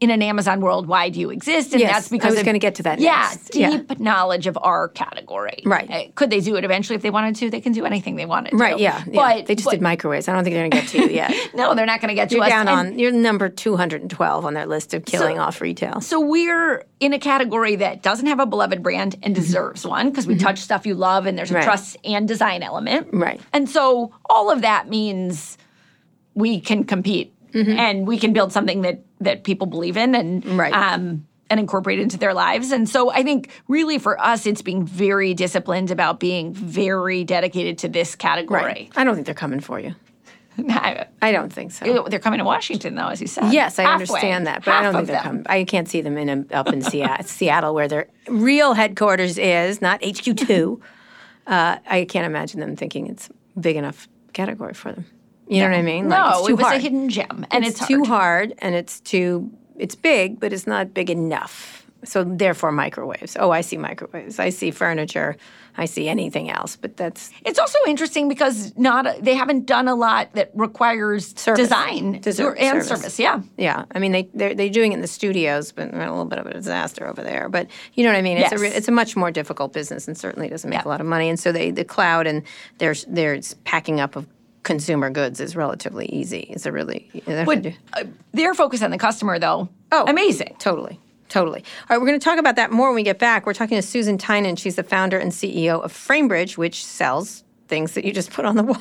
in 0.00 0.10
an 0.10 0.20
Amazon 0.22 0.60
world, 0.60 0.86
why 0.86 1.08
do 1.08 1.18
you 1.20 1.30
exist? 1.30 1.72
And 1.72 1.80
Yes, 1.80 1.92
that's 1.92 2.06
I 2.08 2.10
because 2.16 2.30
was 2.32 2.40
of- 2.40 2.46
gonna 2.46 2.58
get 2.58 2.74
to 2.76 2.82
that 2.82 2.98
Yeah, 2.98 3.28
next. 3.30 3.54
Yeah. 3.54 3.70
deep 3.78 4.00
knowledge 4.00 4.46
of 4.46 4.58
our 4.60 4.88
category. 4.88 5.62
Right. 5.64 5.90
Uh, 5.90 6.02
Could 6.14 6.30
they 6.30 6.40
do 6.40 6.56
it 6.56 6.64
eventually 6.64 6.96
if 6.96 7.02
they 7.02 7.10
wanted 7.10 7.36
to? 7.36 7.48
They 7.48 7.60
can 7.60 7.72
do 7.72 7.84
anything 7.86 8.16
they 8.16 8.26
wanted. 8.26 8.52
Right, 8.58 8.78
yeah, 8.78 9.02
yeah. 9.06 9.12
But 9.14 9.46
they 9.46 9.54
just 9.54 9.64
but- 9.64 9.70
did 9.72 9.80
microwaves. 9.82 10.28
I 10.28 10.32
don't 10.34 10.44
think 10.44 10.54
they're 10.54 10.68
going 10.68 10.72
to 10.72 10.76
get 10.76 10.88
to 10.88 10.98
you 10.98 11.08
yet. 11.14 11.32
No, 11.54 11.74
they're 11.74 11.86
not 11.86 12.00
going 12.00 12.08
to 12.08 12.14
get 12.14 12.28
to 12.30 12.34
You're 12.34 12.44
us. 12.44 12.50
down 12.50 12.68
And- 12.68 12.88
on 12.94 12.98
you're 12.98 13.12
number 13.12 13.48
212 13.48 14.44
on 14.44 14.54
their 14.54 14.66
list 14.66 14.92
of 14.94 15.04
killing 15.04 15.38
off 15.38 15.60
retail. 15.60 16.00
So 16.00 16.20
we're 16.20 16.84
in 17.00 17.12
a 17.12 17.18
category 17.18 17.76
that 17.76 18.02
doesn't 18.02 18.26
have 18.26 18.40
a 18.40 18.46
beloved 18.46 18.82
brand 18.82 19.16
and 19.22 19.34
deserves 19.34 19.86
one 19.86 20.10
because 20.10 20.26
we 20.26 20.36
touch 20.36 20.58
stuff 20.58 20.84
you 20.86 20.94
love 20.94 21.26
and 21.26 21.38
there's 21.38 21.50
a 21.50 21.54
Mm-hmm. 21.54 21.58
Right. 21.58 21.64
trust 21.64 21.96
and 22.04 22.26
design 22.28 22.62
element. 22.64 23.08
Right. 23.12 23.40
And 23.52 23.70
so 23.70 24.12
all 24.28 24.50
of 24.50 24.62
that 24.62 24.88
means 24.88 25.56
we 26.34 26.60
can 26.60 26.82
compete 26.84 27.32
Mm-hmm. 27.54 27.78
and 27.78 28.06
we 28.06 28.18
can 28.18 28.32
build 28.32 28.52
something 28.52 28.82
that 28.82 29.04
that 29.20 29.44
people 29.44 29.66
believe 29.66 29.96
in 29.96 30.14
and 30.14 30.44
Right. 30.44 30.72
um 30.74 31.26
and 31.50 31.60
incorporate 31.60 32.00
into 32.00 32.16
their 32.18 32.34
lives. 32.34 32.72
And 32.72 32.88
so 32.88 33.10
I 33.10 33.22
think 33.22 33.50
really 33.68 33.98
for 33.98 34.18
us 34.20 34.44
it's 34.46 34.62
being 34.62 34.84
very 34.84 35.34
disciplined 35.34 35.90
about 35.90 36.18
being 36.18 36.52
very 36.52 37.22
dedicated 37.22 37.78
to 37.78 37.88
this 37.88 38.14
category. 38.16 38.62
Right. 38.64 38.92
I 38.96 39.04
don't 39.04 39.14
think 39.14 39.26
they're 39.26 39.34
coming 39.34 39.60
for 39.60 39.78
you. 39.78 39.94
I- 40.68 41.06
I 41.22 41.32
don't 41.32 41.52
think 41.52 41.72
so. 41.72 42.06
they're 42.08 42.18
coming 42.18 42.38
to 42.38 42.44
Washington, 42.44 42.94
though, 42.96 43.08
as 43.08 43.20
you 43.20 43.26
said. 43.26 43.52
Yes, 43.52 43.78
I 43.78 43.82
Halfway. 43.82 43.92
understand 43.94 44.46
that, 44.46 44.64
but 44.64 44.74
I 44.74 44.82
don't 44.82 44.94
think 44.94 45.06
they're 45.08 45.20
coming. 45.20 45.46
I 45.48 45.64
can't 45.64 45.88
see 45.88 46.00
them 46.00 46.16
in 46.18 46.28
a, 46.50 46.56
up 46.56 46.68
in 46.72 46.82
Seattle, 46.82 47.24
Seattle, 47.26 47.74
where 47.74 47.88
their 47.88 48.08
real 48.28 48.72
headquarters 48.74 49.38
is, 49.38 49.80
not 49.80 50.04
HQ 50.04 50.36
two. 50.36 50.80
Uh, 51.46 51.76
I 51.86 52.06
can't 52.06 52.24
imagine 52.24 52.58
them 52.60 52.74
thinking 52.74 53.06
it's 53.06 53.28
big 53.60 53.76
enough 53.76 54.08
category 54.32 54.72
for 54.72 54.92
them. 54.92 55.04
You 55.48 55.62
know 55.62 55.70
what 55.70 55.76
I 55.78 55.82
mean? 55.82 56.08
Like, 56.08 56.18
No, 56.18 56.38
it's 56.40 56.48
it 56.48 56.52
was 56.54 56.64
hard. 56.66 56.76
a 56.76 56.80
hidden 56.80 57.08
gem, 57.08 57.46
and 57.50 57.64
it's, 57.64 57.86
too 57.86 58.04
hard. 58.04 58.50
hard, 58.50 58.54
and 58.58 58.74
it's 58.74 59.00
too. 59.00 59.50
It's 59.76 59.94
big, 59.94 60.40
but 60.40 60.52
it's 60.52 60.66
not 60.66 60.94
big 60.94 61.10
enough. 61.10 61.86
So 62.04 62.22
therefore, 62.22 62.70
microwaves. 62.70 63.36
Oh, 63.40 63.50
I 63.50 63.62
see 63.62 63.76
microwaves. 63.78 64.38
I 64.38 64.50
see 64.50 64.70
furniture. 64.70 65.36
I 65.76 65.86
see 65.86 66.06
anything 66.08 66.50
else, 66.50 66.76
but 66.76 66.96
that's 66.96 67.30
It's 67.44 67.58
also 67.58 67.78
interesting 67.88 68.28
because 68.28 68.72
not 68.76 69.06
they 69.22 69.34
haven't 69.34 69.66
done 69.66 69.88
a 69.88 69.94
lot 69.96 70.32
that 70.34 70.50
requires 70.54 71.34
Service. 71.36 71.62
design 71.64 72.14
and 72.16 72.24
service. 72.24 72.86
service. 72.86 73.18
Yeah, 73.18 73.40
Yeah, 73.56 73.84
I 73.92 73.98
mean 73.98 74.12
they 74.12 74.28
they're, 74.34 74.54
they're 74.54 74.68
doing 74.68 74.92
it 74.92 74.96
in 74.96 75.00
the 75.00 75.08
studios, 75.08 75.72
but 75.72 75.92
a 75.92 75.96
little 75.98 76.26
bit 76.26 76.38
of 76.38 76.46
a 76.46 76.52
disaster 76.52 77.08
over 77.08 77.22
there. 77.22 77.48
But 77.48 77.66
you 77.94 78.04
know 78.04 78.10
what 78.10 78.18
I 78.18 78.22
mean? 78.22 78.36
It's 78.38 78.52
a 78.52 78.60
Yes. 78.62 78.76
it's 78.76 78.88
a 78.88 78.92
much 78.92 79.16
more 79.16 79.30
difficult 79.32 79.72
business, 79.72 80.06
and 80.06 80.16
certainly 80.16 80.48
doesn't 80.48 80.68
make 80.70 80.80
Yeah. 80.80 80.88
a 80.88 80.90
lot 80.90 81.00
of 81.00 81.06
money. 81.08 81.28
And 81.28 81.40
so 81.40 81.50
they 81.52 81.70
the 81.72 81.84
cloud 81.84 82.26
and 82.28 82.42
their 82.78 82.94
their 83.08 83.40
packing 83.64 83.98
up 83.98 84.14
of 84.14 84.26
consumer 84.64 85.10
goods 85.10 85.40
is 85.40 85.54
relatively 85.54 86.06
easy. 86.06 86.46
It's 86.50 86.66
a 86.66 86.72
really 86.72 87.08
they 87.26 87.44
but 87.44 87.66
uh, 87.92 88.04
their 88.32 88.54
focus 88.54 88.82
on 88.82 88.90
the 88.90 88.98
customer, 88.98 89.38
though, 89.38 89.68
Oh. 89.92 90.04
amazing. 90.08 90.56
Totally. 90.58 90.98
Totally. 91.28 91.60
All 91.60 91.86
right, 91.96 92.00
we're 92.00 92.06
going 92.06 92.18
to 92.20 92.24
talk 92.24 92.38
about 92.38 92.56
that 92.56 92.70
more 92.70 92.88
when 92.88 92.96
we 92.96 93.02
get 93.02 93.18
back. 93.18 93.46
We're 93.46 93.54
talking 93.54 93.76
to 93.78 93.82
Susan 93.82 94.18
Tynan. 94.18 94.56
She's 94.56 94.76
the 94.76 94.82
founder 94.82 95.18
and 95.18 95.32
CEO 95.32 95.82
of 95.82 95.92
Framebridge, 95.92 96.56
which 96.58 96.84
sells 96.84 97.44
things 97.66 97.92
that 97.92 98.04
you 98.04 98.12
just 98.12 98.30
put 98.30 98.44
on 98.44 98.56
the 98.56 98.62
wall. 98.64 98.78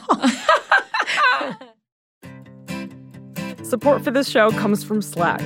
Support 3.64 4.04
for 4.04 4.12
this 4.12 4.30
show 4.30 4.52
comes 4.52 4.84
from 4.84 5.02
Slack. 5.02 5.42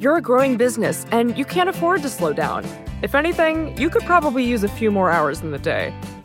You're 0.00 0.16
a 0.16 0.22
growing 0.22 0.56
business 0.56 1.06
and 1.12 1.36
you 1.38 1.44
can't 1.44 1.68
afford 1.68 2.02
to 2.02 2.08
slow 2.08 2.32
down. 2.32 2.64
If 3.02 3.14
anything, 3.14 3.76
you 3.78 3.88
could 3.90 4.02
probably 4.02 4.44
use 4.44 4.64
a 4.64 4.68
few 4.68 4.90
more 4.90 5.10
hours 5.10 5.40
in 5.42 5.50
the 5.52 5.58
day. 5.58 5.94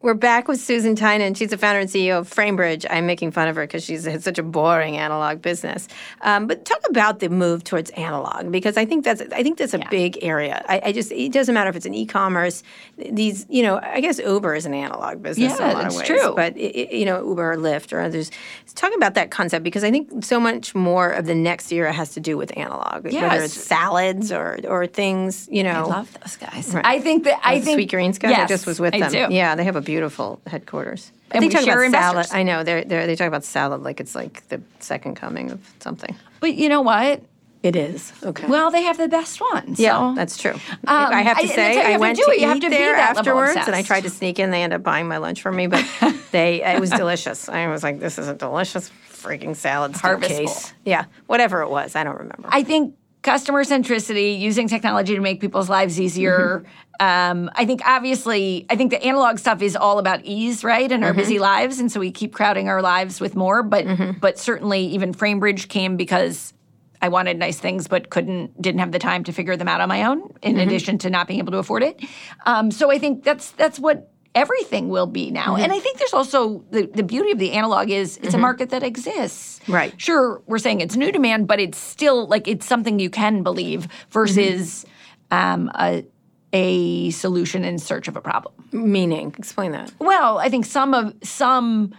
We're 0.00 0.14
back 0.14 0.46
with 0.46 0.60
Susan 0.60 0.94
Tynan. 0.94 1.34
She's 1.34 1.50
the 1.50 1.58
founder 1.58 1.80
and 1.80 1.90
CEO 1.90 2.20
of 2.20 2.32
Framebridge. 2.32 2.86
I'm 2.88 3.04
making 3.04 3.32
fun 3.32 3.48
of 3.48 3.56
her 3.56 3.64
because 3.66 3.82
she's 3.82 4.04
had 4.04 4.22
such 4.22 4.38
a 4.38 4.44
boring 4.44 4.96
analog 4.96 5.42
business. 5.42 5.88
Um, 6.20 6.46
but 6.46 6.64
talk 6.64 6.78
about 6.88 7.18
the 7.18 7.28
move 7.28 7.64
towards 7.64 7.90
analog 7.90 8.52
because 8.52 8.76
I 8.76 8.84
think 8.84 9.04
that's 9.04 9.20
I 9.32 9.42
think 9.42 9.58
that's 9.58 9.74
a 9.74 9.80
big 9.90 10.16
area. 10.22 10.64
I, 10.68 10.80
I 10.84 10.92
just 10.92 11.10
it 11.10 11.32
doesn't 11.32 11.52
matter 11.52 11.68
if 11.68 11.74
it's 11.74 11.84
an 11.84 11.94
e-commerce. 11.94 12.62
These 12.96 13.46
you 13.48 13.64
know 13.64 13.80
I 13.82 14.00
guess 14.00 14.20
Uber 14.20 14.54
is 14.54 14.66
an 14.66 14.72
analog 14.74 15.20
business 15.20 15.58
in 15.58 15.66
Yeah, 15.66 15.72
a 15.72 15.74
lot 15.74 15.82
that's 15.82 15.94
of 15.96 15.98
ways. 16.02 16.06
true. 16.06 16.32
But 16.36 16.56
it, 16.56 16.96
you 16.96 17.04
know 17.04 17.28
Uber 17.28 17.54
or 17.54 17.56
Lyft 17.56 17.92
or 17.92 17.98
others. 18.00 18.30
Talk 18.76 18.94
about 18.94 19.14
that 19.14 19.32
concept 19.32 19.64
because 19.64 19.82
I 19.82 19.90
think 19.90 20.24
so 20.24 20.38
much 20.38 20.76
more 20.76 21.10
of 21.10 21.26
the 21.26 21.34
next 21.34 21.72
era 21.72 21.92
has 21.92 22.10
to 22.14 22.20
do 22.20 22.36
with 22.36 22.56
analog, 22.56 23.02
whether 23.02 23.42
it's 23.42 23.54
salads 23.54 24.30
or 24.30 24.60
or 24.68 24.86
things. 24.86 25.48
You 25.50 25.64
know, 25.64 25.86
I 25.86 25.88
love 25.88 26.18
those 26.22 26.36
guys. 26.36 26.72
I 26.72 27.00
think 27.00 27.24
that 27.24 27.40
I 27.42 27.58
the 27.58 27.64
think 27.64 27.80
Sweetgreen's 27.90 28.18
guys. 28.20 28.38
I 28.38 28.46
just 28.46 28.64
was 28.64 28.78
with 28.78 28.94
I 28.94 29.00
them. 29.00 29.10
do. 29.30 29.34
Yeah, 29.34 29.56
they 29.56 29.64
have 29.64 29.74
a 29.74 29.87
beautiful 29.88 30.38
headquarters. 30.46 31.12
And 31.30 31.42
they 31.42 31.48
talk 31.48 31.62
about 31.66 31.90
salad. 31.90 32.26
I 32.30 32.42
know 32.42 32.62
they're, 32.62 32.84
they're, 32.84 33.06
they 33.06 33.16
talk 33.16 33.26
about 33.26 33.42
salad 33.42 33.82
like 33.82 34.00
it's 34.00 34.14
like 34.14 34.46
the 34.50 34.60
second 34.80 35.14
coming 35.14 35.50
of 35.50 35.60
something. 35.80 36.14
But 36.40 36.56
you 36.56 36.68
know 36.68 36.82
what? 36.82 37.22
It 37.62 37.74
is. 37.74 38.12
Okay. 38.22 38.46
Well, 38.46 38.70
they 38.70 38.82
have 38.82 38.98
the 38.98 39.08
best 39.08 39.40
ones. 39.40 39.80
yeah, 39.80 40.10
so- 40.10 40.14
that's 40.14 40.36
true. 40.36 40.52
Um, 40.52 40.60
I 40.86 41.22
have 41.22 41.38
to 41.40 41.48
say, 41.48 41.56
that's 41.56 41.76
how 41.78 41.82
you 41.84 41.88
I 41.88 41.92
to 41.94 41.98
went 42.00 42.18
do 42.18 42.24
to, 42.26 42.30
it. 42.32 42.40
You 42.40 42.48
have 42.48 42.56
eat 42.58 42.60
to 42.60 42.68
be 42.70 42.76
there 42.76 42.96
afterwards, 42.96 43.56
and 43.56 43.74
I 43.74 43.82
tried 43.82 44.02
to 44.02 44.10
sneak 44.10 44.38
in. 44.38 44.50
They 44.50 44.62
ended 44.62 44.76
up 44.80 44.82
buying 44.82 45.08
my 45.08 45.16
lunch 45.16 45.40
for 45.40 45.50
me, 45.50 45.68
but 45.68 45.84
they 46.32 46.62
it 46.62 46.78
was 46.80 46.90
delicious. 46.90 47.48
I 47.48 47.66
was 47.68 47.82
like, 47.82 47.98
this 47.98 48.18
is 48.18 48.28
a 48.28 48.34
delicious 48.34 48.90
freaking 49.10 49.56
salad 49.56 49.96
Harvest 49.96 50.30
case. 50.30 50.74
Yeah, 50.84 51.06
whatever 51.26 51.62
it 51.62 51.70
was, 51.70 51.96
I 51.96 52.04
don't 52.04 52.18
remember. 52.18 52.44
I 52.50 52.62
think 52.62 52.94
customer 53.22 53.64
centricity, 53.64 54.38
using 54.38 54.68
technology 54.68 55.14
to 55.14 55.20
make 55.20 55.40
people's 55.40 55.68
lives 55.68 56.00
easier. 56.00 56.64
Um, 57.00 57.50
I 57.54 57.64
think 57.64 57.80
obviously, 57.84 58.66
I 58.70 58.76
think 58.76 58.90
the 58.90 59.02
analog 59.02 59.38
stuff 59.38 59.62
is 59.62 59.76
all 59.76 59.98
about 59.98 60.24
ease, 60.24 60.64
right, 60.64 60.90
in 60.90 61.04
our 61.04 61.14
busy 61.14 61.38
lives, 61.38 61.78
and 61.78 61.90
so 61.90 62.00
we 62.00 62.10
keep 62.10 62.32
crowding 62.32 62.68
our 62.68 62.82
lives 62.82 63.20
with 63.20 63.36
more. 63.36 63.62
But 63.62 64.20
but 64.20 64.38
certainly, 64.38 64.84
even 64.86 65.14
Framebridge 65.14 65.68
came 65.68 65.96
because 65.96 66.54
I 67.00 67.08
wanted 67.08 67.38
nice 67.38 67.60
things, 67.60 67.86
but 67.86 68.10
couldn't, 68.10 68.60
didn't 68.60 68.80
have 68.80 68.90
the 68.90 68.98
time 68.98 69.22
to 69.24 69.32
figure 69.32 69.56
them 69.56 69.68
out 69.68 69.80
on 69.80 69.88
my 69.88 70.02
own. 70.04 70.34
In 70.42 70.58
addition 70.58 70.98
to 70.98 71.10
not 71.10 71.28
being 71.28 71.38
able 71.38 71.52
to 71.52 71.58
afford 71.58 71.84
it, 71.84 72.04
um, 72.46 72.72
so 72.72 72.90
I 72.90 72.98
think 72.98 73.22
that's 73.22 73.52
that's 73.52 73.78
what 73.78 74.10
everything 74.34 74.88
will 74.88 75.06
be 75.06 75.30
now. 75.30 75.54
Mm-hmm. 75.54 75.64
And 75.64 75.72
I 75.72 75.80
think 75.80 75.98
there's 75.98 76.12
also 76.12 76.64
the, 76.70 76.86
the 76.86 77.02
beauty 77.02 77.32
of 77.32 77.38
the 77.38 77.52
analog 77.52 77.90
is 77.90 78.16
it's 78.18 78.28
a 78.28 78.30
mm-hmm. 78.30 78.40
market 78.42 78.70
that 78.70 78.82
exists. 78.82 79.60
Right. 79.68 79.98
Sure, 80.00 80.42
we're 80.46 80.58
saying 80.58 80.80
it's 80.80 80.96
new 80.96 81.12
demand, 81.12 81.46
but 81.48 81.60
it's 81.60 81.78
still 81.78 82.26
like 82.26 82.48
it's 82.48 82.66
something 82.66 82.98
you 82.98 83.10
can 83.10 83.42
believe 83.42 83.88
versus 84.10 84.84
mm-hmm. 85.30 85.62
um, 85.64 85.70
a 85.78 86.04
a 86.52 87.10
solution 87.10 87.64
in 87.64 87.78
search 87.78 88.08
of 88.08 88.16
a 88.16 88.20
problem. 88.20 88.54
Meaning, 88.72 89.34
explain 89.38 89.72
that. 89.72 89.92
Well, 89.98 90.38
I 90.38 90.48
think 90.48 90.64
some 90.64 90.94
of 90.94 91.14
some 91.22 91.94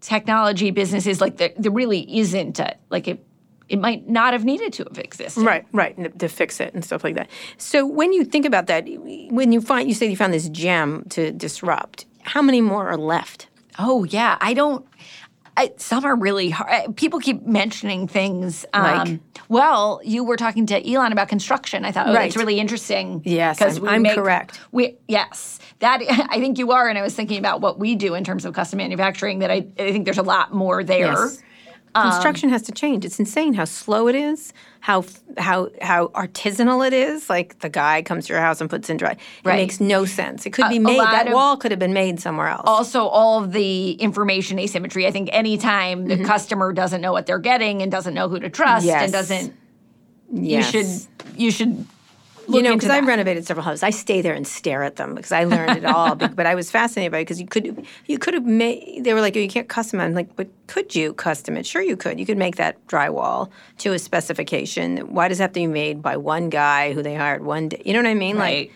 technology 0.00 0.70
businesses 0.70 1.20
like 1.20 1.38
there, 1.38 1.52
there 1.56 1.72
really 1.72 2.18
isn't 2.18 2.58
a, 2.60 2.76
like 2.90 3.08
it 3.08 3.25
it 3.68 3.78
might 3.78 4.08
not 4.08 4.32
have 4.32 4.44
needed 4.44 4.72
to 4.74 4.84
have 4.84 4.98
existed. 4.98 5.42
Right, 5.44 5.66
right, 5.72 6.18
to 6.18 6.28
fix 6.28 6.60
it 6.60 6.72
and 6.74 6.84
stuff 6.84 7.02
like 7.04 7.14
that. 7.16 7.28
So 7.58 7.84
when 7.86 8.12
you 8.12 8.24
think 8.24 8.46
about 8.46 8.66
that, 8.68 8.86
when 9.30 9.52
you 9.52 9.60
find 9.60 9.88
you 9.88 9.94
say 9.94 10.06
you 10.06 10.16
found 10.16 10.32
this 10.34 10.48
gem 10.48 11.04
to 11.10 11.32
disrupt, 11.32 12.06
how 12.22 12.42
many 12.42 12.60
more 12.60 12.88
are 12.88 12.96
left? 12.96 13.48
Oh 13.78 14.04
yeah, 14.04 14.36
I 14.40 14.54
don't. 14.54 14.86
I, 15.58 15.72
some 15.78 16.04
are 16.04 16.14
really 16.14 16.50
hard. 16.50 16.96
People 16.96 17.18
keep 17.18 17.46
mentioning 17.46 18.06
things. 18.06 18.66
Um, 18.74 18.82
Like? 18.84 19.20
well, 19.48 20.02
you 20.04 20.22
were 20.22 20.36
talking 20.36 20.66
to 20.66 20.86
Elon 20.92 21.12
about 21.12 21.28
construction. 21.28 21.82
I 21.86 21.92
thought, 21.92 22.08
oh, 22.08 22.12
Right. 22.12 22.26
it's 22.26 22.36
really 22.36 22.60
interesting. 22.60 23.22
Yes, 23.24 23.58
'cause 23.58 23.76
I'm- 23.78 23.82
we 23.82 23.88
I'm 23.88 24.02
make- 24.02 24.14
correct. 24.16 24.60
We 24.72 24.96
yes, 25.08 25.58
that 25.78 26.02
I 26.30 26.40
think 26.40 26.58
you 26.58 26.72
are. 26.72 26.88
And 26.90 26.98
I 26.98 27.02
was 27.02 27.14
thinking 27.14 27.38
about 27.38 27.62
what 27.62 27.78
we 27.78 27.94
do 27.94 28.14
in 28.14 28.22
terms 28.22 28.44
of 28.44 28.52
custom 28.52 28.76
manufacturing. 28.78 29.38
That 29.38 29.50
I, 29.50 29.66
I 29.78 29.92
think 29.92 30.04
there's 30.04 30.18
a 30.18 30.22
lot 30.22 30.52
more 30.52 30.84
there. 30.84 31.06
Yes. 31.24 31.42
Construction 32.02 32.48
has 32.50 32.62
to 32.62 32.72
change. 32.72 33.04
It's 33.04 33.18
insane 33.18 33.54
how 33.54 33.64
slow 33.64 34.08
it 34.08 34.14
is, 34.14 34.52
how 34.80 35.04
how 35.38 35.70
how 35.82 36.08
artisanal 36.08 36.86
it 36.86 36.92
is. 36.92 37.28
Like 37.30 37.58
the 37.60 37.68
guy 37.68 38.02
comes 38.02 38.26
to 38.26 38.32
your 38.32 38.42
house 38.42 38.60
and 38.60 38.68
puts 38.70 38.88
in 38.90 38.96
dry. 38.96 39.12
It 39.12 39.18
Right. 39.44 39.56
makes 39.56 39.80
no 39.80 40.04
sense. 40.04 40.46
It 40.46 40.50
could 40.50 40.66
A- 40.66 40.68
be 40.68 40.78
made. 40.78 40.98
That 40.98 41.26
of- 41.28 41.32
wall 41.34 41.56
could 41.56 41.70
have 41.70 41.80
been 41.80 41.92
made 41.94 42.20
somewhere 42.20 42.48
else. 42.48 42.62
Also, 42.66 43.06
all 43.06 43.42
of 43.42 43.52
the 43.52 43.92
information 43.92 44.58
asymmetry. 44.58 45.06
I 45.06 45.10
think 45.10 45.28
anytime 45.32 46.06
Mm-hmm. 46.06 46.22
the 46.22 46.24
customer 46.28 46.72
doesn't 46.72 47.00
know 47.00 47.12
what 47.12 47.26
they're 47.26 47.38
getting 47.38 47.82
and 47.82 47.90
doesn't 47.90 48.14
know 48.14 48.28
who 48.28 48.38
to 48.40 48.48
trust 48.50 48.84
Yes. 48.86 49.04
and 49.04 49.12
doesn't, 49.12 49.54
Yes. 50.32 50.72
you 50.74 50.82
should 50.82 51.06
you 51.36 51.50
should. 51.50 51.86
You 52.48 52.62
know, 52.62 52.74
because 52.74 52.90
I've 52.90 53.06
renovated 53.06 53.46
several 53.46 53.64
houses. 53.64 53.82
I 53.82 53.90
stay 53.90 54.20
there 54.20 54.34
and 54.34 54.46
stare 54.46 54.82
at 54.82 54.96
them 54.96 55.14
because 55.14 55.32
I 55.32 55.44
learned 55.44 55.78
it 55.78 55.84
all. 55.84 56.14
But 56.14 56.36
but 56.36 56.46
I 56.46 56.54
was 56.54 56.70
fascinated 56.70 57.12
by 57.12 57.18
it 57.18 57.22
because 57.22 57.40
you 57.40 57.46
could 57.46 57.86
you 58.06 58.18
could 58.18 58.34
have 58.34 58.44
made. 58.44 59.04
They 59.04 59.14
were 59.14 59.20
like, 59.20 59.36
oh, 59.36 59.40
you 59.40 59.48
can't 59.48 59.68
custom. 59.68 60.00
it." 60.00 60.04
I'm 60.04 60.14
like, 60.14 60.34
but 60.36 60.48
could 60.66 60.94
you 60.94 61.12
custom 61.14 61.56
it? 61.56 61.66
Sure, 61.66 61.82
you 61.82 61.96
could. 61.96 62.18
You 62.18 62.26
could 62.26 62.38
make 62.38 62.56
that 62.56 62.84
drywall 62.86 63.50
to 63.78 63.92
a 63.92 63.98
specification. 63.98 64.98
Why 65.14 65.28
does 65.28 65.40
it 65.40 65.44
have 65.44 65.52
to 65.52 65.60
be 65.60 65.66
made 65.66 66.02
by 66.02 66.16
one 66.16 66.50
guy 66.50 66.92
who 66.92 67.02
they 67.02 67.14
hired 67.14 67.44
one 67.44 67.68
day? 67.68 67.82
You 67.84 67.92
know 67.92 68.00
what 68.00 68.08
I 68.08 68.14
mean? 68.14 68.36
Right. 68.36 68.68
Like, 68.68 68.72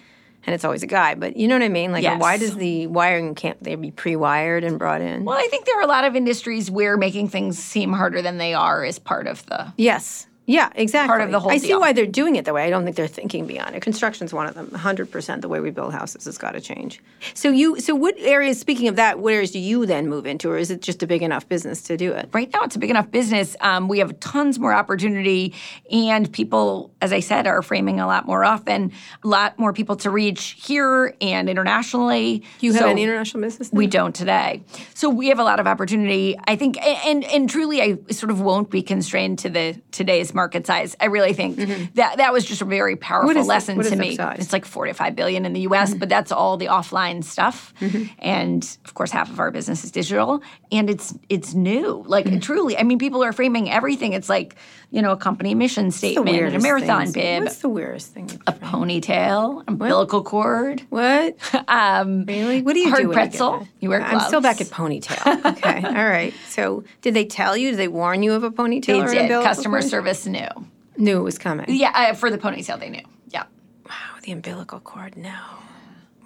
and 0.46 0.54
it's 0.54 0.64
always 0.64 0.82
a 0.82 0.86
guy. 0.86 1.14
But 1.14 1.36
you 1.36 1.48
know 1.48 1.54
what 1.54 1.62
I 1.62 1.68
mean? 1.68 1.92
Like, 1.92 2.02
yes. 2.02 2.20
why 2.20 2.38
does 2.38 2.56
the 2.56 2.86
wiring 2.86 3.34
can't 3.34 3.62
they 3.62 3.74
be 3.74 3.90
pre-wired 3.90 4.64
and 4.64 4.78
brought 4.78 5.00
in? 5.00 5.24
Well, 5.24 5.38
I 5.38 5.46
think 5.48 5.66
there 5.66 5.78
are 5.78 5.82
a 5.82 5.86
lot 5.86 6.04
of 6.04 6.16
industries 6.16 6.70
where 6.70 6.96
making 6.96 7.28
things 7.28 7.58
seem 7.58 7.92
harder 7.92 8.22
than 8.22 8.38
they 8.38 8.54
are 8.54 8.84
is 8.84 8.98
part 8.98 9.26
of 9.26 9.44
the. 9.46 9.72
Yes. 9.76 10.26
Yeah, 10.50 10.70
exactly. 10.74 11.08
Part 11.08 11.20
of 11.20 11.30
the 11.30 11.38
whole 11.38 11.52
I 11.52 11.58
see 11.58 11.76
why 11.76 11.92
they're 11.92 12.06
doing 12.06 12.34
it 12.34 12.44
that 12.44 12.52
way. 12.52 12.64
I 12.64 12.70
don't 12.70 12.82
think 12.82 12.96
they're 12.96 13.06
thinking 13.06 13.46
beyond 13.46 13.76
it. 13.76 13.82
Construction's 13.82 14.34
one 14.34 14.48
of 14.48 14.54
them. 14.54 14.66
100% 14.66 15.42
the 15.42 15.48
way 15.48 15.60
we 15.60 15.70
build 15.70 15.92
houses 15.92 16.24
has 16.24 16.38
got 16.38 16.52
to 16.52 16.60
change. 16.60 17.00
So 17.34 17.50
you 17.50 17.78
so 17.78 17.94
what 17.94 18.16
areas 18.18 18.58
speaking 18.58 18.88
of 18.88 18.96
that, 18.96 19.20
what 19.20 19.32
areas 19.32 19.52
do 19.52 19.60
you 19.60 19.86
then 19.86 20.08
move 20.08 20.26
into 20.26 20.50
or 20.50 20.58
is 20.58 20.72
it 20.72 20.82
just 20.82 21.04
a 21.04 21.06
big 21.06 21.22
enough 21.22 21.48
business 21.48 21.82
to 21.82 21.96
do 21.96 22.12
it? 22.12 22.28
right 22.32 22.50
now 22.52 22.62
it's 22.62 22.74
a 22.74 22.80
big 22.80 22.90
enough 22.90 23.12
business. 23.12 23.54
Um, 23.60 23.86
we 23.86 24.00
have 24.00 24.18
tons 24.18 24.58
more 24.58 24.72
opportunity, 24.72 25.54
and 25.90 26.30
people, 26.32 26.90
as 27.00 27.12
I 27.12 27.20
said, 27.20 27.46
are 27.46 27.62
framing 27.62 28.00
a 28.00 28.06
lot 28.08 28.26
more 28.26 28.44
often. 28.44 28.90
A 29.22 29.28
lot 29.28 29.56
more 29.56 29.72
people 29.72 29.94
to 29.96 30.10
reach 30.10 30.56
here 30.58 31.14
and 31.20 31.48
internationally. 31.48 32.42
You 32.58 32.72
have 32.72 32.82
So- 32.82 32.90
an 32.90 32.98
international 32.98 33.42
business? 33.42 33.70
We 33.72 33.86
don't 33.86 34.14
today. 34.14 34.62
So 34.94 35.08
we 35.10 35.28
have 35.28 35.38
a 35.38 35.44
lot 35.44 35.60
of 35.60 35.68
opportunity. 35.68 36.36
I 36.44 36.56
think, 36.56 36.76
and 37.06 37.22
and 37.24 37.48
truly, 37.48 37.80
I 37.80 37.98
sort 38.10 38.30
of 38.30 38.40
won't 38.40 38.68
be 38.68 38.82
constrained 38.82 39.38
to 39.40 39.48
the 39.48 39.76
today's 39.92 40.34
market 40.34 40.39
size. 40.66 40.96
I 41.00 41.06
really 41.06 41.32
think 41.32 41.56
that 41.94 42.16
that 42.18 42.32
was 42.32 42.44
just 42.44 42.62
a 42.62 42.64
very 42.64 42.96
powerful 42.96 43.30
Mm-hmm. 43.30 43.38
is 43.40 43.46
lesson 43.46 43.82
to 43.82 43.96
me. 43.96 44.16
size? 44.16 44.32
Mm-hmm. 44.32 44.40
It's 44.42 44.52
like 44.52 44.64
four 44.64 44.86
to 44.86 44.92
five 44.94 45.14
billion 45.16 45.44
in 45.44 45.52
the 45.52 45.60
U.S., 45.62 45.94
but 45.94 46.08
that's 46.08 46.32
all 46.32 46.56
the 46.56 46.66
offline 46.66 47.22
stuff, 47.24 47.72
and 48.18 48.78
of 48.84 48.94
course, 48.94 49.10
half 49.10 49.30
of 49.30 49.38
our 49.40 49.50
business 49.50 49.84
is 49.84 49.90
digital, 49.90 50.42
and 50.72 50.88
it's 50.90 51.14
it's 51.28 51.54
new. 51.54 52.02
Like 52.06 52.26
Mm-hmm. 52.26 52.38
truly, 52.40 52.76
I 52.78 52.82
mean, 52.82 52.98
people 52.98 53.22
are 53.24 53.32
framing 53.32 53.70
everything. 53.70 54.12
It's 54.12 54.28
like 54.28 54.54
you 54.90 55.00
know 55.02 55.12
a 55.12 55.16
company 55.16 55.54
mission 55.54 55.90
statement, 55.90 56.36
and 56.36 56.56
a 56.56 56.60
marathon 56.60 57.02
things- 57.02 57.12
bib, 57.14 57.42
What's 57.44 57.58
the 57.58 57.68
weirdest 57.68 58.12
thing? 58.12 58.28
a 58.46 58.52
ponytail, 58.52 59.62
umbilical 59.68 60.22
cord. 60.22 60.82
What? 60.90 61.36
Um, 61.68 62.24
Really? 62.26 62.62
What 62.62 62.74
do 62.74 62.80
you 62.80 62.88
hard 62.90 63.02
do? 63.02 63.08
you 63.08 63.12
pretzel. 63.12 63.68
You 63.80 63.88
wear 63.90 64.00
gloves. 64.00 64.14
I'm 64.14 64.28
still 64.28 64.40
back 64.40 64.60
at 64.60 64.66
ponytail. 64.68 65.44
Okay. 65.56 65.82
All 65.84 65.92
right. 66.08 66.34
So 66.48 66.82
did 67.02 67.14
they 67.14 67.24
tell 67.24 67.56
you? 67.56 67.70
Did 67.70 67.78
they 67.78 67.88
warn 67.88 68.22
you 68.22 68.32
of 68.32 68.42
a 68.42 68.50
ponytail 68.50 68.86
They 68.86 69.00
or 69.00 69.08
did. 69.08 69.30
Customer 69.30 69.80
cord? 69.80 69.90
service 69.90 70.26
knew. 70.26 70.48
Knew 70.96 71.18
it 71.18 71.22
was 71.22 71.38
coming. 71.38 71.66
Yeah, 71.68 71.92
uh, 71.94 72.14
for 72.14 72.30
the 72.30 72.38
ponytail, 72.38 72.78
they 72.80 72.90
knew. 72.90 73.04
Yeah. 73.28 73.44
Wow, 73.86 73.92
the 74.22 74.32
umbilical 74.32 74.80
cord. 74.80 75.16
No. 75.16 75.32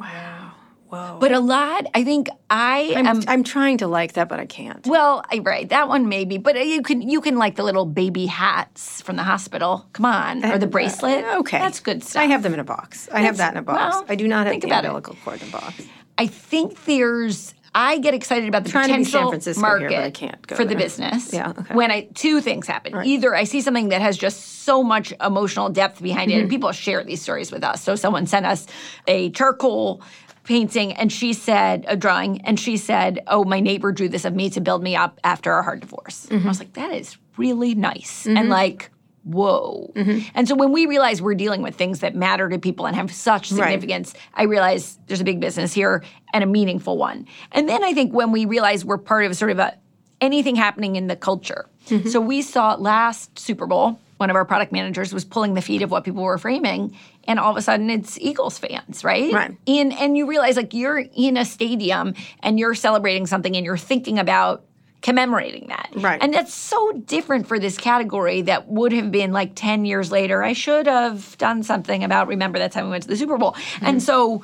Wow. 0.00 0.52
Whoa. 0.94 1.18
But 1.20 1.32
a 1.32 1.40
lot, 1.40 1.86
I 1.94 2.04
think 2.04 2.28
I 2.50 2.92
I'm, 2.96 3.06
am. 3.06 3.22
I'm 3.28 3.44
trying 3.44 3.78
to 3.78 3.86
like 3.86 4.12
that, 4.14 4.28
but 4.28 4.38
I 4.40 4.46
can't. 4.46 4.86
well, 4.86 5.22
I, 5.32 5.38
right, 5.38 5.68
that 5.70 5.88
one 5.88 6.08
maybe, 6.08 6.38
but 6.38 6.54
you 6.66 6.82
can 6.82 7.02
you 7.02 7.20
can 7.20 7.36
like 7.36 7.56
the 7.56 7.62
little 7.64 7.86
baby 7.86 8.26
hats 8.26 9.02
from 9.02 9.16
the 9.16 9.22
hospital. 9.24 9.86
Come 9.92 10.06
on, 10.06 10.44
or 10.44 10.58
the 10.58 10.66
bracelet. 10.66 11.24
Uh, 11.24 11.38
Okay. 11.40 11.58
that's 11.58 11.80
good 11.80 12.02
stuff. 12.04 12.22
I 12.22 12.26
have 12.26 12.42
them 12.42 12.54
in 12.54 12.60
a 12.60 12.64
box. 12.64 13.08
I 13.12 13.20
have 13.22 13.36
that 13.38 13.52
in 13.52 13.58
a 13.58 13.62
box. 13.62 13.78
well, 13.94 14.04
I 14.08 14.14
do 14.14 14.28
not 14.28 14.46
have 14.46 14.60
the 14.60 14.70
umbilical 14.70 15.16
cord 15.24 15.42
in 15.42 15.48
a 15.48 15.52
box. 15.52 15.82
I 16.16 16.26
think 16.28 16.84
there's. 16.84 17.54
I 17.76 17.98
get 17.98 18.14
excited 18.14 18.48
about 18.48 18.62
the 18.62 18.70
Trying 18.70 18.86
to 18.90 18.98
be 18.98 19.02
San 19.02 19.22
potential 19.22 19.30
Francisco 19.30 19.60
here, 19.66 19.80
market 19.80 19.96
but 19.96 20.04
I 20.04 20.10
can't 20.12 20.46
go 20.46 20.54
for 20.54 20.64
the 20.64 20.76
business. 20.76 21.32
Yeah, 21.32 21.50
okay. 21.58 21.74
When 21.74 21.90
I 21.90 22.02
two 22.14 22.40
things 22.40 22.68
happen. 22.68 22.94
Either 23.04 23.34
I 23.34 23.42
see 23.42 23.60
something 23.60 23.88
that 23.88 24.00
has 24.00 24.16
just 24.16 24.62
so 24.62 24.84
much 24.84 25.12
emotional 25.20 25.68
depth 25.70 26.00
behind 26.00 26.30
Mm-hmm. 26.30 26.38
it, 26.38 26.42
and 26.42 26.50
people 26.50 26.70
share 26.70 27.02
these 27.02 27.20
stories 27.20 27.50
with 27.50 27.64
us. 27.64 27.82
So 27.82 27.96
someone 27.96 28.26
sent 28.26 28.46
us 28.46 28.68
a 29.08 29.30
charcoal 29.30 30.02
painting, 30.44 30.92
and 30.92 31.10
she 31.10 31.32
said 31.32 31.84
a 31.88 31.96
drawing, 31.96 32.40
and 32.42 32.58
she 32.60 32.76
said, 32.76 33.20
"Oh, 33.26 33.44
my 33.44 33.60
neighbor 33.60 33.92
drew 33.92 34.08
this 34.08 34.24
of 34.24 34.34
me 34.34 34.50
to 34.50 34.60
build 34.60 34.82
me 34.82 34.94
up 34.94 35.18
after 35.24 35.52
our 35.52 35.62
hard 35.62 35.80
divorce." 35.80 36.26
Mm-hmm. 36.30 36.46
I 36.46 36.48
was 36.48 36.58
like, 36.60 36.74
"That 36.74 36.92
is 36.92 37.16
really 37.36 37.74
nice," 37.74 38.26
and 38.26 38.48
like. 38.48 38.90
Whoa. 39.26 39.90
Mm-hmm. 39.96 40.28
And 40.34 40.46
so 40.46 40.54
when 40.54 40.70
we 40.70 40.84
realize 40.84 41.22
we're 41.22 41.34
dealing 41.34 41.62
with 41.62 41.76
things 41.76 42.00
that 42.00 42.14
matter 42.14 42.46
to 42.50 42.58
people 42.58 42.84
and 42.84 42.94
have 42.94 43.10
such 43.10 43.50
Right. 43.52 43.58
significance, 43.70 44.12
I 44.34 44.42
realize 44.42 44.98
there's 45.06 45.22
a 45.22 45.24
big 45.24 45.40
business 45.40 45.72
here 45.72 46.04
and 46.34 46.44
a 46.44 46.46
meaningful 46.46 46.98
one. 46.98 47.26
And 47.50 47.66
then 47.66 47.82
I 47.82 47.94
think 47.94 48.12
when 48.12 48.32
we 48.32 48.44
realize 48.44 48.84
we're 48.84 48.98
part 48.98 49.24
of 49.24 49.34
sort 49.34 49.50
of 49.50 49.58
a 49.58 49.78
anything 50.20 50.56
happening 50.56 50.96
in 50.96 51.06
the 51.06 51.16
culture. 51.16 51.70
Mm-hmm. 51.88 52.10
So 52.10 52.20
we 52.20 52.42
saw 52.42 52.74
last 52.74 53.38
Super 53.38 53.66
Bowl, 53.66 53.98
one 54.18 54.28
of 54.28 54.36
our 54.36 54.44
product 54.44 54.72
managers 54.72 55.14
was 55.14 55.24
pulling 55.24 55.54
the 55.54 55.62
feed 55.62 55.80
of 55.80 55.90
what 55.90 56.04
people 56.04 56.22
were 56.22 56.36
framing, 56.36 56.94
and 57.26 57.38
all 57.38 57.50
of 57.50 57.56
a 57.56 57.62
sudden 57.62 57.90
it's 57.90 58.18
Eagles 58.20 58.58
fans, 58.58 59.04
right? 59.04 59.32
Right. 59.32 59.56
And 59.66 59.92
and 59.92 60.16
you 60.16 60.26
realize 60.26 60.56
like 60.56 60.74
you're 60.74 60.98
in 60.98 61.36
a 61.36 61.44
stadium 61.44 62.14
and 62.40 62.58
you're 62.58 62.74
celebrating 62.74 63.26
something 63.26 63.56
and 63.56 63.64
you're 63.64 63.76
thinking 63.76 64.18
about 64.18 64.64
commemorating 65.02 65.66
that. 65.68 65.90
Right. 65.96 66.22
And 66.22 66.32
that's 66.32 66.54
so 66.54 66.92
different 66.92 67.46
for 67.46 67.58
this 67.58 67.76
category 67.76 68.40
that 68.42 68.68
would 68.68 68.92
have 68.92 69.12
been 69.12 69.32
like 69.32 69.52
10 69.54 69.84
years 69.84 70.10
later, 70.10 70.42
I 70.42 70.54
should 70.54 70.86
have 70.86 71.36
done 71.36 71.62
something 71.62 72.02
about 72.02 72.28
remember 72.28 72.58
that 72.58 72.72
time 72.72 72.86
we 72.86 72.90
went 72.92 73.02
to 73.02 73.08
the 73.10 73.16
Super 73.16 73.36
Bowl. 73.36 73.52
Mm-hmm. 73.52 73.86
And 73.86 74.02
so 74.02 74.42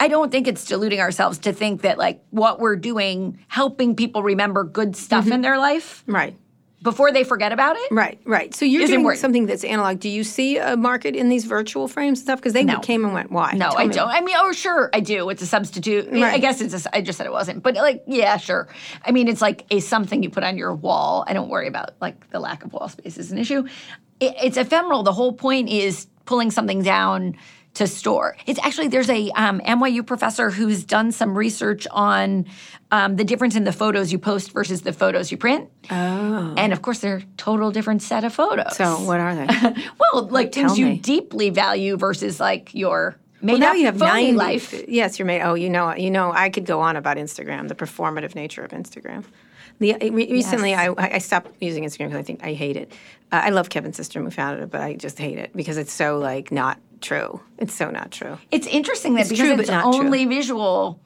I 0.00 0.08
don't 0.08 0.32
think 0.32 0.48
it's 0.48 0.64
deluding 0.64 0.98
ourselves 0.98 1.38
to 1.40 1.52
think 1.52 1.82
that 1.82 1.96
like 1.96 2.24
what 2.30 2.58
we're 2.58 2.74
doing, 2.76 3.38
helping 3.46 3.94
people 3.94 4.22
remember 4.24 4.64
good 4.64 4.96
stuff 4.96 5.24
Mm-hmm. 5.26 5.32
in 5.34 5.40
their 5.42 5.58
life 5.58 6.02
Right. 6.08 6.36
Before 6.82 7.12
they 7.12 7.24
forget 7.24 7.52
about 7.52 7.76
it. 7.76 7.90
Right, 7.92 8.18
right. 8.24 8.54
So 8.54 8.64
you're 8.64 8.86
doing 8.86 9.00
important. 9.00 9.20
something 9.20 9.46
that's 9.46 9.64
analog. 9.64 10.00
Do 10.00 10.08
you 10.08 10.24
see 10.24 10.56
a 10.56 10.76
market 10.76 11.14
in 11.14 11.28
these 11.28 11.44
virtual 11.44 11.88
frames 11.88 12.18
and 12.20 12.24
stuff? 12.26 12.38
Because 12.38 12.54
they 12.54 12.64
No. 12.64 12.80
came 12.80 13.04
and 13.04 13.12
went. 13.12 13.30
Why? 13.30 13.52
No, 13.52 13.70
Tell 13.70 13.78
I 13.78 13.86
me. 13.86 13.94
don't. 13.94 14.08
I 14.08 14.20
mean, 14.22 14.34
oh, 14.38 14.52
sure, 14.52 14.88
I 14.94 15.00
do. 15.00 15.28
It's 15.30 15.42
a 15.42 15.46
substitute. 15.46 16.08
I 16.12 16.20
Right. 16.20 16.40
guess 16.40 16.60
it's. 16.60 16.86
A, 16.86 16.96
I 16.96 17.00
just 17.02 17.18
said 17.18 17.26
it 17.26 17.32
wasn't, 17.32 17.62
but 17.62 17.74
like, 17.74 18.02
yeah, 18.06 18.36
sure. 18.38 18.68
I 19.04 19.10
mean, 19.10 19.28
it's 19.28 19.42
like 19.42 19.66
a 19.70 19.80
something 19.80 20.22
you 20.22 20.30
put 20.30 20.42
on 20.44 20.56
your 20.56 20.74
wall. 20.74 21.24
I 21.26 21.32
don't 21.34 21.48
worry 21.50 21.68
about 21.68 21.90
like 22.00 22.30
the 22.30 22.40
lack 22.40 22.64
of 22.64 22.72
wall 22.72 22.88
space 22.88 23.18
is 23.18 23.30
an 23.30 23.38
issue. 23.38 23.64
It, 24.20 24.34
it's 24.42 24.56
ephemeral. 24.56 25.02
The 25.02 25.12
whole 25.12 25.32
point 25.32 25.68
is 25.68 26.06
pulling 26.24 26.50
something 26.50 26.82
down 26.82 27.36
to 27.74 27.86
store. 27.86 28.36
It's 28.46 28.58
actually 28.60 28.88
there's 28.88 29.08
a 29.10 29.30
um, 29.30 29.60
NYU 29.60 30.04
professor 30.04 30.50
who's 30.50 30.84
done 30.84 31.12
some 31.12 31.36
research 31.36 31.86
on 31.90 32.46
um, 32.90 33.16
the 33.16 33.24
difference 33.24 33.54
in 33.54 33.64
the 33.64 33.72
photos 33.72 34.10
you 34.12 34.18
post 34.18 34.52
versus 34.52 34.82
the 34.82 34.92
photos 34.92 35.30
you 35.30 35.36
print. 35.36 35.70
Oh, 35.90 36.54
and 36.56 36.72
of 36.72 36.82
course 36.82 36.98
they're 36.98 37.22
total 37.36 37.70
different 37.70 38.02
set 38.02 38.24
of 38.24 38.34
photos. 38.34 38.76
So 38.76 38.96
what 39.00 39.20
are 39.20 39.34
they? 39.34 39.46
well, 40.12 40.26
like 40.28 40.52
tell 40.52 40.68
things 40.68 40.78
you 40.78 40.86
me. 40.86 40.98
deeply 40.98 41.50
value 41.50 41.96
versus 41.96 42.40
like 42.40 42.74
your 42.74 43.16
made 43.40 43.52
Well, 43.52 43.60
now 43.60 43.72
you 43.72 43.86
have 43.86 43.98
phony 43.98 44.32
90 44.32 44.32
life. 44.32 44.84
Yes, 44.88 45.18
you're 45.18 45.26
made. 45.26 45.42
Oh, 45.42 45.54
you 45.54 45.70
know, 45.70 45.94
you 45.94 46.10
know. 46.10 46.32
I 46.32 46.50
could 46.50 46.66
go 46.66 46.80
on 46.80 46.96
about 46.96 47.16
Instagram, 47.16 47.68
the 47.68 47.74
performative 47.74 48.34
nature 48.34 48.62
of 48.64 48.72
Instagram. 48.72 49.24
The, 49.78 49.94
recently, 50.10 50.70
Yes. 50.70 50.94
I, 50.98 51.14
I 51.14 51.18
stopped 51.18 51.54
using 51.60 51.84
Instagram 51.84 52.08
because 52.08 52.18
I 52.18 52.22
think 52.22 52.44
I 52.44 52.52
hate 52.52 52.76
it. 52.76 52.92
Uh, 53.32 53.40
I 53.44 53.50
love 53.50 53.70
Kevin 53.70 53.92
Systrom 53.92 54.24
who 54.24 54.30
founded 54.30 54.64
it, 54.64 54.70
but 54.70 54.82
I 54.82 54.94
just 54.94 55.18
hate 55.18 55.38
it 55.38 55.56
because 55.56 55.78
it's 55.78 55.92
so 55.92 56.18
like 56.18 56.52
not 56.52 56.78
true. 57.00 57.40
It's 57.58 57.74
so 57.74 57.90
not 57.90 58.10
true. 58.10 58.38
It's 58.50 58.66
interesting 58.66 59.14
that 59.14 59.22
It's 59.22 59.30
because 59.30 59.46
true, 59.46 59.60
it's 59.60 59.70
not 59.70 59.92
true. 59.94 60.04
only 60.04 60.24
visual. 60.26 61.00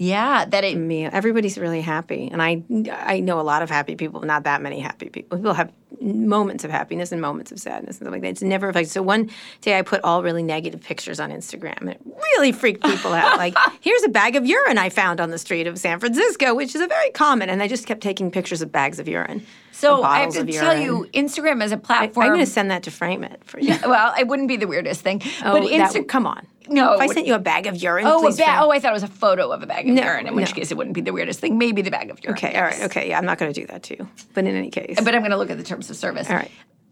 Yeah, 0.00 0.44
that 0.44 0.62
it. 0.62 0.76
me. 0.76 1.06
Everybody's 1.06 1.58
really 1.58 1.80
happy, 1.80 2.28
and 2.30 2.40
I 2.40 2.62
I 2.92 3.18
know 3.18 3.40
a 3.40 3.42
lot 3.42 3.62
of 3.62 3.68
happy 3.68 3.96
people, 3.96 4.20
not 4.22 4.44
that 4.44 4.62
many 4.62 4.78
happy 4.78 5.08
people. 5.08 5.38
People 5.38 5.54
have 5.54 5.72
moments 6.00 6.62
of 6.62 6.70
happiness 6.70 7.10
and 7.10 7.20
moments 7.20 7.50
of 7.50 7.58
sadness 7.58 7.96
and 7.96 8.04
stuff 8.06 8.12
like 8.12 8.22
that. 8.22 8.28
It's 8.28 8.42
never 8.42 8.72
like 8.72 8.86
so. 8.86 9.02
One 9.02 9.28
day 9.60 9.76
I 9.76 9.82
put 9.82 10.00
all 10.04 10.22
really 10.22 10.44
negative 10.44 10.80
pictures 10.82 11.18
on 11.18 11.30
Instagram, 11.30 11.80
and 11.80 11.90
it 11.90 12.00
really 12.06 12.52
freaked 12.52 12.84
people 12.84 13.12
out. 13.12 13.38
like, 13.38 13.56
here's 13.80 14.04
a 14.04 14.08
bag 14.08 14.36
of 14.36 14.46
urine 14.46 14.78
I 14.78 14.88
found 14.88 15.20
on 15.20 15.30
the 15.30 15.38
street 15.38 15.66
of 15.66 15.76
San 15.78 15.98
Francisco, 15.98 16.54
which 16.54 16.76
is 16.76 16.80
a 16.80 16.86
very 16.86 17.10
common. 17.10 17.48
And 17.50 17.60
I 17.60 17.66
just 17.66 17.84
kept 17.84 18.00
taking 18.00 18.30
pictures 18.30 18.62
of 18.62 18.70
bags 18.70 19.00
of 19.00 19.08
urine. 19.08 19.44
So 19.72 20.02
I 20.04 20.20
have 20.20 20.32
to 20.34 20.44
tell 20.44 20.74
urine. 20.76 20.82
you, 20.82 21.06
Instagram 21.12 21.62
as 21.62 21.72
a 21.72 21.76
platform. 21.76 22.24
I, 22.24 22.26
am 22.28 22.34
going 22.34 22.44
to 22.44 22.50
send 22.50 22.70
that 22.70 22.84
to 22.84 22.90
frame 22.90 23.22
it 23.24 23.42
for 23.44 23.60
you. 23.60 23.76
well, 23.84 24.14
it 24.18 24.26
wouldn't 24.28 24.48
be 24.48 24.56
the 24.56 24.66
weirdest 24.66 25.00
thing, 25.02 25.22
Oh, 25.44 25.52
but 25.52 25.62
Insta- 25.70 25.94
would- 25.94 26.08
come 26.08 26.26
on. 26.26 26.46
No, 26.70 26.94
if 26.94 27.00
I 27.00 27.06
sent 27.08 27.26
you 27.26 27.34
a 27.34 27.38
bag 27.38 27.66
of 27.66 27.76
urine, 27.76 28.06
Oh, 28.06 28.26
a 28.26 28.32
ba- 28.32 28.58
oh, 28.60 28.70
I 28.70 28.78
thought 28.80 28.90
it 28.90 28.94
was 28.94 29.02
a 29.02 29.08
photo 29.08 29.50
of 29.50 29.62
a 29.62 29.66
bag 29.66 29.88
of 29.88 29.94
No, 29.94 30.02
urine. 30.02 30.26
In 30.26 30.34
which 30.34 30.48
no. 30.50 30.54
case, 30.54 30.70
it 30.70 30.76
wouldn't 30.76 30.94
be 30.94 31.00
the 31.00 31.12
weirdest 31.12 31.40
thing. 31.40 31.58
Maybe 31.58 31.82
the 31.82 31.90
bag 31.90 32.10
of 32.10 32.22
urine. 32.22 32.36
Okay, 32.38 32.54
all 32.56 32.62
right, 32.62 32.82
okay, 32.82 33.08
yeah, 33.08 33.18
I'm 33.18 33.24
not 33.24 33.38
going 33.38 33.52
to 33.52 33.60
do 33.60 33.66
that 33.68 33.82
to 33.84 33.96
you. 33.98 34.08
But 34.34 34.44
in 34.44 34.54
any 34.54 34.70
case, 34.70 34.96
But 35.02 35.14
I'm 35.14 35.20
going 35.22 35.30
to 35.32 35.36
look 35.36 35.50
at 35.50 35.56
the 35.56 35.62
terms 35.64 35.88
of 35.90 35.96
service. 35.96 36.28
All 36.30 36.36
right. 36.36 36.50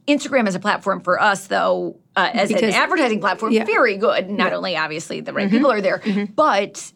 Instagram 0.08 0.46
as 0.46 0.54
a 0.54 0.60
platform 0.60 1.00
for 1.00 1.20
us, 1.20 1.48
though, 1.48 1.98
uh, 2.14 2.30
as 2.32 2.48
Because- 2.48 2.62
an 2.62 2.70
advertising 2.80 3.20
platform, 3.20 3.52
yeah. 3.52 3.62
Mm-hmm. 3.62 3.72
very 3.72 3.96
good. 3.96 4.30
Not 4.30 4.52
only 4.52 4.76
obviously 4.76 5.20
the 5.20 5.32
right 5.32 5.50
people 5.50 5.70
are 5.72 5.80
there, 5.80 6.00
but 6.36 6.92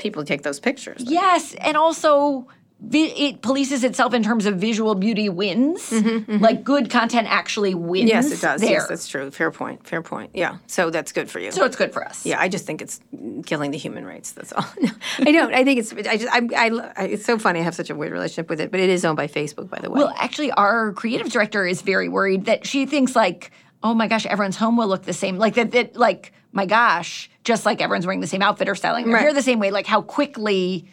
people 0.00 0.24
take 0.24 0.42
those 0.42 0.60
pictures. 0.60 1.02
yes, 1.06 1.54
and 1.54 1.76
also 1.76 2.46
vi- 2.88 3.12
it 3.28 3.42
polices 3.42 3.84
itself 3.84 4.14
in 4.14 4.22
terms 4.22 4.46
of 4.46 4.56
visual 4.56 4.94
beauty 4.94 5.28
wins. 5.28 5.92
Like 6.28 6.64
good 6.64 6.90
content 6.90 7.26
actually 7.30 7.74
wins. 7.74 8.10
Mm-hmm, 8.10 8.16
Yes, 8.16 8.32
it 8.32 8.40
does. 8.40 8.60
There. 8.60 8.70
Yes, 8.70 8.88
that's 8.88 9.08
true. 9.08 9.30
Fair 9.30 9.50
point. 9.50 9.86
Fair 9.86 10.02
point. 10.02 10.30
Yeah. 10.34 10.58
So 10.66 10.90
that's 10.90 11.12
good 11.12 11.30
for 11.30 11.38
you. 11.40 11.50
so 11.52 11.64
it's 11.64 11.76
good 11.76 11.92
for 11.92 12.04
us. 12.04 12.24
yeah, 12.24 12.40
I 12.40 12.48
just 12.48 12.66
think 12.66 12.80
it's 12.82 13.00
killing 13.44 13.70
the 13.70 13.78
human 13.78 14.04
rights. 14.04 14.32
That's 14.32 14.52
all. 14.52 14.64
No, 14.80 14.90
I 15.20 15.32
don't. 15.32 15.54
I 15.54 15.64
think 15.64 15.80
it's. 15.80 15.92
I 15.92 16.16
just. 16.16 16.32
I, 16.32 16.48
I, 16.56 16.92
I. 16.96 17.04
It's 17.06 17.24
so 17.24 17.38
funny. 17.38 17.60
I 17.60 17.62
have 17.62 17.74
such 17.74 17.90
a 17.90 17.94
weird 17.94 18.12
relationship 18.12 18.48
with 18.50 18.60
it, 18.60 18.70
but 18.70 18.80
it 18.80 18.88
is 18.90 19.04
owned 19.04 19.16
by 19.16 19.26
Facebook, 19.28 19.68
by 19.70 19.78
the 19.80 19.90
way. 19.90 19.98
Well, 19.98 20.14
actually, 20.18 20.52
our 20.52 20.92
creative 20.92 21.30
director 21.30 21.66
is 21.66 21.82
very 21.82 22.08
worried 22.08 22.44
that 22.46 22.66
she 22.66 22.86
thinks 22.86 23.16
like, 23.16 23.50
oh 23.82 23.94
my 23.94 24.08
gosh, 24.08 24.26
everyone's 24.26 24.56
home 24.56 24.76
will 24.76 24.88
look 24.88 25.02
the 25.04 25.12
same. 25.12 25.38
Like 25.38 25.54
that. 25.54 25.72
That 25.72 25.96
like, 25.96 26.32
my 26.52 26.66
gosh, 26.66 27.30
just 27.44 27.64
like 27.66 27.80
everyone's 27.80 28.06
wearing 28.06 28.20
the 28.20 28.26
same 28.26 28.42
outfit 28.42 28.68
or 28.68 28.74
styling 28.74 29.06
their 29.06 29.14
Right. 29.14 29.22
hair 29.22 29.32
the 29.34 29.42
same 29.42 29.58
way. 29.58 29.70
Like 29.70 29.86
how 29.86 30.02
quickly 30.02 30.86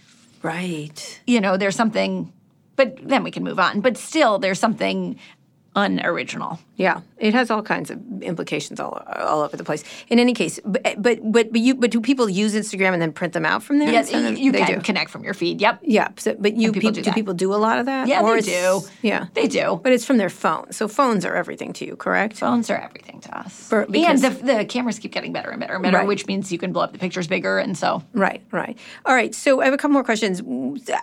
right. 0.43 1.21
you 1.25 1.41
know, 1.41 1.57
there's 1.57 1.75
something, 1.75 2.31
but 2.75 2.97
then 3.01 3.23
we 3.23 3.31
can 3.31 3.43
move 3.43 3.59
on. 3.59 3.81
But 3.81 3.97
still, 3.97 4.39
there's 4.39 4.59
something 4.59 5.19
unoriginal. 5.75 6.59
Yeah, 6.75 7.01
it 7.17 7.33
has 7.33 7.51
all 7.51 7.61
kinds 7.61 7.91
of 7.91 7.99
implications 8.23 8.79
all, 8.79 9.03
all 9.15 9.41
over 9.41 9.55
the 9.55 9.63
place. 9.63 9.83
In 10.09 10.17
any 10.19 10.33
case, 10.33 10.59
but 10.65 10.81
eh, 10.85 10.95
but 10.97 11.19
but, 11.23 11.51
but 11.51 11.61
you 11.61 11.75
but 11.75 11.91
do 11.91 12.01
people 12.01 12.27
use 12.29 12.55
Instagram 12.55 12.93
and 12.93 13.01
then 13.01 13.11
print 13.13 13.33
them 13.33 13.45
out 13.45 13.61
from 13.63 13.77
there? 13.79 13.91
Yes, 13.91 14.11
and 14.11 14.37
you 14.37 14.51
they 14.51 14.63
can 14.63 14.79
do. 14.79 14.81
connect 14.83 15.11
from 15.11 15.23
your 15.23 15.33
feed. 15.35 15.61
Yep. 15.61 15.79
Yeah, 15.83 16.07
so, 16.17 16.35
but 16.39 16.55
you 16.55 16.71
people 16.71 16.89
peop- 16.91 17.03
do 17.03 17.09
do 17.09 17.13
people 17.13 17.33
do 17.35 17.53
a 17.53 17.57
lot 17.57 17.77
of 17.79 17.85
that? 17.85 18.07
Yeah, 18.07 18.21
Or 18.23 18.41
they 18.41 18.47
do. 18.51 18.81
Yeah, 19.01 19.27
They 19.33 19.47
do. 19.47 19.79
But 19.83 19.91
it's 19.91 20.05
from 20.05 20.17
their 20.17 20.29
phone, 20.29 20.71
so 20.71 20.87
phones 20.87 21.25
are 21.25 21.35
everything 21.35 21.73
to 21.73 21.85
you, 21.85 21.95
correct? 21.95 22.37
Phones 22.37 22.69
are 22.71 22.77
everything 22.77 23.19
to 23.21 23.37
us. 23.37 23.67
For- 23.69 23.83
and 23.83 24.19
the, 24.19 24.29
the 24.29 24.65
cameras 24.65 24.97
keep 24.99 25.11
getting 25.11 25.31
better 25.33 25.49
and 25.51 25.59
better 25.59 25.73
and 25.75 25.83
better, 25.83 25.97
Right. 25.97 26.07
which 26.07 26.25
means 26.25 26.51
you 26.51 26.57
can 26.57 26.71
blow 26.73 26.83
up 26.83 26.91
the 26.93 26.99
pictures 26.99 27.27
bigger. 27.27 27.59
And 27.59 27.77
so, 27.77 28.01
Right, 28.13 28.41
right. 28.51 28.77
All 29.05 29.13
right. 29.13 29.33
So 29.35 29.61
I 29.61 29.65
have 29.65 29.73
a 29.73 29.77
couple 29.77 29.93
more 29.93 30.03
questions. 30.03 30.41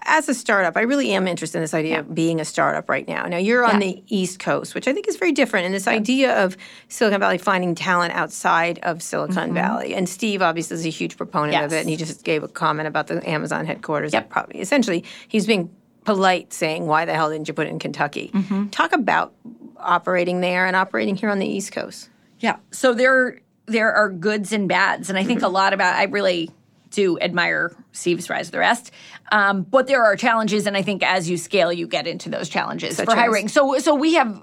As 0.04 0.28
a 0.28 0.34
startup, 0.34 0.76
I 0.76 0.82
really 0.82 1.12
am 1.12 1.26
interested 1.28 1.58
in 1.58 1.62
this 1.62 1.74
idea 1.74 2.00
of 2.00 2.14
being 2.14 2.40
a 2.40 2.44
startup 2.44 2.88
right 2.88 3.06
now. 3.06 3.26
Now 3.26 3.36
you're 3.38 3.64
on 3.64 3.80
Yeah. 3.80 3.86
the 3.92 4.02
East 4.08 4.38
Coast, 4.40 4.59
which 4.74 4.86
I 4.86 4.92
think 4.92 5.08
is 5.08 5.16
very 5.16 5.32
different, 5.32 5.66
and 5.66 5.74
this 5.74 5.86
idea 5.86 6.44
of 6.44 6.56
Silicon 6.88 7.20
Valley 7.20 7.38
finding 7.38 7.74
talent 7.74 8.12
outside 8.14 8.78
of 8.82 9.02
Silicon 9.02 9.54
Valley. 9.54 9.94
And 9.94 10.08
Steve 10.08 10.42
obviously 10.42 10.74
is 10.74 10.86
a 10.86 10.90
huge 10.90 11.16
proponent 11.16 11.54
of 11.54 11.70
Mm-hmm. 11.70 11.74
It, 11.74 11.80
and 11.80 11.88
he 11.90 11.96
just 11.96 12.24
gave 12.24 12.42
a 12.42 12.48
comment 12.48 12.88
about 12.88 13.06
the 13.06 13.28
Amazon 13.28 13.66
headquarters. 13.66 14.12
Yep. 14.12 14.30
Probably, 14.30 14.60
essentially, 14.60 15.04
he's 15.28 15.46
being 15.46 15.70
polite, 16.04 16.52
saying, 16.52 16.86
"Why 16.86 17.04
the 17.04 17.14
hell 17.14 17.30
didn't 17.30 17.48
you 17.48 17.54
put 17.54 17.66
it 17.66 17.70
in 17.70 17.78
Kentucky?" 17.78 18.30
Mm-hmm. 18.34 18.68
Talk 18.68 18.92
about 18.92 19.34
operating 19.78 20.40
there 20.40 20.66
and 20.66 20.76
operating 20.76 21.16
here 21.16 21.30
on 21.30 21.38
the 21.38 21.46
East 21.46 21.72
Coast. 21.72 22.10
yeah. 22.38 22.56
So 22.70 22.92
there, 22.94 23.40
there 23.66 23.92
are 23.92 24.10
goods 24.10 24.52
and 24.52 24.68
bads. 24.68 25.08
And 25.08 25.18
I 25.18 25.24
think 25.24 25.42
a 25.42 25.48
lot 25.48 25.72
about, 25.72 25.94
I 25.94 26.04
really 26.04 26.50
do 26.90 27.18
admire 27.20 27.72
Steve's 27.92 28.28
rise 28.28 28.46
to 28.46 28.52
the 28.52 28.58
rest. 28.58 28.90
Um, 29.32 29.62
but 29.62 29.86
there 29.86 30.04
are 30.04 30.16
challenges. 30.16 30.66
And 30.66 30.76
I 30.76 30.82
think 30.82 31.02
as 31.02 31.30
you 31.30 31.36
scale, 31.36 31.72
you 31.72 31.86
get 31.86 32.06
into 32.06 32.28
those 32.28 32.48
challenges 32.48 32.96
Such 32.96 33.06
for 33.06 33.12
as? 33.12 33.18
hiring. 33.18 33.48
So, 33.48 33.78
so 33.78 33.94
we 33.94 34.14
have, 34.14 34.42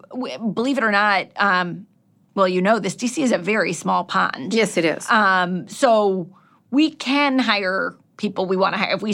believe 0.53 0.77
it 0.77 0.83
or 0.83 0.91
not, 0.91 1.27
um, 1.35 1.85
well, 2.35 2.47
you 2.47 2.61
know, 2.61 2.79
this 2.79 2.95
DC 2.95 3.21
is 3.23 3.31
a 3.31 3.37
very 3.37 3.73
small 3.73 4.03
pond. 4.03 4.53
Yes, 4.53 4.77
it 4.77 4.85
is. 4.85 5.09
Um, 5.09 5.67
so 5.67 6.29
we 6.71 6.91
can 6.91 7.39
hire 7.39 7.95
people 8.17 8.45
we 8.45 8.55
want 8.57 8.73
to 8.73 8.79
hire. 8.79 8.93
If 8.95 9.01
we 9.01 9.11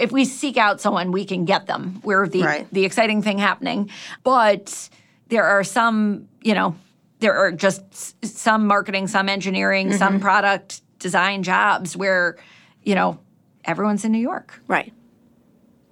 if 0.00 0.12
we 0.12 0.24
seek 0.24 0.56
out 0.56 0.80
someone, 0.80 1.10
we 1.12 1.24
can 1.24 1.44
get 1.44 1.66
them. 1.66 2.00
We're 2.04 2.26
the 2.26 2.42
Right. 2.42 2.66
the 2.72 2.84
exciting 2.84 3.22
thing 3.22 3.38
happening. 3.38 3.90
But 4.24 4.88
there 5.28 5.44
are 5.44 5.62
some, 5.64 6.28
you 6.42 6.54
know, 6.54 6.74
there 7.20 7.36
are 7.36 7.52
just 7.52 8.24
some 8.24 8.66
marketing, 8.66 9.08
some 9.08 9.28
engineering, 9.28 9.88
Mm-hmm. 9.88 9.98
some 9.98 10.20
product 10.20 10.82
design 10.98 11.42
jobs 11.42 11.96
where, 11.96 12.36
you 12.84 12.94
know, 12.94 13.18
everyone's 13.64 14.04
in 14.04 14.12
New 14.12 14.18
York. 14.18 14.60
right. 14.68 14.92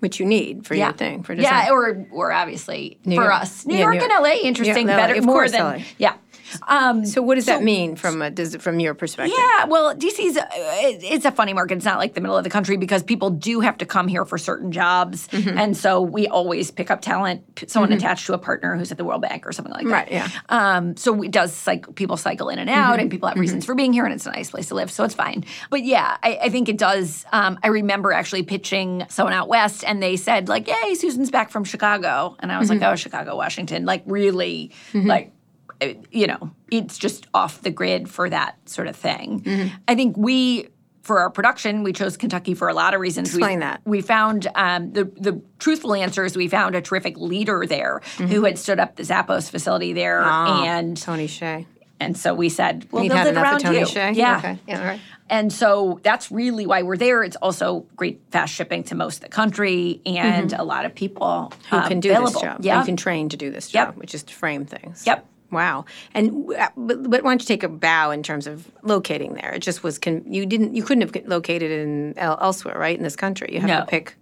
Which 0.01 0.21
you 0.21 0.27
need 0.27 0.65
for 0.65 0.77
your 0.77 0.93
thing 0.93 1.25
for 1.25 1.35
design. 1.35 1.53
yeah, 1.67 1.73
or 1.73 2.07
or 2.13 2.31
obviously 2.31 2.99
New 3.05 3.17
for 3.17 3.23
York. 3.25 3.35
us, 3.35 3.67
New 3.67 3.75
Yeah, 3.75 3.81
York 3.81 3.95
New 3.97 4.03
and 4.03 4.11
York. 4.13 4.23
LA, 4.23 4.31
interesting, 4.49 4.87
Yeah, 4.87 4.97
better 4.97 5.15
of 5.19 5.25
more 5.25 5.35
course, 5.35 5.51
than 5.51 5.61
LA. 5.61 5.83
yeah. 5.99 6.15
Um, 6.67 7.05
So 7.05 7.23
what 7.23 7.35
does 7.37 7.47
that 7.47 7.63
mean 7.63 7.97
from 7.97 8.23
a 8.23 8.31
does, 8.31 8.57
from 8.57 8.81
your 8.81 8.95
perspective? 8.95 9.37
Yeah, 9.39 9.65
well, 9.67 9.95
DC's 9.95 10.37
uh, 10.37 10.47
it- 10.53 11.03
it's 11.05 11.25
a 11.25 11.31
funny 11.33 11.53
market. 11.53 11.77
It's 11.77 11.85
not 11.85 11.99
like 11.99 12.15
the 12.15 12.21
middle 12.21 12.37
of 12.37 12.45
the 12.45 12.51
country 12.51 12.77
because 12.77 13.03
people 13.03 13.31
do 13.31 13.61
have 13.61 13.79
to 13.79 13.87
come 13.87 14.09
here 14.09 14.25
for 14.25 14.39
certain 14.39 14.73
jobs, 14.73 15.29
Mm-hmm. 15.29 15.59
and 15.59 15.77
so 15.77 16.01
we 16.01 16.27
always 16.27 16.71
pick 16.71 16.91
up 16.91 17.01
talent, 17.01 17.43
someone 17.67 17.93
attached 17.93 18.27
to 18.27 18.33
a 18.35 18.39
partner 18.39 18.77
who's 18.77 18.91
at 18.93 18.99
the 18.99 19.05
World 19.05 19.23
Bank 19.23 19.47
or 19.47 19.53
something 19.53 19.73
like 19.73 19.85
that. 19.85 19.91
Right, 19.93 20.13
yeah. 20.13 20.29
Um, 20.49 20.97
so 20.97 21.23
it 21.23 21.31
does 21.31 21.67
like 21.67 21.95
people 21.95 22.17
cycle 22.17 22.49
in 22.49 22.59
and 22.59 22.71
out, 22.71 22.99
and 23.01 23.11
people 23.11 23.29
have 23.29 23.39
reasons 23.39 23.65
for 23.65 23.75
being 23.75 23.93
here, 23.93 24.05
and 24.05 24.15
it's 24.15 24.27
a 24.27 24.31
nice 24.33 24.51
place 24.51 24.69
to 24.69 24.75
live, 24.75 24.91
so 24.91 25.05
it's 25.05 25.15
fine. 25.15 25.45
But 25.71 25.85
yeah, 25.85 26.17
I, 26.23 26.39
I 26.45 26.49
think 26.49 26.69
it 26.69 26.79
does. 26.79 27.25
Um, 27.33 27.59
I 27.63 27.69
remember 27.69 28.13
actually 28.13 28.43
pitching 28.43 29.05
someone 29.09 29.33
out 29.35 29.49
west, 29.49 29.85
and 29.87 30.03
they 30.03 30.17
said 30.17 30.49
like, 30.49 30.69
"Yay, 30.69 30.95
Susan's 30.95 31.31
back 31.31 31.51
from 31.51 31.65
Chicago," 31.65 32.37
and 32.41 32.51
I 32.53 32.59
was 32.59 32.71
like, 32.71 32.83
"Oh, 32.83 32.95
Chicago, 32.97 33.37
Washington, 33.37 33.85
like 33.85 34.03
really, 34.07 34.73
like." 34.95 35.33
You 36.11 36.27
know, 36.27 36.51
it's 36.71 36.99
just 36.99 37.27
off 37.35 37.63
the 37.63 37.71
grid 37.71 38.09
for 38.11 38.29
that 38.29 38.57
sort 38.69 38.89
of 38.89 38.97
thing. 38.97 39.43
Mm-hmm. 39.43 39.75
I 39.87 39.95
think 39.95 40.17
we, 40.17 40.69
for 41.03 41.21
our 41.21 41.31
production, 41.31 41.85
we 41.85 41.93
chose 41.93 42.17
Kentucky 42.17 42.55
for 42.55 42.69
a 42.69 42.75
lot 42.75 42.95
of 42.95 43.01
reasons. 43.01 43.29
Explain 43.29 43.59
we, 43.59 43.65
that. 43.65 43.81
We 43.85 44.01
found 44.01 44.49
um, 44.57 44.93
the 44.93 45.05
the 45.05 45.41
truthful 45.61 45.95
answer 45.95 46.25
is 46.25 46.37
we 46.37 46.49
found 46.49 46.75
a 46.75 46.81
terrific 46.83 47.17
leader 47.17 47.65
there 47.67 48.01
Mm-hmm. 48.17 48.27
who 48.27 48.45
had 48.45 48.59
stood 48.59 48.81
up 48.81 48.97
the 48.97 49.05
Zappos 49.05 49.51
facility 49.51 49.93
there, 49.93 50.21
and 50.23 50.97
Tony 50.97 51.29
Hsieh. 51.29 51.65
and 52.01 52.17
so 52.17 52.35
we 52.35 52.49
said, 52.49 52.89
"We'll 52.91 53.05
build 53.05 53.13
had 53.17 53.27
it 53.29 53.31
enough 53.31 53.45
around 53.45 53.61
Tony 53.61 53.79
you." 53.79 53.85
Hsieh? 53.87 54.15
Yeah. 54.17 54.39
Okay. 54.39 54.59
Yeah, 54.67 54.81
all 54.81 54.85
right. 54.87 55.01
And 55.31 55.53
so 55.53 56.01
that's 56.03 56.31
really 56.33 56.67
why 56.67 56.83
we're 56.83 56.97
there. 56.97 57.23
It's 57.23 57.37
also 57.37 57.87
great 57.97 58.21
fast 58.31 58.53
shipping 58.55 58.83
to 58.85 58.95
most 58.95 59.17
of 59.17 59.21
the 59.21 59.29
country 59.29 60.01
and 60.07 60.53
a 60.55 60.65
lot 60.65 60.87
of 60.87 60.95
people 60.95 61.53
Mm-hmm. 61.53 61.75
um, 61.75 61.83
Who 61.83 61.89
can 61.89 62.01
do 62.01 62.11
available. 62.11 62.33
this 62.33 62.43
job? 62.43 62.57
Yeah. 62.65 62.79
You 62.81 62.85
can 62.87 62.97
train 62.97 63.29
to 63.29 63.37
do 63.37 63.51
this 63.51 63.69
job, 63.69 63.89
Yep. 63.89 63.97
which 63.99 64.15
is 64.15 64.23
to 64.25 64.35
frame 64.35 64.65
things. 64.65 65.05
Yep. 65.07 65.27
Wow. 65.51 65.85
And 66.15 66.53
uh, 66.55 66.69
but, 66.77 67.11
but 67.11 67.23
why 67.23 67.31
don't 67.31 67.41
you 67.43 67.47
take 67.47 67.63
a 67.63 67.69
bow 67.69 68.11
in 68.11 68.23
terms 68.23 68.47
of 68.47 68.71
locating 68.83 69.35
there? 69.35 69.53
It 69.53 69.61
just 69.61 69.83
was 69.83 69.99
con- 69.99 70.25
you 70.27 70.45
didn't 70.47 70.75
you 70.75 70.83
couldn't 70.83 71.03
have 71.15 71.27
located 71.27 71.71
in 71.71 72.15
el- 72.19 72.39
elsewhere, 72.41 72.79
right? 72.79 72.97
In 72.97 73.03
this 73.03 73.17
country, 73.17 73.49
you 73.53 73.61
have 73.61 73.69
No. 73.69 73.81
to 73.81 73.87
pick. 73.87 74.17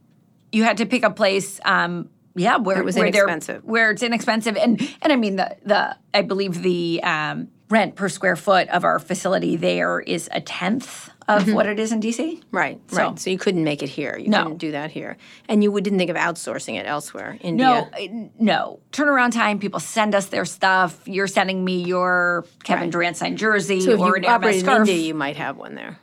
you 0.53 0.63
had 0.65 0.77
to 0.79 0.87
pick 0.87 1.03
a 1.03 1.11
place 1.11 1.61
um 1.65 2.09
yeah 2.37 2.57
where 2.59 2.79
It 2.79 2.85
was 2.85 2.97
where 2.97 3.07
inexpensive. 3.07 3.65
where 3.65 3.91
it's 3.91 4.03
inexpensive 4.03 4.57
and 4.57 4.81
and 5.03 5.13
i 5.13 5.17
mean 5.17 5.37
the 5.37 5.57
the 5.65 5.97
i 6.15 6.23
believe 6.23 6.63
the 6.63 7.01
um 7.03 7.49
rent 7.69 7.97
per 7.97 8.09
square 8.09 8.37
foot 8.37 8.69
of 8.69 8.85
our 8.85 8.99
facility 8.99 9.57
there 9.57 10.01
is 10.01 10.29
a 10.33 10.41
tenth 10.41 11.11
of 11.29 11.43
Mm-hmm. 11.43 11.55
what 11.55 11.67
it 11.67 11.81
is 11.81 11.91
in 11.91 12.01
dc 12.01 12.41
Right, 12.53 12.81
So- 12.89 12.97
right. 12.99 13.19
So 13.19 13.31
you 13.31 13.39
couldn't 13.39 13.65
make 13.65 13.83
it 13.83 13.89
here. 13.89 14.17
You 14.17 14.29
No. 14.29 14.45
couldn't 14.45 14.59
do 14.59 14.71
that 14.71 14.93
here, 14.93 15.17
and 15.49 15.61
you 15.65 15.73
didn't 15.81 15.99
think 15.99 16.09
of 16.11 16.17
outsourcing 16.17 16.79
it 16.79 16.87
elsewhere. 16.87 17.37
no 17.43 17.89
India. 17.99 18.29
uh, 18.29 18.29
no 18.39 18.79
turnaround 18.93 19.33
time 19.33 19.59
people 19.59 19.81
send 19.81 20.15
us 20.15 20.27
their 20.27 20.45
stuff 20.45 21.01
you're 21.07 21.27
sending 21.27 21.65
me 21.65 21.83
your 21.83 22.45
kevin 22.63 22.85
Right. 22.85 22.93
durant 22.93 23.17
signed 23.17 23.39
jersey 23.39 23.81
so 23.81 23.91
if 23.91 24.01
or 24.01 24.15
an 24.17 24.23
Hermes 24.23 24.63
in 24.63 24.69
India, 24.69 24.95
you 24.95 25.15
might 25.15 25.37
have 25.37 25.57
one 25.57 25.75
there. 25.75 25.99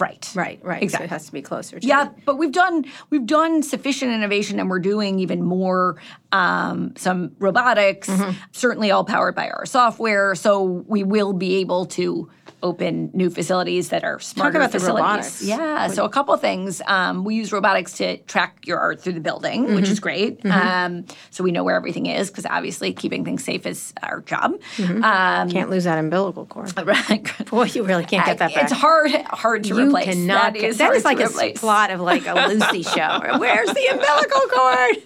Right 0.00 0.30
Right, 0.34 0.58
right. 0.64 0.80
So 0.80 0.84
Exactly. 0.84 1.04
it 1.06 1.10
has 1.10 1.26
to 1.26 1.32
be 1.32 1.42
closer. 1.42 1.78
To 1.80 1.86
Yeah, 1.86 2.08
but 2.24 2.36
we've 2.38 2.52
done 2.52 2.84
we've 3.10 3.26
done 3.26 3.62
sufficient 3.62 4.12
innovation, 4.12 4.58
and 4.58 4.68
we're 4.70 4.78
doing 4.80 5.18
even 5.18 5.42
more. 5.42 6.00
Um, 6.32 6.94
some 6.96 7.32
robotics, 7.38 8.08
Mm-hmm. 8.08 8.32
certainly 8.52 8.90
all 8.90 9.04
powered 9.04 9.34
by 9.34 9.50
our 9.50 9.66
software. 9.66 10.34
So 10.36 10.62
we 10.86 11.02
will 11.04 11.32
be 11.32 11.56
able 11.56 11.86
to 11.86 12.30
open 12.62 13.10
new 13.14 13.30
facilities 13.30 13.88
that 13.90 14.04
are 14.04 14.18
smarter 14.20 14.52
Talk 14.52 14.56
about 14.62 14.72
the 14.72 14.78
facilities. 14.78 15.02
robotics. 15.04 15.42
Yeah, 15.42 15.86
so 15.88 16.04
a 16.04 16.08
couple 16.08 16.36
things. 16.36 16.82
Um, 16.86 17.24
we 17.24 17.34
use 17.34 17.52
robotics 17.52 17.94
to 17.98 18.16
track 18.18 18.58
your 18.66 18.78
art 18.78 19.00
through 19.00 19.14
the 19.14 19.20
building, 19.20 19.74
which 19.74 19.84
Mm-hmm. 19.84 19.92
is 19.92 20.00
great. 20.00 20.46
Um, 20.46 21.04
so 21.30 21.42
we 21.44 21.52
know 21.52 21.64
where 21.64 21.76
everything 21.76 22.06
is 22.06 22.28
because 22.30 22.46
obviously 22.46 22.92
keeping 22.92 23.24
things 23.24 23.42
safe 23.44 23.66
is 23.66 23.92
our 24.02 24.20
job. 24.20 24.52
Mm-hmm. 24.76 25.02
Um, 25.04 25.50
Can't 25.50 25.70
lose 25.70 25.84
that 25.84 25.98
umbilical 25.98 26.46
cord. 26.46 26.72
right. 26.86 27.26
Boy, 27.50 27.64
you 27.64 27.82
really 27.84 28.04
can't 28.04 28.26
get 28.26 28.38
that 28.38 28.54
back. 28.54 28.64
It's 28.64 28.72
hard, 28.72 29.10
hard 29.12 29.64
to 29.64 29.68
You 29.76 29.86
replace. 29.86 30.04
cannot. 30.06 30.52
That 30.52 30.60
get- 30.60 30.64
is 30.70 30.78
that 30.78 30.84
hard 30.84 30.96
is 30.96 31.04
like 31.04 31.20
a 31.20 31.26
replace. 31.26 31.58
plot 31.58 31.90
of 31.90 32.00
like 32.00 32.26
a 32.26 32.34
Lucy 32.48 32.82
show. 32.94 33.38
Where's 33.38 33.68
the 33.68 33.86
umbilical 33.92 34.40
cord? 34.52 34.96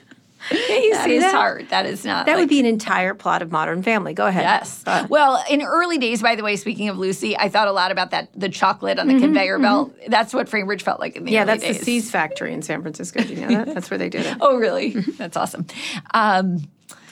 Can 0.51 0.59
you 0.83 0.93
That 0.93 1.05
see 1.05 1.17
is 1.17 1.23
that? 1.23 1.35
hard. 1.35 1.69
That 1.71 1.87
is 1.87 2.05
not. 2.05 2.27
That 2.27 2.33
like, 2.33 2.41
would 2.41 2.49
be 2.49 2.61
an 2.61 2.67
entire 2.67 3.15
plot 3.15 3.43
of 3.43 3.51
Modern 3.51 3.83
Family. 3.83 4.13
Go 4.15 4.27
ahead. 4.27 4.43
Yes. 4.43 4.83
Uh, 4.87 5.07
well, 5.09 5.43
in 5.49 5.63
early 5.63 5.99
days, 5.99 6.21
by 6.23 6.35
the 6.37 6.43
way, 6.43 6.57
speaking 6.57 6.89
of 6.89 6.99
Lucy, 6.99 7.37
I 7.37 7.49
thought 7.49 7.69
a 7.69 7.73
lot 7.73 7.91
about 7.91 8.11
that 8.11 8.29
the 8.39 8.49
chocolate 8.49 8.99
on 8.99 9.07
the 9.09 9.19
conveyor 9.19 9.59
belt. 9.59 9.93
That's 10.09 10.35
what 10.35 10.49
Framebridge 10.49 10.83
felt 10.83 11.01
like 11.01 11.17
in 11.17 11.25
the 11.25 11.29
Mm-hmm, 11.31 11.35
yeah, 11.35 11.45
that's 11.45 11.63
days. 11.63 11.79
the 11.79 11.85
See's 11.85 12.11
factory 12.11 12.53
in 12.53 12.63
San 12.63 12.83
Francisco. 12.83 13.23
Do 13.23 13.33
you 13.35 13.41
know 13.47 13.65
that? 13.65 13.75
That's 13.75 13.91
where 13.91 13.99
they 13.99 14.09
did 14.09 14.27
it. 14.27 14.37
Oh, 14.41 14.57
really? 14.57 14.93
Mm-hmm. 14.93 15.13
That's 15.13 15.37
awesome. 15.37 15.67
Um, 16.13 16.59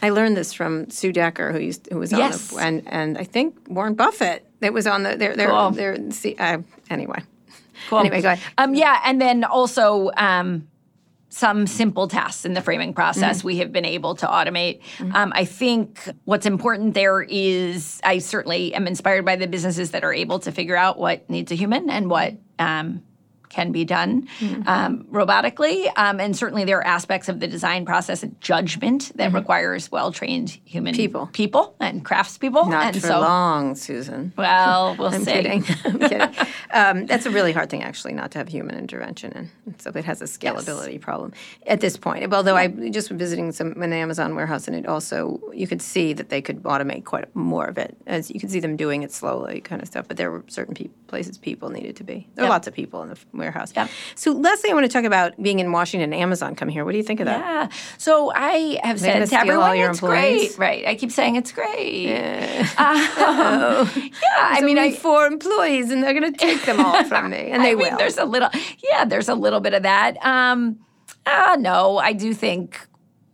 I 0.03 0.11
learned 0.11 0.37
this 0.37 0.53
from 0.53 0.91
Sue 0.91 1.13
Decker, 1.13 1.53
who 1.53 1.59
used 1.61 1.89
who 1.91 1.99
was 1.99 2.13
on 2.13 2.19
Yes. 2.19 2.49
the 2.49 2.59
and 2.59 2.83
and 2.89 3.17
I 3.19 3.25
think 3.25 3.57
Warren 3.69 3.95
Buffett. 3.95 4.45
That 4.61 4.73
was 4.73 4.87
on 4.87 5.03
the 5.05 5.17
their 5.17 5.35
their 5.37 5.49
Cool. 5.49 5.71
their 5.71 6.11
see, 6.11 6.37
uh, 6.39 6.59
anyway. 6.91 7.21
cool. 7.89 7.99
Anyway, 8.01 8.21
go 8.21 8.31
ahead. 8.33 8.53
Um, 8.59 8.75
yeah, 8.75 9.01
and 9.05 9.21
then 9.21 9.43
also 9.45 10.11
um, 10.17 10.69
some 11.33 11.67
simple 11.67 12.09
tasks 12.09 12.45
in 12.45 12.53
the 12.53 12.61
framing 12.61 12.93
process 12.93 13.39
Mm-hmm. 13.39 13.47
we 13.47 13.57
have 13.59 13.73
been 13.73 13.85
able 13.87 14.15
to 14.17 14.27
automate. 14.27 14.81
Um, 15.15 15.33
I 15.35 15.45
think 15.47 16.09
what's 16.25 16.45
important 16.45 16.95
there 16.95 17.23
is 17.23 18.01
I 18.05 18.19
certainly 18.19 18.75
am 18.75 18.87
inspired 18.87 19.25
by 19.25 19.37
the 19.37 19.47
businesses 19.47 19.93
that 19.93 20.05
are 20.05 20.13
able 20.13 20.39
to 20.41 20.53
figure 20.53 20.77
out 20.77 20.99
what 20.99 21.29
needs 21.31 21.51
a 21.51 21.55
human 21.55 21.89
and 21.89 22.11
what 22.11 22.35
um, 22.59 23.03
can 23.53 23.73
be 23.73 23.85
done 23.85 24.29
Mm-hmm. 24.41 24.67
um, 24.69 25.05
robotically. 25.13 25.91
Um, 25.97 26.19
and 26.21 26.37
certainly 26.37 26.65
there 26.65 26.79
are 26.79 26.87
aspects 26.87 27.29
of 27.29 27.39
the 27.41 27.47
design 27.47 27.85
process 27.85 28.23
and 28.23 28.39
judgment 28.41 29.13
that 29.17 29.33
requires 29.33 29.91
well 29.93 30.11
trained 30.13 30.59
human 30.65 30.93
Mm-hmm. 30.95 31.03
People. 31.03 31.27
people 31.33 31.75
and 31.81 32.05
craftspeople. 32.05 32.69
Not 32.69 32.87
and 32.87 33.01
for 33.01 33.07
so, 33.07 33.21
long, 33.21 33.75
Susan. 33.77 34.33
well, 34.37 34.97
we'll 34.99 35.15
I'm 35.15 35.25
see. 35.25 35.33
kidding. 35.33 35.65
I'm 35.85 35.99
kidding. 35.99 36.35
Um, 36.75 37.05
that's 37.05 37.27
a 37.27 37.31
really 37.31 37.53
hard 37.53 37.69
thing, 37.69 37.83
actually, 37.83 38.15
not 38.15 38.31
to 38.31 38.39
have 38.39 38.49
human 38.49 38.79
intervention 38.79 39.31
in. 39.33 39.75
So 39.79 39.91
it 39.95 40.07
has 40.07 40.23
a 40.23 40.25
scalability 40.25 40.99
problem 40.99 41.35
at 41.67 41.81
this 41.83 41.99
point. 41.99 42.33
Although 42.33 42.57
I 42.57 42.69
just 42.69 43.11
was 43.11 43.19
visiting 43.19 43.53
some 43.53 43.73
an 43.83 43.93
Amazon 43.93 44.35
warehouse, 44.35 44.67
and 44.69 44.75
it 44.75 44.87
also 44.87 45.39
you 45.53 45.67
could 45.67 45.83
see 45.83 46.15
that 46.15 46.31
they 46.31 46.41
could 46.41 46.63
automate 46.63 47.05
quite 47.05 47.35
more 47.37 47.67
of 47.67 47.77
it. 47.77 47.95
As 48.07 48.31
you 48.31 48.41
could 48.41 48.51
see 48.51 48.59
them 48.61 48.77
doing 48.77 49.03
it 49.03 49.13
slowly, 49.13 49.61
kind 49.61 49.83
of 49.83 49.89
stuff. 49.89 50.09
But 50.09 50.17
there 50.17 50.31
were 50.31 50.43
certain 50.49 50.75
pe- 50.75 50.89
places 51.09 51.37
people 51.37 51.69
needed 51.69 51.95
to 51.97 52.05
be. 52.05 52.27
There 52.37 52.45
were 52.45 52.47
Yep. 52.47 52.51
lots 52.57 52.67
of 52.69 52.73
people 52.73 53.03
in 53.03 53.11
the 53.11 53.19
warehouse. 53.43 53.73
Yeah. 53.75 53.89
So, 54.15 54.33
Leslie, 54.33 54.71
I 54.71 54.75
want 54.75 54.85
to 54.85 54.93
talk 54.93 55.05
about 55.05 55.41
being 55.43 55.59
in 55.59 55.73
Washington. 55.73 56.13
Amazon 56.15 56.55
come 56.55 56.69
here. 56.69 56.85
What 56.85 56.93
do 56.93 56.99
you 56.99 57.05
think 57.05 57.21
of 57.21 57.27
that? 57.27 57.41
Yeah. 57.41 57.69
So 57.99 58.33
I 58.35 58.79
have 58.83 58.99
said 58.99 59.27
to 59.27 59.39
everyone, 59.39 59.77
it's 59.77 59.99
employees? 60.01 60.57
great. 60.57 60.59
Right. 60.59 60.87
I 60.87 60.95
keep 60.95 61.13
saying 61.13 61.37
it's 61.37 61.53
great. 61.53 62.09
Yeah. 62.09 62.63
yeah. 62.79 63.89
I 64.39 64.61
mean, 64.63 64.79
I, 64.79 64.93
four 64.93 65.27
employees, 65.27 65.91
and 65.91 66.03
they're 66.03 66.19
going 66.19 66.33
to 66.33 66.39
take 66.39 66.63
them 66.63 66.81
all 66.81 67.05
from 67.13 67.31
me, 67.31 67.51
and 67.51 67.63
they 67.65 67.73
I 67.73 67.75
will. 67.75 67.97
there's 67.99 68.19
a 68.19 68.25
little, 68.25 68.49
yeah, 68.83 69.05
there's 69.05 69.29
a 69.29 69.35
little 69.35 69.61
bit 69.61 69.75
of 69.75 69.83
that. 69.83 70.17
Um, 70.25 70.79
uh, 71.27 71.57
no, 71.59 71.99
I 71.99 72.13
do 72.13 72.35
think 72.35 72.81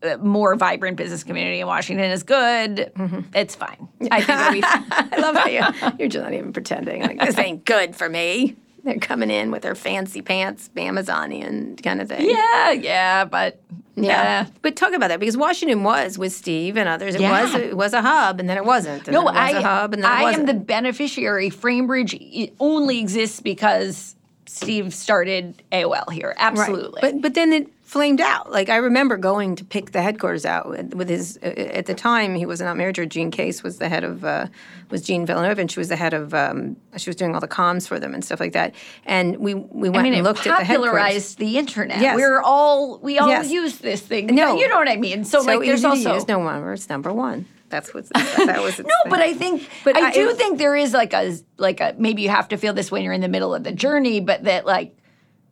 uh, 0.02 0.16
more 0.18 0.54
vibrant 0.56 0.96
business 0.96 1.24
community 1.24 1.60
in 1.60 1.66
Washington 1.66 2.10
is 2.10 2.22
good. 2.22 2.92
Mm-hmm. 2.96 3.20
It's 3.34 3.54
fine. 3.54 3.88
I 4.10 4.22
think 4.22 4.40
it'll 4.40 4.52
be 4.52 4.60
fine. 4.62 4.84
I 5.12 5.20
love 5.20 5.36
how 5.36 5.48
you, 5.48 5.94
you're 5.98 6.08
just 6.08 6.22
not 6.22 6.34
even 6.34 6.52
pretending. 6.52 7.02
Like, 7.02 7.20
this 7.20 7.38
ain't 7.38 7.64
good 7.64 7.96
for 7.96 8.08
me. 8.08 8.56
They're 8.88 8.98
coming 9.00 9.30
in 9.30 9.50
with 9.50 9.62
their 9.62 9.74
fancy 9.74 10.22
pants, 10.22 10.70
Amazonian 10.76 11.76
kind 11.76 12.00
of 12.00 12.08
thing. 12.08 12.28
yeah, 12.28 12.72
yeah, 12.72 13.24
but 13.24 13.60
yeah. 13.96 14.46
But 14.62 14.76
talk 14.76 14.92
about 14.92 15.08
that 15.08 15.20
because 15.20 15.36
Washington 15.36 15.82
was 15.82 16.18
with 16.18 16.32
Steve 16.32 16.76
and 16.76 16.88
others. 16.88 17.14
It 17.14 17.20
Yeah. 17.20 17.42
was 17.42 17.54
it 17.54 17.76
was 17.76 17.92
a 17.92 18.02
hub, 18.02 18.40
and 18.40 18.48
then 18.48 18.56
it 18.56 18.64
wasn't. 18.64 19.06
No, 19.08 19.22
was 19.24 19.34
I, 19.36 19.50
a 19.50 19.62
hub, 19.62 19.94
and 19.94 20.02
then 20.02 20.10
it 20.10 20.14
I 20.14 20.22
wasn't. 20.22 20.48
am 20.48 20.56
the 20.58 20.64
beneficiary. 20.64 21.50
Framebridge 21.50 22.52
only 22.60 22.98
exists 23.00 23.40
because 23.40 24.14
Steve 24.46 24.94
started 24.94 25.62
AOL 25.72 26.10
here. 26.10 26.28
Right. 26.28 26.36
Absolutely. 26.38 27.00
But 27.02 27.20
but 27.20 27.34
then 27.34 27.52
it 27.52 27.68
flamed 27.88 28.20
out. 28.20 28.52
Like 28.52 28.68
I 28.68 28.76
remember 28.76 29.16
going 29.16 29.56
to 29.56 29.64
pick 29.64 29.92
the 29.92 30.02
headquarters 30.02 30.44
out 30.44 30.68
with, 30.68 31.08
his. 31.08 31.38
Uh, 31.42 31.46
at 31.46 31.86
the 31.86 31.94
time, 31.94 32.34
he 32.34 32.44
was 32.44 32.60
not 32.60 32.76
her. 32.76 33.06
Jean 33.06 33.30
Case 33.30 33.62
was 33.62 33.78
the 33.78 33.88
head 33.88 34.04
of 34.04 34.24
uh, 34.24 34.46
was 34.90 35.02
Jean 35.02 35.24
Villanueva, 35.24 35.60
and 35.62 35.70
she 35.70 35.80
was 35.80 35.88
the 35.88 35.96
head 35.96 36.12
of. 36.14 36.34
Um, 36.34 36.76
she 36.96 37.08
was 37.08 37.16
doing 37.16 37.34
all 37.34 37.40
the 37.40 37.48
comms 37.48 37.88
for 37.88 37.98
them 37.98 38.12
and 38.14 38.22
stuff 38.24 38.40
like 38.40 38.52
that. 38.52 38.74
And 39.06 39.38
we 39.38 39.54
we 39.54 39.88
went 39.88 40.00
I 40.00 40.02
mean, 40.02 40.14
and 40.14 40.24
looked 40.24 40.40
at 40.46 40.58
the 40.58 40.64
headquarters. 40.64 40.90
popularized 40.92 41.38
the 41.38 41.58
internet. 41.58 42.00
Yes. 42.00 42.16
We're 42.16 42.42
all 42.42 42.98
we 42.98 43.18
all 43.18 43.28
Yes. 43.28 43.50
use 43.50 43.78
this 43.78 44.02
thing. 44.02 44.26
No. 44.26 44.56
you 44.56 44.68
know 44.68 44.76
what 44.76 44.88
I 44.88 44.96
mean. 44.96 45.24
So, 45.24 45.40
So 45.40 45.46
like, 45.56 45.66
there's 45.66 45.84
also 45.84 46.14
use. 46.14 46.28
No 46.28 46.38
wonder 46.40 46.72
it's 46.74 46.88
number 46.88 47.12
one. 47.12 47.46
That's 47.70 47.92
what 47.92 48.08
that 48.10 48.60
was. 48.62 48.78
No, 48.78 48.84
thing. 48.84 49.10
but 49.10 49.20
I 49.20 49.34
think 49.34 49.68
But 49.84 49.96
I, 49.96 50.08
I- 50.08 50.12
do 50.12 50.32
think 50.34 50.58
there 50.58 50.76
is 50.76 50.92
like 50.92 51.12
a 51.14 51.36
like 51.56 51.80
a 51.80 51.94
maybe 51.98 52.22
you 52.22 52.28
have 52.28 52.48
to 52.48 52.56
feel 52.58 52.72
this 52.74 52.90
when 52.90 53.02
you're 53.02 53.12
in 53.12 53.20
the 53.20 53.28
middle 53.28 53.54
of 53.54 53.64
the 53.64 53.72
journey, 53.72 54.20
but 54.20 54.44
that 54.44 54.66
like 54.66 54.94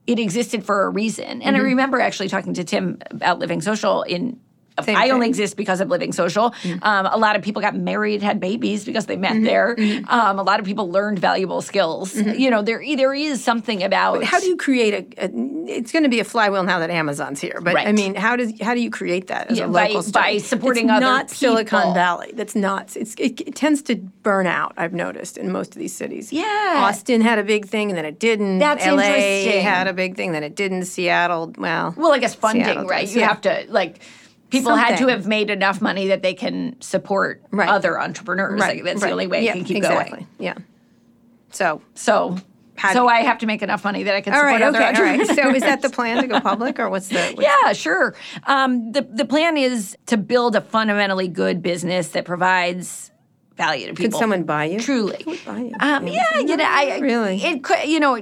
it 0.06 0.18
existed 0.18 0.64
for 0.64 0.84
a 0.84 0.88
reason. 0.90 1.42
And 1.42 1.56
I 1.56 1.58
Mm-hmm. 1.58 1.64
remember 1.68 2.00
actually 2.00 2.28
talking 2.28 2.54
to 2.54 2.64
Tim 2.64 2.98
about 3.10 3.40
LivingSocial 3.40 4.06
in 4.06 4.38
Same 4.82 4.96
I 4.96 5.10
only 5.10 5.28
exist 5.28 5.56
because 5.56 5.80
of 5.80 5.88
LivingSocial. 5.88 6.52
Mm-hmm. 6.54 6.78
Um, 6.82 7.06
a 7.06 7.16
lot 7.16 7.36
of 7.36 7.42
people 7.42 7.62
got 7.62 7.74
married, 7.76 8.22
had 8.22 8.40
babies 8.40 8.84
because 8.84 9.06
they 9.06 9.16
met 9.16 9.42
there. 9.42 9.74
Mm-hmm. 9.76 10.08
Um, 10.08 10.38
a 10.38 10.42
lot 10.42 10.60
of 10.60 10.66
people 10.66 10.90
learned 10.90 11.18
valuable 11.18 11.62
skills. 11.62 12.14
You 12.14 12.50
know, 12.50 12.62
there 12.62 12.82
there 12.96 13.14
is 13.14 13.42
something 13.42 13.82
about 13.82 14.22
How 14.24 14.38
do 14.40 14.46
you 14.46 14.56
create 14.56 14.94
a? 15.18 15.24
a 15.24 15.30
it's 15.68 15.90
going 15.92 16.04
to 16.04 16.08
be 16.08 16.20
a 16.20 16.24
flywheel 16.24 16.62
now 16.62 16.78
that 16.78 16.90
Amazon's 16.90 17.40
here. 17.40 17.60
But 17.62 17.76
I 17.76 17.92
mean, 17.92 18.14
how 18.14 18.36
does 18.36 18.52
how 18.60 18.74
do 18.74 18.80
you 18.80 18.90
create 18.90 19.26
that 19.28 19.50
as 19.50 19.58
Yeah, 19.58 19.64
a 19.64 19.68
by- 19.68 19.88
local? 19.88 20.02
by 20.12 20.36
study? 20.36 20.38
supporting 20.40 20.84
it's 20.84 20.92
other 20.92 21.06
not 21.06 21.30
Silicon. 21.30 21.94
Valley. 21.94 22.32
That's 22.34 22.54
not. 22.54 22.96
It's 22.96 23.14
it, 23.18 23.40
it 23.40 23.54
tends 23.54 23.82
to 23.82 23.96
burn 23.96 24.46
out. 24.46 24.74
I've 24.76 24.92
noticed 24.92 25.36
in 25.38 25.50
most 25.50 25.74
of 25.74 25.78
these 25.80 25.94
cities. 25.94 26.32
Yeah. 26.32 26.84
Austin 26.86 27.20
had 27.20 27.38
a 27.38 27.44
big 27.44 27.66
thing 27.66 27.90
and 27.90 27.96
then 27.98 28.04
it 28.04 28.18
didn't. 28.18 28.58
That's 28.58 28.84
LA 28.84 28.92
interesting. 29.02 29.62
had 29.62 29.86
a 29.88 29.92
big 29.92 30.16
thing 30.16 30.32
then 30.32 30.42
it 30.44 30.54
didn't. 30.54 30.84
Seattle, 30.84 31.52
well, 31.58 31.94
Well, 31.96 32.12
I 32.12 32.18
guess 32.18 32.34
funding, 32.34 32.86
right? 32.86 33.06
does, 33.06 33.14
You 33.14 33.20
yeah. 33.22 33.28
have 33.28 33.40
to 33.42 33.64
like 33.68 34.00
people 34.50 34.74
had 34.76 34.98
to 34.98 35.08
have 35.08 35.26
made 35.26 35.50
enough 35.50 35.80
money 35.80 36.08
that 36.08 36.22
they 36.22 36.34
can 36.34 36.80
support 36.80 37.42
Right. 37.50 37.68
other 37.68 38.00
entrepreneurs. 38.00 38.60
right. 38.60 38.76
Like, 38.76 38.84
that's 38.84 39.02
right. 39.02 39.08
the 39.08 39.12
only 39.12 39.26
way 39.26 39.44
yeah, 39.44 39.50
it 39.52 39.54
can 39.54 39.64
keep 39.64 39.76
exactly. 39.78 40.10
going. 40.18 40.28
Yeah. 40.38 40.54
So. 41.50 41.80
So, 41.94 42.38
so 42.92 43.08
I 43.08 43.20
have 43.20 43.38
to 43.38 43.46
make 43.46 43.62
enough 43.62 43.84
money 43.84 44.02
that 44.02 44.14
I 44.14 44.20
can 44.20 44.32
All 44.34 44.40
support 44.40 44.52
right. 44.52 44.62
other 44.62 44.78
Okay. 44.78 44.94
All 44.98 45.02
right. 45.02 45.26
So 45.26 45.54
is 45.54 45.62
that 45.62 45.80
the 45.82 45.88
plan 45.90 46.20
to 46.22 46.26
go 46.28 46.40
public 46.40 46.78
or 46.78 46.90
what's 46.90 47.08
the? 47.08 47.16
What's 47.34 47.42
Yeah, 47.42 47.72
sure. 47.72 48.14
Um, 48.46 48.92
the 48.92 49.02
the 49.02 49.24
plan 49.24 49.56
is 49.56 49.96
to 50.06 50.16
build 50.16 50.54
a 50.56 50.60
fundamentally 50.60 51.28
good 51.28 51.62
business 51.62 52.08
that 52.08 52.24
provides 52.26 53.10
value 53.56 53.86
to 53.86 53.94
people. 53.94 54.10
Could 54.12 54.18
someone 54.18 54.42
buy 54.44 54.66
you? 54.66 54.80
Truly. 54.80 55.24
Buy 55.46 55.58
you? 55.60 55.72
Um, 55.80 56.06
yeah, 56.06 56.38
you 56.40 56.56
know, 56.56 56.64
I 56.68 56.98
Really? 56.98 57.42
it 57.42 57.64
could, 57.64 57.88
you 57.88 57.98
know, 58.00 58.18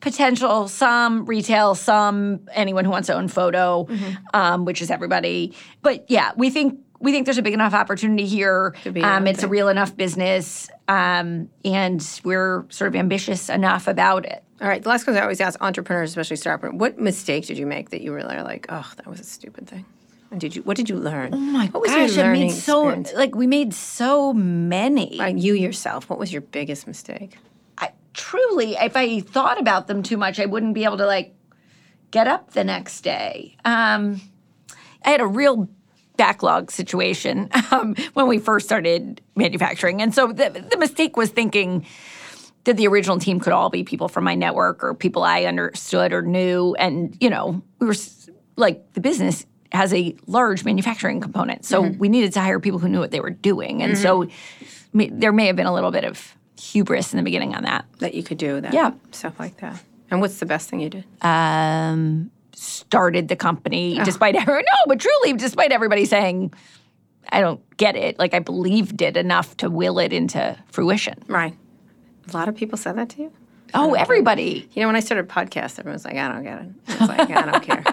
potential 0.00 0.68
some 0.68 1.24
retail, 1.26 1.74
some 1.74 2.40
anyone 2.52 2.84
who 2.84 2.90
wants 2.90 3.06
to 3.06 3.14
own 3.14 3.28
photo, 3.28 3.84
Mm-hmm. 3.84 4.14
um, 4.34 4.64
which 4.64 4.80
is 4.82 4.90
everybody. 4.90 5.54
But 5.82 6.08
yeah, 6.10 6.32
we 6.36 6.50
think 6.50 6.78
we 7.00 7.12
think 7.12 7.26
there's 7.26 7.38
a 7.38 7.42
big 7.42 7.54
enough 7.54 7.74
opportunity 7.74 8.26
here. 8.26 8.74
um, 9.02 9.26
it's 9.28 9.42
a 9.44 9.48
real 9.48 9.68
enough 9.68 9.96
business, 9.96 10.68
um, 10.88 11.48
and 11.64 12.04
we're 12.24 12.64
sort 12.70 12.88
of 12.88 12.96
ambitious 12.96 13.48
enough 13.48 13.86
about 13.86 14.26
it. 14.26 14.42
All 14.60 14.66
right. 14.66 14.82
The 14.82 14.88
last 14.88 15.04
question 15.04 15.18
I 15.18 15.22
always 15.22 15.40
ask 15.40 15.60
entrepreneurs, 15.62 16.10
especially 16.10 16.36
startup, 16.36 16.72
what 16.74 16.98
mistake 16.98 17.46
did 17.46 17.56
you 17.58 17.66
make 17.66 17.90
that 17.90 18.00
you 18.00 18.12
really 18.12 18.34
are 18.34 18.42
like, 18.42 18.66
oh, 18.68 18.90
that 18.96 19.06
was 19.06 19.20
a 19.20 19.24
stupid 19.24 19.68
thing? 19.68 19.84
And 20.32 20.40
did 20.40 20.56
you? 20.56 20.62
What 20.62 20.76
did 20.76 20.88
you 20.90 20.96
learn? 20.96 21.30
Oh 21.32 21.38
my 21.38 21.66
what 21.68 21.80
was 21.82 21.90
gosh, 21.92 22.16
your 22.16 22.26
I 22.26 22.32
made 22.32 22.50
so 22.50 22.88
experience? 22.88 23.12
like 23.14 23.34
we 23.36 23.46
made 23.46 23.72
so 23.72 24.32
many. 24.34 25.14
Like 25.16 25.38
you 25.38 25.54
yourself, 25.54 26.10
what 26.10 26.18
was 26.18 26.32
your 26.32 26.42
biggest 26.42 26.86
mistake? 26.88 27.38
Truly, 28.18 28.74
if 28.74 28.96
I 28.96 29.20
thought 29.20 29.60
about 29.60 29.86
them 29.86 30.02
too 30.02 30.16
much, 30.16 30.40
I 30.40 30.46
wouldn't 30.46 30.74
be 30.74 30.84
able 30.84 30.96
to 30.98 31.06
like 31.06 31.34
get 32.10 32.26
up 32.26 32.50
the 32.50 32.64
next 32.64 33.02
day. 33.02 33.56
Um, 33.64 34.20
I 35.04 35.10
had 35.10 35.20
a 35.20 35.26
real 35.26 35.68
backlog 36.16 36.72
situation 36.72 37.48
um, 37.70 37.94
when 38.14 38.26
we 38.26 38.38
first 38.38 38.66
started 38.66 39.22
manufacturing, 39.36 40.02
and 40.02 40.12
so 40.12 40.26
the, 40.26 40.66
the 40.68 40.76
mistake 40.76 41.16
was 41.16 41.30
thinking 41.30 41.86
that 42.64 42.76
the 42.76 42.88
original 42.88 43.18
team 43.18 43.38
could 43.38 43.52
all 43.52 43.70
be 43.70 43.84
people 43.84 44.08
from 44.08 44.24
my 44.24 44.34
network 44.34 44.82
or 44.82 44.94
people 44.94 45.22
I 45.22 45.44
understood 45.44 46.12
or 46.12 46.22
knew, 46.22 46.74
and 46.76 47.16
you 47.20 47.30
know, 47.30 47.62
we 47.78 47.86
were 47.86 47.94
like 48.56 48.92
the 48.94 49.00
business 49.00 49.46
has 49.70 49.94
a 49.94 50.16
large 50.26 50.64
manufacturing 50.64 51.20
component, 51.20 51.64
so 51.64 51.82
we 51.82 52.08
needed 52.08 52.32
to 52.32 52.40
hire 52.40 52.58
people 52.58 52.80
who 52.80 52.88
knew 52.88 52.98
what 52.98 53.12
they 53.12 53.20
were 53.20 53.30
doing, 53.30 53.80
and 53.80 53.96
so 53.96 54.26
there 54.92 55.32
may 55.32 55.46
have 55.46 55.56
been 55.56 55.66
a 55.66 55.74
little 55.74 55.92
bit 55.92 56.04
of 56.04 56.34
hubris 56.58 57.12
in 57.12 57.16
the 57.16 57.22
beginning 57.22 57.54
on 57.54 57.62
that. 57.62 57.84
That 58.00 58.14
you 58.14 58.22
could 58.22 58.38
do 58.38 58.60
that? 58.60 58.72
Yeah. 58.74 58.92
Stuff 59.12 59.38
like 59.38 59.58
that. 59.58 59.82
And 60.10 60.20
what's 60.20 60.38
the 60.38 60.46
best 60.46 60.68
thing 60.68 60.80
you 60.80 60.90
did? 60.90 61.04
um, 61.22 62.30
started 62.54 63.28
the 63.28 63.36
company 63.36 64.00
despite 64.04 64.34
everyone. 64.40 64.64
No, 64.64 64.86
but 64.88 64.98
truly, 65.00 65.32
despite 65.34 65.70
everybody 65.70 66.04
saying, 66.06 66.52
I 67.30 67.40
don't 67.40 67.60
get 67.76 67.94
it. 67.94 68.18
Like 68.18 68.34
I 68.34 68.40
believed 68.40 69.00
it 69.02 69.16
enough 69.16 69.56
to 69.58 69.70
will 69.70 69.98
it 69.98 70.12
into 70.12 70.56
fruition. 70.66 71.22
right. 71.28 71.54
A 72.30 72.36
lot 72.36 72.48
of 72.48 72.54
people 72.56 72.76
said 72.76 72.96
that 72.96 73.08
to 73.10 73.22
you? 73.22 73.32
Oh, 73.74 73.94
everybody. 73.94 74.68
You 74.74 74.82
know, 74.82 74.88
when 74.88 74.96
I 74.96 75.00
started 75.00 75.28
podcast, 75.28 75.78
everyone 75.78 75.94
was 75.94 76.04
like, 76.04 76.16
I 76.16 76.28
don't 76.32 76.42
get 76.42 76.60
it. 76.60 76.68
I 76.88 76.96
was 76.98 77.08
like, 77.08 77.30
I 77.30 77.42
don't 77.50 77.62
care. 77.62 77.84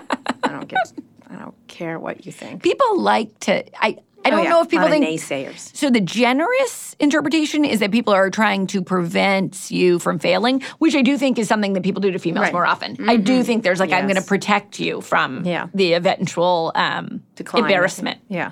I 0.44 0.48
don't 0.50 0.68
care. 0.68 0.82
I 1.30 1.36
don't 1.38 1.56
care 1.68 2.00
what 2.00 2.26
you 2.26 2.32
think. 2.32 2.62
People 2.64 3.00
like 3.00 3.38
to. 3.42 3.64
I. 3.82 3.98
I 4.26 4.30
Oh, 4.30 4.32
don't 4.32 4.44
yeah, 4.44 4.50
know 4.50 4.62
if 4.62 4.70
people 4.70 4.90
think 4.90 5.06
naysayers. 5.06 5.76
So 5.76 5.90
the 5.92 6.02
generous 6.02 6.96
interpretation 7.00 7.64
is 7.64 7.80
that 7.80 7.92
people 7.92 8.12
are 8.14 8.30
trying 8.30 8.66
to 8.68 8.82
prevent 8.82 9.70
you 9.70 10.00
from 10.00 10.18
failing, 10.20 10.62
which 10.80 10.96
I 10.96 11.02
do 11.04 11.18
think 11.18 11.38
is 11.38 11.48
something 11.48 11.74
that 11.74 11.84
people 11.84 12.02
do 12.02 12.12
to 12.12 12.18
females 12.20 12.42
Right. 12.44 12.48
Mm-hmm. 12.48 12.56
more 12.56 12.66
often. 12.66 13.10
I 13.10 13.18
do 13.18 13.44
think 13.44 13.64
there's 13.64 13.80
like 13.80 13.92
I'm 13.92 14.06
going 14.08 14.16
to 14.22 14.28
protect 14.28 14.80
you 14.80 15.02
from 15.02 15.46
Yeah. 15.46 15.68
the 15.74 15.94
eventual 15.94 16.72
um, 16.76 17.22
Decline. 17.36 17.64
embarrassment. 17.64 18.20
Yeah. 18.28 18.52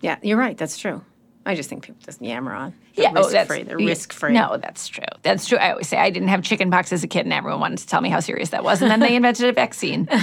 Yeah, 0.00 0.16
you're 0.22 0.38
right. 0.38 0.56
That's 0.56 0.78
true. 0.78 1.02
I 1.44 1.54
just 1.56 1.68
think 1.68 1.82
people 1.84 2.00
just 2.04 2.22
yammer 2.22 2.52
on. 2.54 2.72
Yeah, 2.94 3.12
oh, 3.14 3.20
risk 3.20 3.32
that's 3.32 3.46
free. 3.48 3.62
They're 3.62 3.80
yeah, 3.80 3.88
risk 3.88 4.12
free. 4.12 4.32
No, 4.32 4.56
that's 4.56 4.88
true. 4.88 5.04
That's 5.22 5.46
true. 5.46 5.58
I 5.58 5.70
always 5.70 5.88
say 5.88 5.96
I 5.96 6.10
didn't 6.10 6.28
have 6.28 6.42
chicken 6.42 6.70
pox 6.70 6.92
as 6.92 7.02
a 7.02 7.08
kid, 7.08 7.20
and 7.26 7.32
everyone 7.32 7.60
wanted 7.60 7.78
to 7.78 7.86
tell 7.86 8.00
me 8.00 8.08
how 8.08 8.20
serious 8.20 8.50
that 8.50 8.64
was, 8.64 8.82
and 8.82 8.90
then 8.90 9.00
they 9.00 9.16
invented 9.16 9.46
a 9.46 9.52
vaccine. 9.52 10.08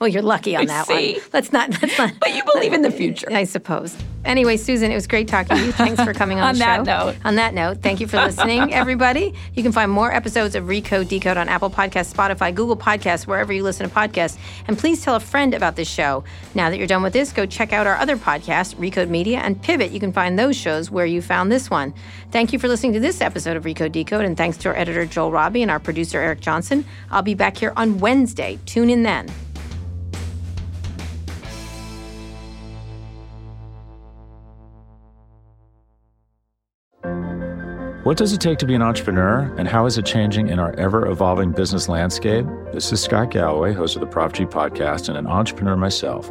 Well, 0.00 0.08
you're 0.08 0.22
lucky 0.22 0.56
on 0.56 0.66
that 0.66 0.86
See? 0.86 1.14
one. 1.14 1.22
Let's 1.32 1.52
not. 1.52 1.70
Let's 1.82 1.98
not. 1.98 2.12
But 2.20 2.34
you 2.34 2.42
believe 2.52 2.72
in 2.72 2.82
the 2.82 2.90
future. 2.90 3.28
I 3.30 3.44
suppose. 3.44 3.96
Anyway, 4.24 4.56
Susan, 4.56 4.90
it 4.90 4.94
was 4.94 5.06
great 5.06 5.28
talking 5.28 5.56
to 5.56 5.64
you. 5.66 5.72
Thanks 5.72 6.02
for 6.02 6.14
coming 6.14 6.38
on, 6.38 6.48
On 6.48 6.54
the 6.54 6.58
that 6.60 6.84
note. 6.84 7.16
On 7.24 7.34
that 7.36 7.52
note, 7.52 7.82
thank 7.82 8.00
you 8.00 8.06
for 8.06 8.16
listening, 8.16 8.72
everybody. 8.74 9.34
You 9.54 9.62
can 9.62 9.72
find 9.72 9.90
more 9.90 10.12
episodes 10.12 10.54
of 10.54 10.64
Recode 10.64 11.08
Decode 11.08 11.36
on 11.36 11.48
Apple 11.48 11.68
Podcasts, 11.70 12.12
Spotify, 12.14 12.54
Google 12.54 12.76
Podcasts, 12.76 13.26
wherever 13.26 13.52
you 13.52 13.62
listen 13.62 13.88
to 13.88 13.94
podcasts. 13.94 14.38
And 14.66 14.78
please 14.78 15.02
tell 15.02 15.14
a 15.14 15.20
friend 15.20 15.52
about 15.52 15.76
this 15.76 15.88
show. 15.88 16.24
Now 16.54 16.70
that 16.70 16.78
you're 16.78 16.86
done 16.86 17.02
with 17.02 17.12
this, 17.12 17.32
go 17.32 17.44
check 17.44 17.72
out 17.72 17.86
our 17.86 17.96
other 17.96 18.16
podcasts, 18.16 18.74
Recode 18.76 19.08
Media 19.10 19.38
and 19.38 19.60
Pivot. 19.60 19.90
You 19.90 20.00
can 20.00 20.12
find 20.12 20.38
those 20.38 20.56
shows 20.56 20.90
where 21.04 21.10
you 21.10 21.20
found 21.20 21.52
this 21.52 21.68
one. 21.68 21.92
Thank 22.30 22.54
you 22.54 22.58
for 22.58 22.66
listening 22.66 22.94
to 22.94 23.00
this 23.00 23.20
episode 23.20 23.58
of 23.58 23.64
Recode 23.64 23.92
Decode, 23.92 24.24
and 24.24 24.38
thanks 24.38 24.56
to 24.58 24.70
our 24.70 24.74
editor 24.74 25.04
Joel 25.04 25.30
Robbie 25.30 25.60
and 25.60 25.70
our 25.70 25.78
producer 25.78 26.18
Eric 26.18 26.40
Johnson. 26.40 26.82
I'll 27.10 27.20
be 27.20 27.34
back 27.34 27.58
here 27.58 27.74
on 27.76 27.98
Wednesday. 27.98 28.58
Tune 28.64 28.88
in 28.88 29.02
then. 29.02 29.28
What 38.04 38.16
does 38.16 38.32
it 38.32 38.40
take 38.40 38.56
to 38.58 38.66
be 38.66 38.74
an 38.74 38.82
entrepreneur, 38.82 39.54
and 39.58 39.68
how 39.68 39.84
is 39.84 39.98
it 39.98 40.06
changing 40.06 40.48
in 40.48 40.58
our 40.58 40.74
ever 40.78 41.06
evolving 41.06 41.52
business 41.52 41.86
landscape? 41.86 42.46
This 42.72 42.90
is 42.92 43.02
Scott 43.02 43.30
Galloway, 43.30 43.74
host 43.74 43.94
of 43.96 44.00
the 44.00 44.06
Prop 44.06 44.32
G 44.32 44.46
podcast, 44.46 45.10
and 45.10 45.18
an 45.18 45.26
entrepreneur 45.26 45.76
myself. 45.76 46.30